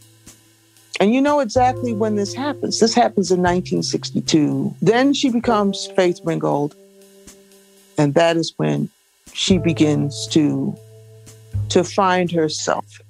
And 1.00 1.14
you 1.14 1.22
know 1.22 1.40
exactly 1.40 1.94
when 1.94 2.16
this 2.16 2.34
happens. 2.34 2.80
This 2.80 2.94
happens 2.94 3.32
in 3.32 3.40
1962. 3.40 4.76
Then 4.82 5.14
she 5.14 5.30
becomes 5.30 5.88
Faith 5.96 6.20
Ringgold. 6.24 6.76
And 7.98 8.14
that 8.16 8.36
is 8.38 8.54
when 8.58 8.90
she 9.34 9.58
begins 9.58 10.28
to, 10.28 10.76
to 11.70 11.84
find 11.84 12.32
herself. 12.32 13.02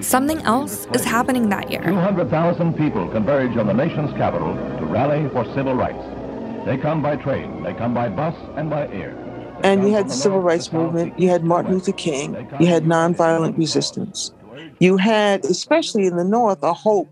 Something 0.00 0.40
else 0.42 0.86
is 0.94 1.04
happening 1.04 1.48
that 1.50 1.70
year. 1.70 1.82
200,000 1.82 2.74
people 2.74 3.08
converge 3.08 3.56
on 3.56 3.66
the 3.66 3.74
nation's 3.74 4.12
capital 4.12 4.54
to 4.78 4.84
rally 4.84 5.28
for 5.30 5.44
civil 5.54 5.74
rights. 5.74 6.17
They 6.64 6.76
come 6.76 7.02
by 7.02 7.16
train, 7.16 7.62
they 7.62 7.74
come 7.74 7.94
by 7.94 8.08
bus, 8.08 8.34
and 8.56 8.68
by 8.68 8.88
air. 8.88 9.16
And 9.64 9.82
you 9.82 9.92
had 9.92 10.08
the 10.08 10.12
civil 10.12 10.40
rights 10.40 10.72
movement, 10.72 11.18
you 11.18 11.28
had 11.28 11.44
Martin 11.44 11.72
Luther 11.72 11.92
King, 11.92 12.34
you 12.60 12.66
had 12.66 12.84
nonviolent 12.84 13.56
resistance. 13.58 14.32
You 14.80 14.96
had, 14.96 15.44
especially 15.44 16.06
in 16.06 16.16
the 16.16 16.24
North, 16.24 16.62
a 16.62 16.72
hope 16.72 17.10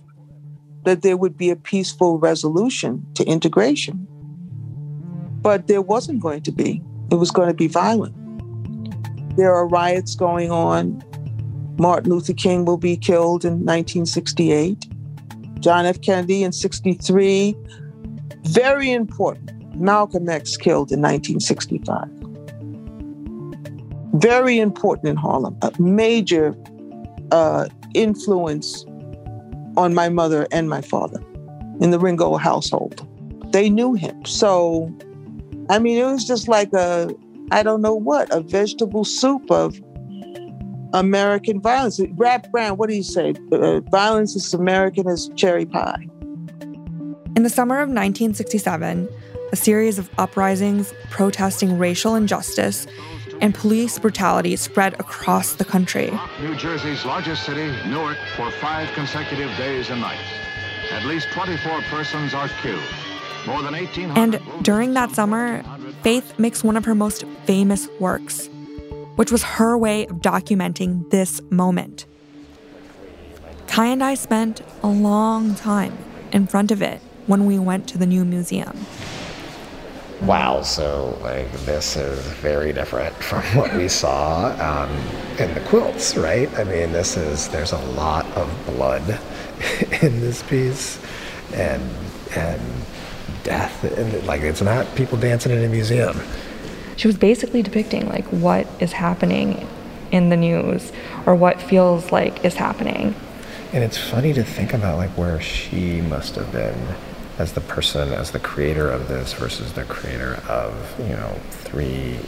that 0.84 1.02
there 1.02 1.16
would 1.16 1.36
be 1.36 1.50
a 1.50 1.56
peaceful 1.56 2.18
resolution 2.18 3.04
to 3.14 3.24
integration. 3.24 4.06
But 5.42 5.66
there 5.66 5.82
wasn't 5.82 6.20
going 6.20 6.42
to 6.42 6.52
be. 6.52 6.82
It 7.10 7.16
was 7.16 7.30
going 7.30 7.48
to 7.48 7.54
be 7.54 7.66
violent. 7.66 8.14
There 9.36 9.52
are 9.52 9.66
riots 9.66 10.14
going 10.14 10.50
on. 10.50 11.02
Martin 11.78 12.10
Luther 12.10 12.32
King 12.32 12.64
will 12.64 12.78
be 12.78 12.96
killed 12.96 13.44
in 13.44 13.64
1968. 13.64 14.86
John 15.60 15.86
F. 15.86 16.00
Kennedy 16.00 16.42
in 16.42 16.52
63. 16.52 17.56
Very 18.48 18.92
important. 18.92 19.52
Malcolm 19.76 20.28
X 20.28 20.56
killed 20.56 20.90
in 20.90 21.02
1965. 21.02 22.26
very 24.20 24.58
important 24.58 25.08
in 25.08 25.16
Harlem, 25.16 25.56
a 25.62 25.72
major 25.78 26.56
uh, 27.32 27.68
influence 27.94 28.84
on 29.76 29.94
my 29.94 30.08
mother 30.08 30.46
and 30.50 30.68
my 30.68 30.80
father 30.80 31.22
in 31.80 31.90
the 31.90 31.98
Ringgold 31.98 32.40
household. 32.40 33.06
They 33.52 33.68
knew 33.68 33.94
him. 33.94 34.24
So, 34.24 34.92
I 35.68 35.78
mean, 35.78 35.98
it 35.98 36.04
was 36.04 36.24
just 36.24 36.48
like 36.48 36.72
a, 36.72 37.10
I 37.50 37.62
don't 37.62 37.82
know 37.82 37.94
what, 37.94 38.32
a 38.32 38.40
vegetable 38.40 39.04
soup 39.04 39.50
of 39.50 39.80
American 40.94 41.60
violence. 41.60 42.00
Rap 42.12 42.50
Brown, 42.50 42.78
what 42.78 42.88
do 42.88 42.96
you 42.96 43.02
say? 43.02 43.34
Uh, 43.52 43.80
violence 43.80 44.34
is 44.34 44.54
American 44.54 45.06
as 45.08 45.28
cherry 45.36 45.66
pie. 45.66 46.06
In 47.36 47.42
the 47.42 47.50
summer 47.50 47.74
of 47.74 47.90
1967, 47.90 49.06
a 49.52 49.56
series 49.56 49.98
of 49.98 50.08
uprisings 50.16 50.94
protesting 51.10 51.76
racial 51.76 52.14
injustice 52.14 52.86
and 53.42 53.54
police 53.54 53.98
brutality 53.98 54.56
spread 54.56 54.94
across 54.94 55.52
the 55.52 55.64
country. 55.66 56.10
New 56.40 56.56
Jersey's 56.56 57.04
largest 57.04 57.44
city, 57.44 57.66
Newark, 57.90 58.16
for 58.36 58.50
five 58.52 58.90
consecutive 58.94 59.54
days 59.58 59.90
and 59.90 60.00
nights. 60.00 60.22
At 60.90 61.04
least 61.04 61.28
24 61.32 61.82
persons 61.82 62.32
are 62.32 62.48
killed. 62.62 62.82
More 63.46 63.62
than 63.62 63.74
1,800. 63.74 64.18
And 64.18 64.64
during 64.64 64.94
that 64.94 65.10
summer, 65.10 65.62
Faith 66.02 66.38
makes 66.38 66.64
one 66.64 66.78
of 66.78 66.86
her 66.86 66.94
most 66.94 67.24
famous 67.44 67.86
works, 68.00 68.48
which 69.16 69.30
was 69.30 69.42
her 69.42 69.76
way 69.76 70.06
of 70.06 70.16
documenting 70.22 71.10
this 71.10 71.42
moment. 71.50 72.06
Kai 73.66 73.88
and 73.88 74.02
I 74.02 74.14
spent 74.14 74.62
a 74.82 74.88
long 74.88 75.54
time 75.54 75.98
in 76.32 76.46
front 76.46 76.70
of 76.70 76.80
it 76.80 77.02
when 77.26 77.46
we 77.46 77.58
went 77.58 77.88
to 77.88 77.98
the 77.98 78.06
new 78.06 78.24
museum 78.24 78.86
wow, 80.22 80.62
so 80.62 81.18
like 81.22 81.50
this 81.64 81.96
is 81.96 82.18
very 82.34 82.72
different 82.72 83.14
from 83.16 83.42
what 83.54 83.74
we 83.74 83.88
saw 83.88 84.48
um, 84.60 84.90
in 85.38 85.52
the 85.54 85.60
quilts, 85.68 86.16
right? 86.16 86.52
I 86.58 86.64
mean, 86.64 86.92
this 86.92 87.16
is 87.16 87.48
there's 87.48 87.72
a 87.72 87.78
lot 87.78 88.26
of 88.32 88.48
blood 88.66 89.02
in 90.02 90.20
this 90.20 90.42
piece, 90.44 91.00
and 91.54 91.82
and 92.34 92.60
death, 93.42 93.84
and 93.84 94.26
like 94.26 94.42
it's 94.42 94.62
not 94.62 94.92
people 94.94 95.18
dancing 95.18 95.52
in 95.52 95.64
a 95.64 95.68
museum. 95.68 96.20
She 96.96 97.06
was 97.06 97.16
basically 97.16 97.62
depicting 97.62 98.08
like 98.08 98.24
what 98.26 98.66
is 98.80 98.92
happening 98.92 99.68
in 100.10 100.30
the 100.30 100.36
news 100.36 100.92
or 101.26 101.34
what 101.34 101.60
feels 101.60 102.10
like 102.10 102.44
is 102.44 102.54
happening. 102.54 103.14
And 103.72 103.84
it's 103.84 103.98
funny 103.98 104.32
to 104.32 104.44
think 104.44 104.72
about 104.72 104.96
like 104.96 105.10
where 105.10 105.40
she 105.40 106.00
must 106.00 106.36
have 106.36 106.50
been 106.52 106.94
as 107.38 107.52
the 107.52 107.60
person, 107.60 108.12
as 108.12 108.30
the 108.30 108.38
creator 108.38 108.90
of 108.90 109.08
this 109.08 109.32
versus 109.34 109.72
the 109.74 109.84
creator 109.84 110.40
of, 110.48 110.94
you 110.98 111.16
know, 111.16 111.38
three 111.50 112.18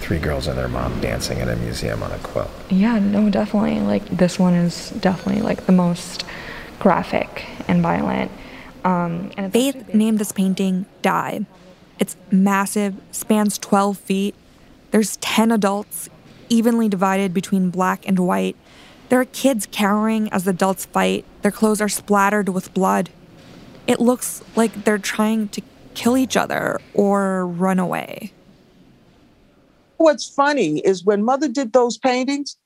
three 0.00 0.18
girls 0.18 0.46
and 0.46 0.58
their 0.58 0.68
mom 0.68 1.00
dancing 1.00 1.38
in 1.38 1.48
a 1.48 1.56
museum 1.56 2.02
on 2.02 2.10
a 2.12 2.18
quilt. 2.18 2.50
Yeah, 2.68 2.98
no, 2.98 3.30
definitely. 3.30 3.80
Like 3.80 4.04
this 4.08 4.38
one 4.38 4.52
is 4.52 4.90
definitely 4.90 5.40
like 5.40 5.64
the 5.64 5.72
most 5.72 6.26
graphic 6.78 7.46
and 7.68 7.80
violent. 7.80 8.30
Um, 8.84 9.30
and 9.38 9.50
Faith 9.50 9.94
named 9.94 10.18
this 10.18 10.30
painting 10.30 10.84
"Die." 11.00 11.46
It's 11.98 12.16
massive, 12.30 12.96
spans 13.12 13.56
12 13.56 13.96
feet. 13.96 14.34
There's 14.90 15.16
10 15.18 15.50
adults, 15.52 16.10
evenly 16.48 16.88
divided 16.88 17.32
between 17.32 17.70
black 17.70 18.06
and 18.06 18.18
white. 18.18 18.56
There 19.08 19.20
are 19.20 19.24
kids 19.24 19.66
cowering 19.70 20.30
as 20.32 20.44
the 20.44 20.50
adults 20.50 20.84
fight. 20.84 21.24
Their 21.42 21.52
clothes 21.52 21.80
are 21.80 21.88
splattered 21.88 22.48
with 22.48 22.74
blood 22.74 23.10
it 23.86 24.00
looks 24.00 24.42
like 24.56 24.84
they're 24.84 24.98
trying 24.98 25.48
to 25.48 25.62
kill 25.94 26.16
each 26.16 26.36
other 26.36 26.80
or 26.92 27.46
run 27.46 27.78
away. 27.78 28.32
What's 29.96 30.28
funny 30.28 30.80
is 30.80 31.04
when 31.04 31.24
Mother 31.24 31.48
did 31.48 31.72
those 31.72 31.96
paintings, 31.96 32.56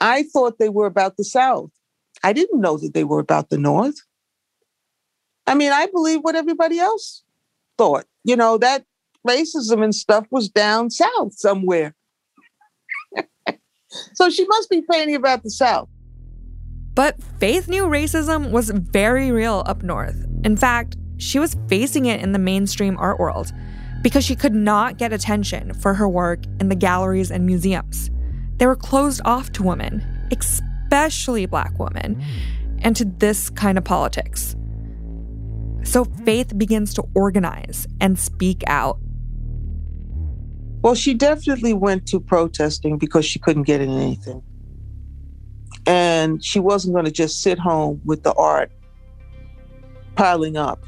I 0.00 0.24
thought 0.24 0.58
they 0.58 0.68
were 0.68 0.86
about 0.86 1.16
the 1.16 1.24
South. 1.24 1.70
I 2.22 2.32
didn't 2.32 2.60
know 2.60 2.76
that 2.78 2.94
they 2.94 3.04
were 3.04 3.18
about 3.18 3.50
the 3.50 3.58
North. 3.58 3.96
I 5.46 5.54
mean, 5.54 5.72
I 5.72 5.86
believe 5.86 6.20
what 6.20 6.36
everybody 6.36 6.78
else 6.78 7.22
thought. 7.76 8.04
You 8.24 8.36
know, 8.36 8.58
that 8.58 8.84
racism 9.26 9.82
and 9.82 9.94
stuff 9.94 10.26
was 10.30 10.48
down 10.48 10.90
south 10.90 11.34
somewhere. 11.34 11.94
so 14.14 14.30
she 14.30 14.46
must 14.46 14.70
be 14.70 14.82
painting 14.90 15.14
about 15.14 15.42
the 15.42 15.50
South. 15.50 15.88
But 16.94 17.22
Faith 17.38 17.68
knew 17.68 17.84
racism 17.84 18.50
was 18.50 18.70
very 18.70 19.30
real 19.30 19.62
up 19.66 19.82
north. 19.82 20.27
In 20.48 20.56
fact, 20.56 20.96
she 21.18 21.38
was 21.38 21.58
facing 21.68 22.06
it 22.06 22.22
in 22.22 22.32
the 22.32 22.38
mainstream 22.38 22.96
art 22.96 23.20
world 23.20 23.52
because 24.00 24.24
she 24.24 24.34
could 24.34 24.54
not 24.54 24.96
get 24.96 25.12
attention 25.12 25.74
for 25.74 25.92
her 25.92 26.08
work 26.08 26.40
in 26.58 26.70
the 26.70 26.74
galleries 26.74 27.30
and 27.30 27.44
museums. 27.44 28.10
They 28.56 28.64
were 28.64 28.74
closed 28.74 29.20
off 29.26 29.52
to 29.52 29.62
women, 29.62 30.02
especially 30.34 31.44
black 31.44 31.78
women, 31.78 32.24
and 32.78 32.96
to 32.96 33.04
this 33.04 33.50
kind 33.50 33.76
of 33.76 33.84
politics. 33.84 34.56
So 35.82 36.04
Faith 36.24 36.56
begins 36.56 36.94
to 36.94 37.04
organize 37.14 37.86
and 38.00 38.18
speak 38.18 38.64
out. 38.66 38.98
Well, 40.80 40.94
she 40.94 41.12
definitely 41.12 41.74
went 41.74 42.06
to 42.06 42.20
protesting 42.20 42.96
because 42.96 43.26
she 43.26 43.38
couldn't 43.38 43.64
get 43.64 43.82
in 43.82 43.90
anything. 43.90 44.42
And 45.84 46.42
she 46.42 46.58
wasn't 46.58 46.94
going 46.94 47.04
to 47.04 47.12
just 47.12 47.42
sit 47.42 47.58
home 47.58 48.00
with 48.06 48.22
the 48.22 48.32
art 48.32 48.72
piling 50.18 50.56
up 50.56 50.84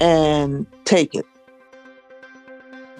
and 0.00 0.66
take 0.86 1.14
it. 1.14 1.26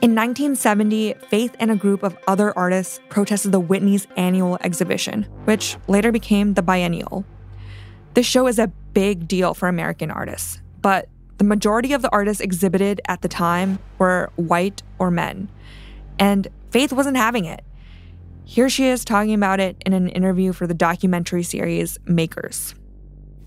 In 0.03 0.15
1970, 0.15 1.15
Faith 1.31 1.57
and 1.59 1.71
a 1.71 1.77
group 1.77 2.03
of 2.03 2.17
other 2.29 2.57
artists 2.57 3.01
protested 3.09 3.51
the 3.51 3.59
Whitney's 3.59 4.07
annual 4.17 4.59
exhibition, 4.61 5.23
which 5.45 5.79
later 5.89 6.13
became 6.13 6.55
the 6.55 6.63
Biennial. 6.63 7.25
This 8.13 8.27
show 8.27 8.47
is 8.47 8.59
a 8.59 8.69
big 8.93 9.27
deal 9.27 9.55
for 9.55 9.67
American 9.67 10.11
artists, 10.11 10.61
but 10.83 11.09
the 11.39 11.45
majority 11.45 11.95
of 11.95 12.03
the 12.03 12.13
artists 12.13 12.43
exhibited 12.43 13.01
at 13.09 13.23
the 13.23 13.29
time 13.29 13.79
were 13.97 14.31
white 14.37 14.83
or 14.99 15.11
men. 15.11 15.49
And 16.19 16.49
Faith 16.71 16.93
wasn't 16.93 17.17
having 17.17 17.47
it. 17.47 17.65
Here 18.45 18.69
she 18.69 18.89
is 18.89 19.07
talking 19.07 19.33
about 19.33 19.59
it 19.59 19.83
in 19.87 19.95
an 19.95 20.11
interview 20.11 20.53
for 20.53 20.67
the 20.67 20.75
documentary 20.75 21.45
series 21.45 21.99
Makers. 22.05 22.75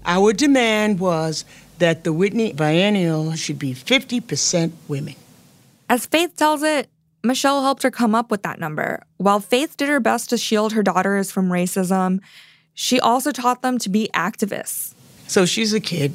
Our 0.06 0.34
demand 0.34 1.00
was 1.00 1.46
that 1.80 2.04
the 2.04 2.14
Whitney 2.14 2.54
Biennial 2.54 3.34
should 3.36 3.60
be 3.60 3.74
50% 3.74 4.72
women. 4.88 5.16
As 5.90 6.06
Faith 6.06 6.36
tells 6.36 6.64
it, 6.64 6.90
Michele 7.24 7.62
helped 7.62 7.84
her 7.84 7.92
come 7.92 8.16
up 8.16 8.32
with 8.32 8.42
that 8.44 8.60
number. 8.60 9.04
While 9.18 9.40
Faith 9.40 9.78
did 9.78 9.90
her 9.90 10.00
best 10.00 10.30
to 10.30 10.38
shield 10.38 10.74
her 10.74 10.84
daughters 10.84 11.32
from 11.32 11.50
racism, 11.50 12.20
she 12.74 13.00
also 13.00 13.32
taught 13.32 13.62
them 13.62 13.78
to 13.80 13.90
be 13.90 14.10
activists. 14.14 14.94
So 15.28 15.46
she's 15.46 15.74
a 15.74 15.80
kid 15.80 16.14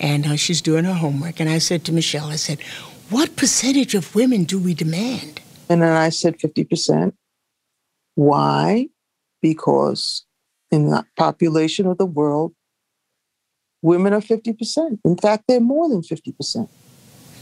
and 0.00 0.26
uh, 0.26 0.36
she's 0.36 0.62
doing 0.62 0.84
her 0.84 0.94
homework. 0.94 1.40
And 1.40 1.48
I 1.48 1.58
said 1.58 1.84
to 1.84 1.92
Michele, 1.92 2.26
I 2.28 2.36
said, 2.36 2.60
What 3.10 3.36
percentage 3.36 3.94
of 3.94 4.14
women 4.14 4.44
do 4.44 4.58
we 4.58 4.72
demand? 4.72 5.40
And 5.68 5.82
then 5.82 5.92
I 5.92 6.08
said 6.08 6.38
50%. 6.38 7.12
Why? 8.14 8.88
Because 9.42 10.24
in 10.70 10.88
the 10.88 11.04
population 11.16 11.86
of 11.86 11.98
the 11.98 12.06
world, 12.06 12.54
women 13.86 14.12
are 14.12 14.20
50%. 14.20 14.98
In 15.04 15.16
fact, 15.16 15.44
they're 15.46 15.60
more 15.60 15.88
than 15.88 16.02
50%. 16.02 16.68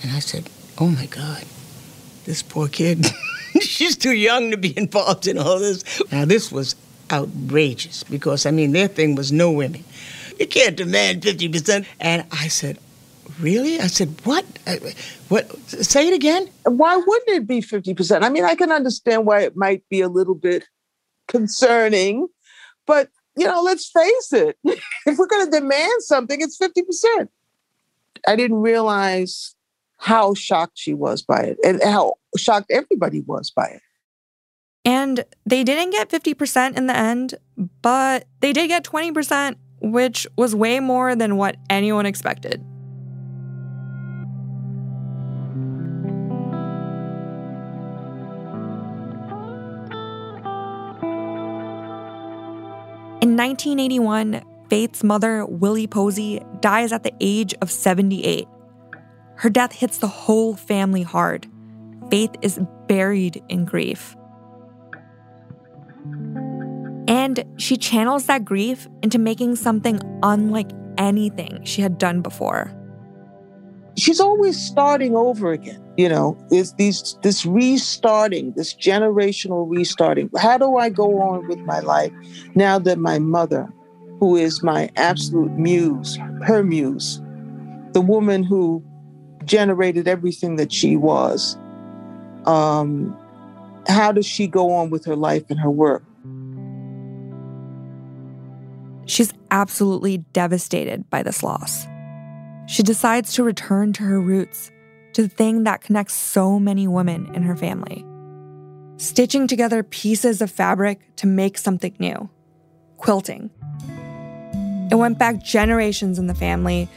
And 0.03 0.13
I 0.13 0.19
said, 0.19 0.51
Oh 0.79 0.89
my 0.89 1.07
God, 1.07 1.45
this 2.27 2.43
poor 2.43 2.69
kid, 2.69 3.07
she's 3.61 3.97
too 3.97 4.13
young 4.13 4.51
to 4.51 4.57
be 4.57 4.77
involved 4.77 5.27
in 5.27 5.39
all 5.39 5.59
this. 5.59 5.83
Now, 6.13 6.25
this 6.25 6.53
was 6.53 6.77
outrageous 7.11 8.05
because, 8.05 8.45
I 8.45 8.51
mean, 8.51 8.73
their 8.73 8.89
thing 8.89 9.15
was 9.15 9.33
no 9.33 9.51
women. 9.51 9.85
You 10.39 10.47
can't 10.47 10.77
demand 10.77 11.23
50%. 11.23 11.87
And 12.01 12.27
I 12.31 12.49
said, 12.49 12.79
Really? 13.41 13.81
I 13.81 13.89
said, 13.89 14.15
what? 14.25 14.45
What? 15.29 15.51
Say 15.69 16.07
it 16.07 16.15
again. 16.15 16.49
Why 16.65 16.97
wouldn't 16.97 17.31
it 17.31 17.47
be 17.49 17.61
50%? 17.61 18.23
I 18.23 18.29
mean, 18.29 18.45
I 18.45 18.55
can 18.55 18.71
understand 18.71 19.27
why 19.27 19.41
it 19.41 19.57
might 19.57 19.83
be 19.89 20.03
a 20.03 20.09
little 20.09 20.37
bit 20.37 20.69
concerning, 21.27 22.29
but 22.87 23.09
you 23.37 23.47
know, 23.47 23.63
let's 23.63 23.91
face 23.91 24.33
it. 24.33 24.59
if 24.65 25.19
we're 25.19 25.27
going 25.27 25.51
to 25.51 25.61
demand 25.61 26.03
something, 26.03 26.41
it's 26.41 26.59
50%. 26.59 27.29
I 28.27 28.37
didn't 28.37 28.59
realize 28.59 29.55
how 29.99 30.35
shocked 30.35 30.79
she 30.79 30.95
was 30.95 31.23
by 31.23 31.41
it 31.41 31.59
and 31.65 31.83
how 31.83 32.15
shocked 32.37 32.71
everybody 32.71 33.21
was 33.21 33.51
by 33.51 33.67
it. 33.67 33.83
And 34.85 35.25
they 35.47 35.65
didn't 35.65 35.91
get 35.91 36.11
50% 36.11 36.77
in 36.77 36.87
the 36.87 36.97
end, 36.97 37.35
but 37.81 38.27
they 38.41 38.53
did 38.53 38.69
get 38.69 38.85
20%, 38.85 39.57
which 39.81 40.27
was 40.37 40.55
way 40.55 40.79
more 40.81 41.17
than 41.17 41.37
what 41.37 41.57
anyone 41.71 42.05
expected. 42.05 42.63
In 53.35 53.39
1981, 53.39 54.43
Faith's 54.71 55.03
mother, 55.03 55.45
Willie 55.45 55.89
Posey, 55.89 56.41
dies 56.61 56.93
at 56.93 57.03
the 57.03 57.13
age 57.19 57.53
of 57.61 57.69
78. 57.69 58.47
Her 59.35 59.51
death 59.51 59.73
hits 59.73 59.99
the 59.99 60.07
whole 60.07 60.55
family 60.55 61.03
hard. 61.03 61.49
Faith 62.13 62.31
is 62.43 62.61
buried 62.87 63.43
in 63.49 63.65
grief. 63.65 64.15
And 67.09 67.45
she 67.57 67.77
channels 67.77 68.27
that 68.27 68.45
grief 68.45 68.87
into 69.03 69.19
making 69.19 69.57
something 69.57 69.99
unlike 70.23 70.71
anything 70.97 71.65
she 71.65 71.83
had 71.83 71.99
done 71.99 72.23
before. 72.23 72.73
She's 73.97 74.21
always 74.21 74.57
starting 74.57 75.17
over 75.17 75.51
again. 75.51 75.84
You 75.97 76.09
know, 76.09 76.37
is 76.51 76.73
these 76.75 77.17
this 77.23 77.47
restarting, 77.47 78.53
this 78.53 78.75
generational 78.75 79.69
restarting. 79.69 80.29
How 80.37 80.59
do 80.59 80.77
I 80.77 80.89
go 80.89 81.21
on 81.21 81.47
with 81.47 81.61
my 81.61 81.81
life 81.81 82.13
now 82.57 82.79
that 82.81 82.99
my 82.99 83.21
mother, 83.21 83.73
who 84.19 84.37
is 84.37 84.63
my 84.63 84.91
absolute 84.97 85.53
muse, 85.53 86.19
her 86.43 86.65
muse, 86.65 87.21
the 87.93 88.01
woman 88.01 88.43
who 88.43 88.83
generated 89.45 90.09
everything 90.09 90.57
that 90.57 90.73
she 90.73 90.97
was, 90.97 91.57
um, 92.45 93.17
how 93.87 94.11
does 94.11 94.27
she 94.27 94.47
go 94.47 94.73
on 94.73 94.91
with 94.91 95.05
her 95.05 95.17
life 95.17 95.45
and 95.49 95.61
her 95.61 95.71
work? 95.71 96.03
She's 99.07 99.33
absolutely 99.51 100.19
devastated 100.19 101.09
by 101.11 101.23
this 101.23 101.43
loss. 101.43 101.87
She 102.67 102.83
decides 102.83 103.35
to 103.35 103.45
return 103.45 103.93
to 103.95 104.03
her 104.03 104.21
roots, 104.21 104.71
to 105.15 105.23
the 105.23 105.29
thing 105.29 105.65
that 105.65 105.81
connects 105.81 106.15
so 106.15 106.59
many 106.59 106.87
women 106.87 107.35
in 107.35 107.43
her 107.43 107.57
family. 107.57 108.05
Stitching 108.97 109.47
together 109.47 109.83
pieces 109.83 110.41
of 110.41 110.51
fabric 110.51 111.17
to 111.17 111.27
make 111.27 111.59
something 111.59 111.95
new 111.99 112.29
quilting. 112.97 113.51
It 114.91 114.95
went 114.95 115.19
back 115.19 115.43
generations 115.43 116.19
in 116.19 116.27
the 116.27 116.35
family. 116.35 116.89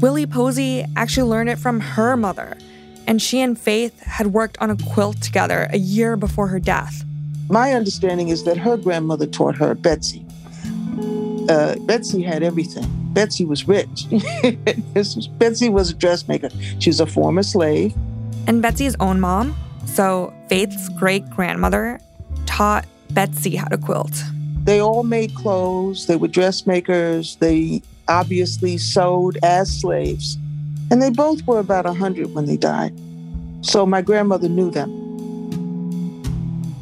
Willie 0.00 0.26
Posey 0.26 0.84
actually 0.96 1.28
learned 1.28 1.50
it 1.50 1.58
from 1.58 1.78
her 1.80 2.16
mother, 2.16 2.56
and 3.06 3.20
she 3.20 3.40
and 3.40 3.58
Faith 3.58 4.00
had 4.00 4.28
worked 4.28 4.58
on 4.60 4.70
a 4.70 4.76
quilt 4.76 5.20
together 5.20 5.68
a 5.70 5.78
year 5.78 6.16
before 6.16 6.48
her 6.48 6.58
death. 6.58 7.04
My 7.48 7.74
understanding 7.74 8.28
is 8.28 8.44
that 8.44 8.56
her 8.56 8.76
grandmother 8.76 9.26
taught 9.26 9.56
her, 9.56 9.74
Betsy. 9.74 10.21
Uh, 11.48 11.76
Betsy 11.80 12.22
had 12.22 12.42
everything. 12.42 12.86
Betsy 13.12 13.44
was 13.44 13.68
rich. 13.68 14.06
Betsy 15.38 15.68
was 15.68 15.90
a 15.90 15.94
dressmaker. 15.94 16.48
She 16.78 16.90
was 16.90 17.00
a 17.00 17.06
former 17.06 17.42
slave. 17.42 17.94
And 18.46 18.62
Betsy's 18.62 18.96
own 19.00 19.20
mom, 19.20 19.56
so 19.86 20.32
Faith's 20.48 20.88
great 20.90 21.28
grandmother, 21.30 22.00
taught 22.46 22.86
Betsy 23.10 23.56
how 23.56 23.68
to 23.68 23.78
quilt. 23.78 24.22
They 24.64 24.80
all 24.80 25.02
made 25.02 25.34
clothes. 25.34 26.06
They 26.06 26.16
were 26.16 26.28
dressmakers. 26.28 27.36
They 27.36 27.82
obviously 28.08 28.78
sewed 28.78 29.38
as 29.42 29.80
slaves. 29.80 30.38
And 30.90 31.00
they 31.02 31.10
both 31.10 31.46
were 31.46 31.58
about 31.58 31.84
100 31.84 32.34
when 32.34 32.46
they 32.46 32.56
died. 32.56 32.92
So 33.62 33.86
my 33.86 34.02
grandmother 34.02 34.48
knew 34.48 34.70
them. 34.70 34.90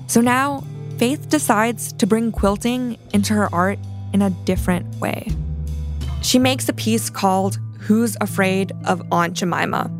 So 0.08 0.20
now, 0.20 0.64
Faith 0.98 1.30
decides 1.30 1.92
to 1.94 2.06
bring 2.06 2.30
quilting 2.30 2.98
into 3.14 3.32
her 3.32 3.48
art 3.54 3.78
in 4.12 4.22
a 4.22 4.30
different 4.30 4.86
way. 4.96 5.30
She 6.22 6.38
makes 6.38 6.68
a 6.68 6.72
piece 6.72 7.10
called 7.10 7.58
Who's 7.78 8.16
Afraid 8.20 8.72
of 8.84 9.02
Aunt 9.10 9.34
Jemima? 9.34 9.90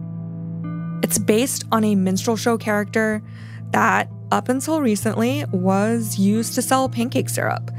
It's 1.02 1.18
based 1.18 1.64
on 1.72 1.82
a 1.84 1.94
minstrel 1.94 2.36
show 2.36 2.58
character 2.58 3.22
that, 3.70 4.10
up 4.30 4.48
until 4.48 4.82
recently, 4.82 5.44
was 5.52 6.18
used 6.18 6.54
to 6.54 6.62
sell 6.62 6.88
pancake 6.88 7.28
syrup. 7.28 7.70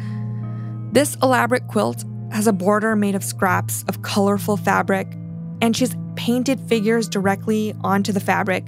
This 0.91 1.15
elaborate 1.21 1.67
quilt 1.67 2.03
has 2.31 2.47
a 2.47 2.53
border 2.53 2.95
made 2.95 3.15
of 3.15 3.23
scraps 3.23 3.83
of 3.87 4.01
colorful 4.01 4.57
fabric, 4.57 5.07
and 5.61 5.77
she's 5.77 5.95
painted 6.15 6.59
figures 6.61 7.07
directly 7.07 7.75
onto 7.81 8.11
the 8.11 8.19
fabric. 8.19 8.65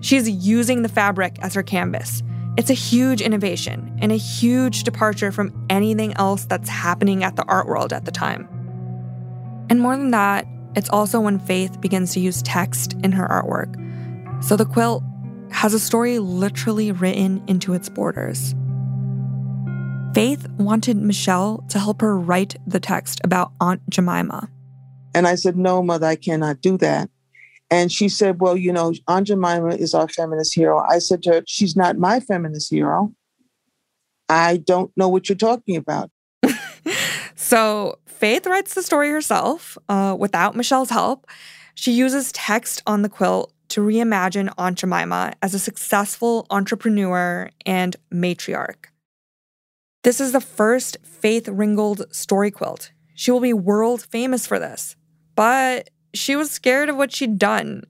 She's 0.00 0.28
using 0.28 0.82
the 0.82 0.88
fabric 0.88 1.36
as 1.40 1.54
her 1.54 1.62
canvas. 1.62 2.22
It's 2.56 2.70
a 2.70 2.74
huge 2.74 3.20
innovation 3.20 3.98
and 4.00 4.10
a 4.10 4.16
huge 4.16 4.84
departure 4.84 5.30
from 5.30 5.66
anything 5.68 6.14
else 6.14 6.46
that's 6.46 6.68
happening 6.68 7.22
at 7.22 7.36
the 7.36 7.44
art 7.44 7.66
world 7.66 7.92
at 7.92 8.06
the 8.06 8.10
time. 8.10 8.48
And 9.68 9.80
more 9.80 9.96
than 9.96 10.10
that, 10.12 10.46
it's 10.74 10.88
also 10.88 11.20
when 11.20 11.38
Faith 11.38 11.80
begins 11.80 12.12
to 12.14 12.20
use 12.20 12.42
text 12.42 12.94
in 13.02 13.12
her 13.12 13.26
artwork. 13.28 13.74
So 14.42 14.56
the 14.56 14.64
quilt 14.64 15.02
has 15.50 15.74
a 15.74 15.78
story 15.78 16.18
literally 16.18 16.92
written 16.92 17.42
into 17.46 17.74
its 17.74 17.88
borders. 17.88 18.54
Faith 20.14 20.48
wanted 20.52 20.96
Michele 20.96 21.62
to 21.68 21.78
help 21.78 22.00
her 22.00 22.18
write 22.18 22.56
the 22.66 22.80
text 22.80 23.20
about 23.22 23.52
Aunt 23.60 23.82
Jemima. 23.90 24.48
And 25.14 25.26
I 25.26 25.34
said, 25.34 25.56
No, 25.56 25.82
mother, 25.82 26.06
I 26.06 26.16
cannot 26.16 26.62
do 26.62 26.78
that. 26.78 27.10
And 27.70 27.90
she 27.90 28.08
said, 28.08 28.40
Well, 28.40 28.56
you 28.56 28.72
know, 28.72 28.92
Aunt 29.08 29.26
Jemima 29.26 29.74
is 29.74 29.94
our 29.94 30.08
feminist 30.08 30.54
hero. 30.54 30.84
I 30.88 30.98
said 30.98 31.22
to 31.24 31.32
her, 31.32 31.42
She's 31.46 31.76
not 31.76 31.98
my 31.98 32.20
feminist 32.20 32.70
hero. 32.70 33.12
I 34.28 34.58
don't 34.58 34.90
know 34.96 35.08
what 35.08 35.28
you're 35.28 35.36
talking 35.36 35.76
about. 35.76 36.10
so 37.34 37.98
Faith 38.06 38.46
writes 38.46 38.74
the 38.74 38.82
story 38.82 39.10
herself 39.10 39.76
uh, 39.88 40.16
without 40.18 40.56
Michele's 40.56 40.90
help. 40.90 41.26
She 41.74 41.92
uses 41.92 42.32
text 42.32 42.82
on 42.86 43.02
the 43.02 43.08
quilt 43.08 43.52
to 43.68 43.80
reimagine 43.80 44.52
Aunt 44.58 44.78
Jemima 44.78 45.34
as 45.42 45.54
a 45.54 45.58
successful 45.58 46.46
entrepreneur 46.50 47.50
and 47.64 47.96
matriarch. 48.12 48.86
This 50.02 50.20
is 50.20 50.32
the 50.32 50.40
first 50.40 50.96
Faith 51.02 51.48
Ringgold 51.48 52.06
story 52.14 52.50
quilt. 52.50 52.92
She 53.14 53.30
will 53.30 53.40
be 53.40 53.52
world 53.52 54.02
famous 54.02 54.46
for 54.46 54.58
this. 54.58 54.94
But 55.34 55.90
she 56.18 56.36
was 56.36 56.50
scared 56.50 56.88
of 56.88 56.96
what 56.96 57.14
she'd 57.14 57.38
done. 57.38 57.84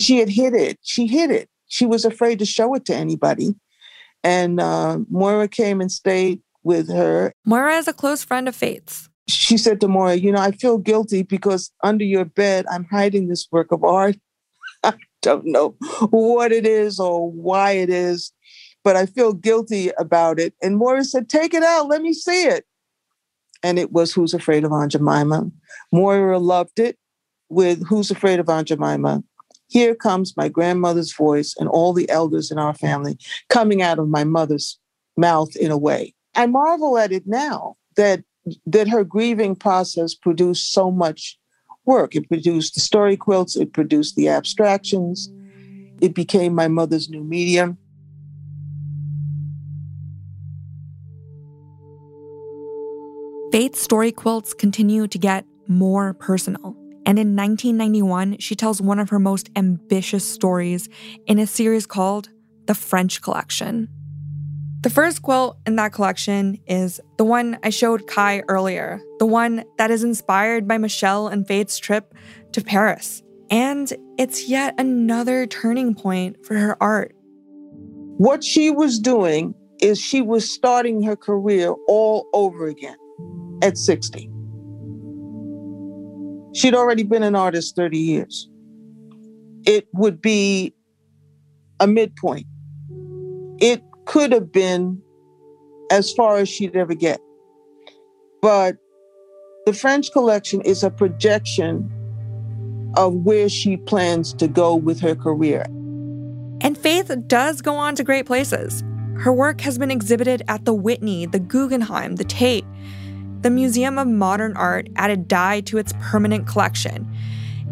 She 0.00 0.18
had 0.18 0.28
hid 0.28 0.54
it. 0.54 0.78
She 0.82 1.06
hid 1.06 1.30
it. 1.30 1.48
She 1.68 1.86
was 1.86 2.04
afraid 2.04 2.38
to 2.38 2.44
show 2.46 2.74
it 2.74 2.84
to 2.86 2.94
anybody. 2.94 3.54
And 4.22 4.60
uh, 4.60 4.98
Moira 5.10 5.48
came 5.48 5.80
and 5.80 5.90
stayed 5.90 6.42
with 6.62 6.88
her. 6.90 7.32
Moira 7.44 7.76
is 7.76 7.88
a 7.88 7.92
close 7.92 8.24
friend 8.24 8.48
of 8.48 8.56
Faith's. 8.56 9.08
She 9.28 9.56
said 9.56 9.80
to 9.80 9.88
Moira, 9.88 10.14
You 10.14 10.32
know, 10.32 10.40
I 10.40 10.52
feel 10.52 10.78
guilty 10.78 11.22
because 11.22 11.72
under 11.82 12.04
your 12.04 12.24
bed, 12.24 12.66
I'm 12.70 12.84
hiding 12.84 13.28
this 13.28 13.48
work 13.50 13.72
of 13.72 13.84
art. 13.84 14.16
I 14.82 14.94
don't 15.22 15.46
know 15.46 15.76
what 16.10 16.52
it 16.52 16.66
is 16.66 17.00
or 17.00 17.30
why 17.30 17.72
it 17.72 17.90
is, 17.90 18.32
but 18.84 18.96
I 18.96 19.06
feel 19.06 19.32
guilty 19.32 19.90
about 19.98 20.38
it. 20.38 20.54
And 20.62 20.76
Moira 20.76 21.04
said, 21.04 21.28
Take 21.28 21.54
it 21.54 21.62
out. 21.62 21.88
Let 21.88 22.02
me 22.02 22.12
see 22.12 22.44
it. 22.44 22.64
And 23.62 23.78
it 23.78 23.92
was 23.92 24.12
Who's 24.12 24.34
Afraid 24.34 24.64
of 24.64 24.72
Aunt 24.72 24.92
Jemima. 24.92 25.50
Moira 25.92 26.38
loved 26.38 26.78
it 26.78 26.98
with 27.48 27.86
Who's 27.86 28.10
Afraid 28.10 28.40
of 28.40 28.48
Aunt 28.48 28.68
Jemima. 28.68 29.22
Here 29.68 29.94
comes 29.94 30.36
my 30.36 30.48
grandmother's 30.48 31.12
voice 31.12 31.54
and 31.58 31.68
all 31.68 31.92
the 31.92 32.08
elders 32.08 32.50
in 32.50 32.58
our 32.58 32.74
family 32.74 33.18
coming 33.48 33.82
out 33.82 33.98
of 33.98 34.08
my 34.08 34.24
mother's 34.24 34.78
mouth 35.16 35.54
in 35.56 35.70
a 35.70 35.78
way. 35.78 36.14
I 36.34 36.46
marvel 36.46 36.98
at 36.98 37.12
it 37.12 37.26
now 37.26 37.76
that 37.96 38.22
that 38.64 38.88
her 38.88 39.02
grieving 39.02 39.56
process 39.56 40.14
produced 40.14 40.72
so 40.72 40.90
much 40.90 41.36
work. 41.84 42.14
It 42.14 42.28
produced 42.28 42.74
the 42.74 42.80
story 42.80 43.16
quilts, 43.16 43.56
it 43.56 43.72
produced 43.72 44.14
the 44.14 44.28
abstractions, 44.28 45.30
it 46.00 46.14
became 46.14 46.54
my 46.54 46.68
mother's 46.68 47.08
new 47.08 47.24
medium. 47.24 47.78
Faith's 53.52 53.80
story 53.80 54.12
quilts 54.12 54.52
continue 54.52 55.06
to 55.08 55.18
get 55.18 55.44
more 55.66 56.14
personal. 56.14 56.76
And 57.06 57.20
in 57.20 57.36
1991, 57.36 58.38
she 58.38 58.56
tells 58.56 58.82
one 58.82 58.98
of 58.98 59.10
her 59.10 59.20
most 59.20 59.48
ambitious 59.54 60.28
stories 60.28 60.88
in 61.26 61.38
a 61.38 61.46
series 61.46 61.86
called 61.86 62.30
The 62.66 62.74
French 62.74 63.22
Collection. 63.22 63.88
The 64.82 64.90
first 64.90 65.22
quilt 65.22 65.56
in 65.66 65.76
that 65.76 65.92
collection 65.92 66.58
is 66.66 67.00
the 67.16 67.24
one 67.24 67.58
I 67.62 67.70
showed 67.70 68.08
Kai 68.08 68.42
earlier, 68.48 69.00
the 69.20 69.26
one 69.26 69.64
that 69.78 69.92
is 69.92 70.02
inspired 70.02 70.66
by 70.66 70.78
Michele 70.78 71.28
and 71.28 71.46
Faith's 71.46 71.78
trip 71.78 72.12
to 72.52 72.60
Paris. 72.60 73.22
And 73.50 73.92
it's 74.18 74.48
yet 74.48 74.74
another 74.76 75.46
turning 75.46 75.94
point 75.94 76.44
for 76.44 76.54
her 76.54 76.76
art. 76.82 77.14
What 78.18 78.42
she 78.42 78.70
was 78.70 78.98
doing 78.98 79.54
is 79.80 80.00
she 80.00 80.22
was 80.22 80.50
starting 80.50 81.02
her 81.02 81.16
career 81.16 81.72
all 81.86 82.26
over 82.32 82.66
again 82.66 82.96
at 83.62 83.78
60. 83.78 84.30
She'd 86.56 86.74
already 86.74 87.02
been 87.02 87.22
an 87.22 87.36
artist 87.36 87.76
30 87.76 87.98
years. 87.98 88.48
It 89.66 89.86
would 89.92 90.22
be 90.22 90.72
a 91.80 91.86
midpoint. 91.86 92.46
It 93.58 93.82
could 94.06 94.32
have 94.32 94.50
been 94.52 95.02
as 95.90 96.14
far 96.14 96.38
as 96.38 96.48
she'd 96.48 96.74
ever 96.74 96.94
get. 96.94 97.20
But 98.40 98.76
the 99.66 99.74
French 99.74 100.10
collection 100.12 100.62
is 100.62 100.82
a 100.82 100.88
projection 100.88 101.92
of 102.96 103.12
where 103.12 103.50
she 103.50 103.76
plans 103.76 104.32
to 104.34 104.48
go 104.48 104.74
with 104.74 104.98
her 105.00 105.14
career. 105.14 105.62
And 106.62 106.78
Faith 106.78 107.14
does 107.26 107.60
go 107.60 107.74
on 107.74 107.96
to 107.96 108.02
great 108.02 108.24
places. 108.24 108.82
Her 109.18 109.32
work 109.32 109.60
has 109.60 109.76
been 109.76 109.90
exhibited 109.90 110.42
at 110.48 110.64
the 110.64 110.72
Whitney, 110.72 111.26
the 111.26 111.38
Guggenheim, 111.38 112.16
the 112.16 112.24
Tate. 112.24 112.64
The 113.46 113.50
Museum 113.50 113.96
of 113.96 114.08
Modern 114.08 114.56
Art 114.56 114.88
added 114.96 115.28
Die 115.28 115.60
to 115.60 115.78
its 115.78 115.92
permanent 116.00 116.48
collection. 116.48 117.08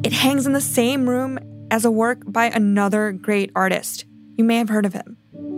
It 0.05 0.13
hangs 0.13 0.47
in 0.47 0.53
the 0.53 0.61
same 0.61 1.09
room 1.09 1.37
as 1.69 1.85
a 1.85 1.91
work 1.91 2.23
by 2.29 2.45
another 2.45 3.11
great 3.11 3.51
artist. 3.57 4.05
You 4.37 4.45
may 4.45 4.59
have 4.59 4.69
heard 4.69 4.87
of 4.87 4.93
him, 4.93 5.17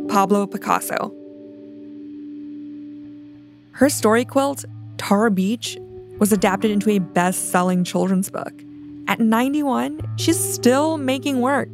Pablo 0.09 0.47
Picasso. 0.47 1.15
Her 3.73 3.91
story 3.91 4.25
quilt, 4.25 4.65
Tar 4.97 5.29
Beach, 5.29 5.77
was 6.19 6.33
adapted 6.33 6.71
into 6.71 6.89
a 6.89 6.99
best 6.99 7.51
selling 7.51 7.85
children's 7.85 8.31
book. 8.31 8.55
At 9.09 9.21
91, 9.21 10.01
she's 10.17 10.43
still 10.43 10.97
making 10.97 11.43
work. 11.43 11.69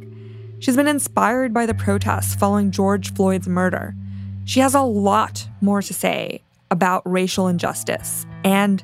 She's 0.59 0.75
been 0.75 0.89
inspired 0.89 1.53
by 1.53 1.65
the 1.65 1.73
protests 1.73 2.35
following 2.35 2.71
George 2.71 3.13
Floyd's 3.13 3.47
murder. 3.47 3.95
She 4.43 4.59
has 4.59 4.75
a 4.75 4.81
lot 4.81 5.47
more 5.61 5.81
to 5.81 5.93
say 5.93 6.43
about 6.73 7.03
racial 7.05 7.47
injustice 7.47 8.25
and 8.43 8.83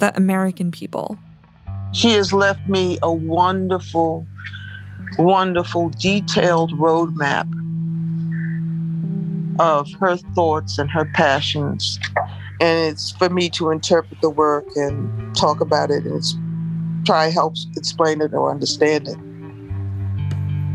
the 0.00 0.14
American 0.16 0.72
people. 0.72 1.16
She 1.92 2.10
has 2.14 2.32
left 2.32 2.68
me 2.68 2.98
a 3.02 3.12
wonderful, 3.12 4.26
wonderful, 5.16 5.90
detailed 5.90 6.72
roadmap 6.72 7.48
of 9.60 9.88
her 10.00 10.16
thoughts 10.34 10.76
and 10.76 10.90
her 10.90 11.04
passions. 11.14 12.00
And 12.60 12.90
it's 12.90 13.12
for 13.12 13.28
me 13.30 13.48
to 13.50 13.70
interpret 13.70 14.20
the 14.20 14.30
work 14.30 14.66
and 14.74 15.34
talk 15.36 15.60
about 15.60 15.92
it 15.92 16.04
and 16.04 17.06
try 17.06 17.28
help 17.28 17.54
explain 17.76 18.20
it 18.20 18.34
or 18.34 18.50
understand 18.50 19.06
it. 19.06 19.16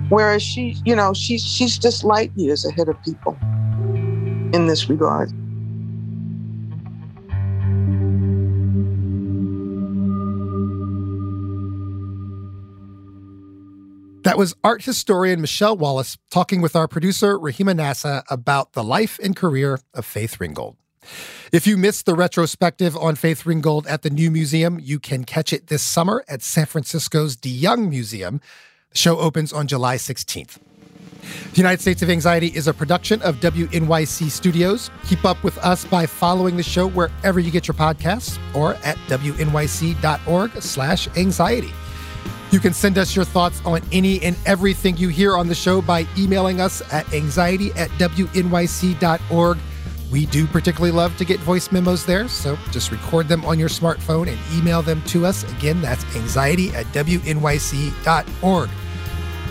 Whereas 0.09 0.41
she, 0.41 0.77
you 0.85 0.95
know, 0.95 1.13
she's 1.13 1.43
she's 1.43 1.77
just 1.77 2.05
light 2.05 2.31
years 2.35 2.63
ahead 2.63 2.87
of 2.87 3.01
people 3.03 3.37
in 4.53 4.67
this 4.67 4.89
regard. 4.89 5.33
That 14.35 14.39
was 14.39 14.53
art 14.65 14.83
historian 14.83 15.39
Michele 15.39 15.77
Wallace 15.77 16.17
talking 16.29 16.59
with 16.59 16.75
our 16.75 16.89
producer 16.89 17.39
Rahima 17.39 17.73
Nasa 17.73 18.21
about 18.29 18.73
the 18.73 18.83
life 18.83 19.17
and 19.23 19.33
career 19.33 19.79
of 19.93 20.05
Faith 20.05 20.41
Ringgold. 20.41 20.75
If 21.53 21.65
you 21.65 21.77
missed 21.77 22.05
the 22.05 22.15
retrospective 22.15 22.97
on 22.97 23.15
Faith 23.15 23.45
Ringgold 23.45 23.87
at 23.87 24.01
the 24.01 24.09
New 24.09 24.29
Museum, 24.29 24.77
you 24.77 24.99
can 24.99 25.23
catch 25.23 25.53
it 25.53 25.67
this 25.67 25.81
summer 25.81 26.25
at 26.27 26.41
San 26.41 26.65
Francisco's 26.65 27.37
DeYoung 27.37 27.87
Museum. 27.87 28.41
The 28.89 28.97
show 28.97 29.17
opens 29.19 29.53
on 29.53 29.67
July 29.67 29.95
16th. 29.95 30.57
The 31.53 31.55
United 31.55 31.79
States 31.79 32.01
of 32.01 32.09
Anxiety 32.09 32.47
is 32.47 32.67
a 32.67 32.73
production 32.73 33.21
of 33.21 33.37
WNYC 33.37 34.29
Studios. 34.29 34.91
Keep 35.07 35.23
up 35.23 35.41
with 35.45 35.57
us 35.59 35.85
by 35.85 36.05
following 36.05 36.57
the 36.57 36.63
show 36.63 36.89
wherever 36.89 37.39
you 37.39 37.51
get 37.51 37.69
your 37.69 37.75
podcasts 37.75 38.37
or 38.53 38.73
at 38.83 38.97
wnyc.org 39.07 40.51
slash 40.61 41.07
anxiety. 41.15 41.71
You 42.55 42.61
can 42.61 42.73
send 42.73 42.97
us 42.97 43.17
your 43.17 43.25
thoughts 43.25 43.61
on 43.65 43.81
any 43.91 44.21
and 44.21 44.33
everything 44.45 44.95
you 44.95 45.09
hear 45.09 45.35
on 45.35 45.49
the 45.49 45.53
show 45.53 45.81
by 45.81 46.07
emailing 46.17 46.61
us 46.61 46.81
at 46.93 47.13
anxiety 47.13 47.73
at 47.73 47.89
wnyc.org. 47.99 49.57
We 50.09 50.25
do 50.27 50.47
particularly 50.47 50.91
love 50.91 51.17
to 51.17 51.25
get 51.25 51.41
voice 51.41 51.73
memos 51.73 52.05
there, 52.05 52.29
so 52.29 52.57
just 52.71 52.91
record 52.91 53.27
them 53.27 53.43
on 53.43 53.59
your 53.59 53.67
smartphone 53.67 54.29
and 54.29 54.39
email 54.57 54.81
them 54.81 55.01
to 55.07 55.25
us. 55.25 55.43
Again, 55.57 55.81
that's 55.81 56.05
anxiety 56.15 56.69
at 56.69 56.85
wnyc.org. 56.93 58.69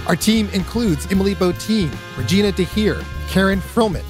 Our 0.07 0.16
team 0.16 0.48
includes 0.55 1.07
Emily 1.12 1.34
Botein, 1.34 1.94
Regina 2.16 2.52
DeHeer, 2.52 3.05
Karen 3.28 3.61
Frillman, 3.61 4.05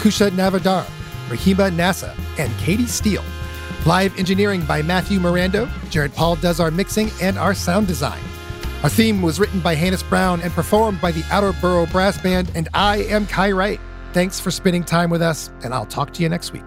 Kousha 0.00 0.28
Navidar, 0.30 0.86
Rahima 1.28 1.70
Nasa, 1.70 2.18
and 2.36 2.52
Katie 2.58 2.86
Steele. 2.86 3.22
Live 3.86 4.18
engineering 4.18 4.66
by 4.66 4.82
Matthew 4.82 5.20
Mirando. 5.20 5.70
Jared 5.88 6.16
Paul 6.16 6.34
does 6.34 6.58
our 6.58 6.72
mixing 6.72 7.12
and 7.22 7.38
our 7.38 7.54
sound 7.54 7.86
design. 7.86 8.20
Our 8.82 8.88
theme 8.88 9.20
was 9.20 9.38
written 9.38 9.60
by 9.60 9.74
Hannis 9.74 10.02
Brown 10.02 10.40
and 10.40 10.50
performed 10.54 11.02
by 11.02 11.12
the 11.12 11.22
Outer 11.30 11.52
Borough 11.60 11.84
Brass 11.84 12.16
Band, 12.16 12.50
and 12.54 12.66
I 12.72 13.02
am 13.04 13.26
Kai 13.26 13.52
Wright. 13.52 13.78
Thanks 14.14 14.40
for 14.40 14.50
spending 14.50 14.84
time 14.84 15.10
with 15.10 15.20
us, 15.20 15.50
and 15.62 15.74
I'll 15.74 15.84
talk 15.84 16.14
to 16.14 16.22
you 16.22 16.30
next 16.30 16.54
week. 16.54 16.64